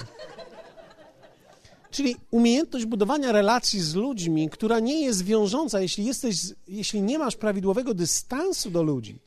Czyli 1.91 2.16
umiejętność 2.32 2.86
budowania 2.86 3.32
relacji 3.32 3.80
z 3.80 3.95
ludźmi, 3.95 4.49
która 4.49 4.80
nie 4.80 5.01
jest 5.01 5.24
wiążąca, 5.26 5.82
jeśli, 5.82 6.05
jesteś, 6.05 6.38
jeśli 6.68 7.01
nie 7.01 7.20
masz 7.20 7.36
prawidłowego 7.36 7.93
dystansu 7.93 8.72
do 8.72 8.84
ludzi, 8.84 9.20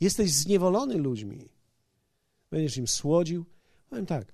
jesteś 0.00 0.32
zniewolony 0.32 0.94
ludźmi, 0.94 1.48
będziesz 2.50 2.76
im 2.76 2.88
słodził, 2.88 3.44
powiem 3.90 4.06
tak, 4.06 4.32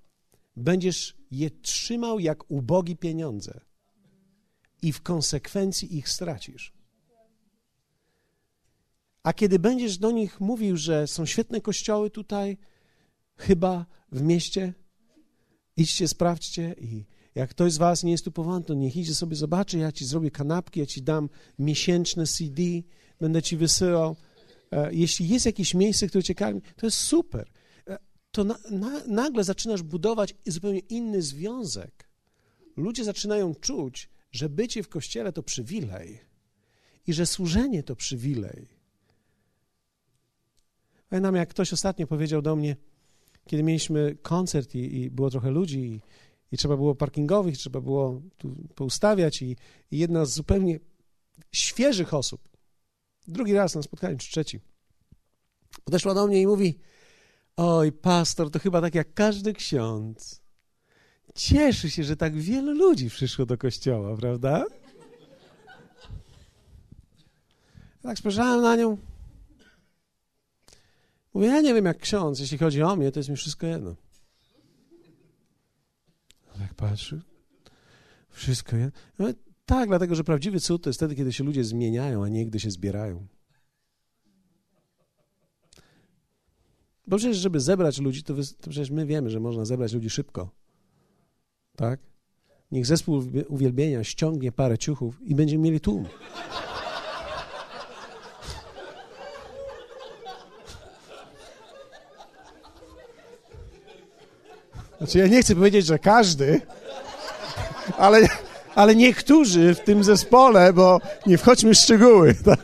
będziesz 0.59 1.16
je 1.30 1.50
trzymał 1.50 2.18
jak 2.18 2.50
ubogi 2.50 2.96
pieniądze 2.96 3.61
i 4.82 4.92
w 4.92 5.02
konsekwencji 5.02 5.96
ich 5.96 6.09
stracisz. 6.09 6.72
A 9.22 9.32
kiedy 9.32 9.59
będziesz 9.59 9.98
do 9.98 10.11
nich 10.11 10.40
mówił, 10.40 10.76
że 10.76 11.06
są 11.06 11.26
świetne 11.26 11.61
kościoły 11.61 12.11
tutaj, 12.11 12.59
chyba 13.36 13.86
w 14.12 14.22
mieście, 14.22 14.74
idźcie, 15.76 16.09
sprawdźcie 16.09 16.74
i 16.80 17.04
jak 17.34 17.50
ktoś 17.50 17.72
z 17.72 17.78
was 17.78 18.04
nie 18.04 18.12
jest 18.12 18.24
tu 18.24 18.32
powołany, 18.32 18.64
to 18.64 18.74
niech 18.74 18.96
idzie 18.96 19.14
sobie 19.14 19.36
zobaczy, 19.36 19.78
ja 19.78 19.92
ci 19.92 20.04
zrobię 20.04 20.30
kanapki, 20.30 20.80
ja 20.80 20.86
ci 20.86 21.02
dam 21.02 21.28
miesięczne 21.59 22.26
CD, 22.26 22.62
będę 23.20 23.42
ci 23.42 23.56
wysyłał. 23.56 24.16
E, 24.72 24.94
jeśli 24.94 25.28
jest 25.28 25.46
jakieś 25.46 25.74
miejsce, 25.74 26.06
które 26.06 26.24
cię 26.24 26.34
karmi, 26.34 26.62
to 26.76 26.86
jest 26.86 26.98
super. 26.98 27.50
To 28.31 28.45
na, 28.45 28.59
na, 28.70 29.05
nagle 29.07 29.45
zaczynasz 29.45 29.83
budować 29.83 30.35
zupełnie 30.47 30.79
inny 30.79 31.22
związek. 31.22 32.09
Ludzie 32.76 33.05
zaczynają 33.05 33.55
czuć, 33.55 34.11
że 34.33 34.49
bycie 34.49 34.83
w 34.83 34.89
kościele 34.89 35.33
to 35.33 35.43
przywilej 35.43 36.20
i 37.07 37.12
że 37.12 37.26
służenie 37.26 37.83
to 37.83 37.97
przywilej. 37.97 38.68
Pamiętam, 41.09 41.37
jak 41.37 41.49
ktoś 41.49 41.72
ostatnio 41.72 42.07
powiedział 42.07 42.43
do 42.43 42.57
mnie, 42.57 42.76
kiedy 43.47 43.62
mieliśmy 43.62 44.16
koncert 44.22 44.74
i, 44.74 45.01
i 45.01 45.11
było 45.11 45.31
trochę 45.31 45.51
ludzi 45.51 45.79
i, 45.79 46.01
i, 46.53 46.57
trzeba 46.57 46.76
było 46.76 46.95
parkingowych, 46.95 47.57
trzeba 47.57 47.81
było 47.81 48.22
tu 48.37 48.57
poustawiać 48.74 49.43
i, 49.43 49.57
i 49.91 49.99
jedna 49.99 50.24
z 50.24 50.33
zupełnie 50.33 50.81
świeżych 51.53 52.14
osób, 52.14 52.49
drugi 53.26 53.53
raz 53.53 53.74
na 53.74 53.83
spotkaniu, 53.83 54.16
czy 54.18 54.31
trzeci, 54.31 54.61
podeszła 55.85 56.14
do 56.14 56.26
mnie 56.26 56.43
i 56.43 56.47
mówi, 56.47 56.79
oj, 57.59 57.92
pastor, 57.92 58.50
to 58.50 58.59
chyba 58.59 58.80
tak 58.80 58.94
jak 58.94 59.14
każdy 59.14 59.52
ksiądz. 59.52 60.42
Cieszy 61.34 61.90
się, 61.90 62.04
że 62.04 62.16
tak 62.16 62.36
wielu 62.36 62.72
ludzi 62.72 63.11
przyszło 63.11 63.46
do 63.46 63.59
kościoła, 63.59 64.16
prawda? 64.16 64.64
Tak 68.02 68.18
spojrzałem 68.18 68.62
na 68.62 68.76
nią, 68.76 68.96
Mówię, 71.34 71.46
ja 71.46 71.61
nie 71.61 71.74
wiem 71.74 71.84
jak 71.84 71.98
ksiądz, 71.98 72.40
jeśli 72.40 72.59
chodzi 72.59 72.82
o 72.82 72.96
mnie, 72.96 73.12
to 73.12 73.18
jest 73.18 73.28
mi 73.28 73.36
wszystko 73.36 73.66
jedno. 73.66 73.94
Tak 76.59 76.74
patrzy, 76.74 77.22
wszystko 78.30 78.76
jedno. 78.76 79.00
Mówię, 79.18 79.34
tak, 79.66 79.88
dlatego, 79.88 80.14
że 80.14 80.24
prawdziwy 80.24 80.61
cud 80.61 80.82
to 80.82 80.90
jest 80.90 80.98
wtedy, 80.98 81.14
kiedy 81.14 81.32
się 81.32 81.44
ludzie 81.44 81.64
zmieniają, 81.64 82.24
a 82.24 82.28
nie 82.28 82.46
gdy 82.46 82.61
się 82.61 82.70
zbierają. 82.70 83.26
Bo 87.09 87.16
przecież, 87.16 87.36
żeby 87.36 87.61
zebrać 87.61 87.98
ludzi, 87.98 88.22
to, 88.22 88.34
to 88.34 88.70
przecież 88.70 88.90
my 88.90 89.06
wiemy, 89.06 89.30
że 89.30 89.40
można 89.40 89.64
zebrać 89.64 89.92
ludzi 89.92 90.11
szybko. 90.11 90.50
Tak? 91.76 92.00
Niech 92.72 92.86
zespół 92.86 93.22
uwielbienia 93.48 94.04
ściągnie 94.04 94.52
parę 94.52 94.78
ciuchów 94.78 95.22
i 95.22 95.34
będziemy 95.34 95.64
mieli 95.64 95.80
tłum. 95.80 96.04
Znaczy, 104.98 105.18
ja 105.18 105.26
nie 105.26 105.42
chcę 105.42 105.54
powiedzieć, 105.54 105.86
że 105.86 105.98
każdy, 105.98 106.61
ale, 107.98 108.28
ale 108.74 108.96
niektórzy 108.96 109.74
w 109.74 109.80
tym 109.80 110.04
zespole, 110.04 110.72
bo 110.72 111.00
nie 111.26 111.38
wchodźmy 111.38 111.74
w 111.74 111.78
szczegóły. 111.78 112.34
Tak? 112.44 112.61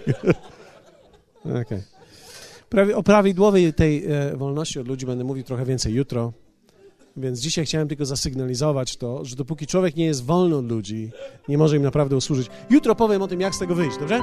Okay. 1.45 1.94
O 2.95 3.03
prawidłowej 3.03 3.75
tej 3.75 4.05
e, 4.07 4.37
wolności 4.37 4.81
od 4.81 4.89
ludzi 4.89 5.07
będę 5.07 5.25
mówił 5.25 5.45
trochę 5.45 5.65
więcej 5.65 5.95
jutro. 5.95 6.33
Więc 7.17 7.41
dzisiaj 7.41 7.67
chciałem 7.67 7.89
tylko 7.89 8.05
zasygnalizować 8.05 8.97
to, 8.97 9.25
że 9.25 9.37
dopóki 9.37 9.67
człowiek 9.67 9.97
nie 9.97 10.05
jest 10.05 10.25
wolny 10.25 10.57
od 10.57 10.69
ludzi, 10.69 11.11
nie 11.49 11.59
może 11.59 11.77
im 11.77 11.83
naprawdę 11.83 12.17
usłużyć. 12.17 12.49
Jutro 12.71 12.95
powiem 12.95 13.23
o 13.23 13.29
tym, 13.29 13.41
jak 13.41 13.55
z 13.55 13.59
tego 13.59 13.75
wyjść, 13.75 13.99
dobrze? 13.99 14.21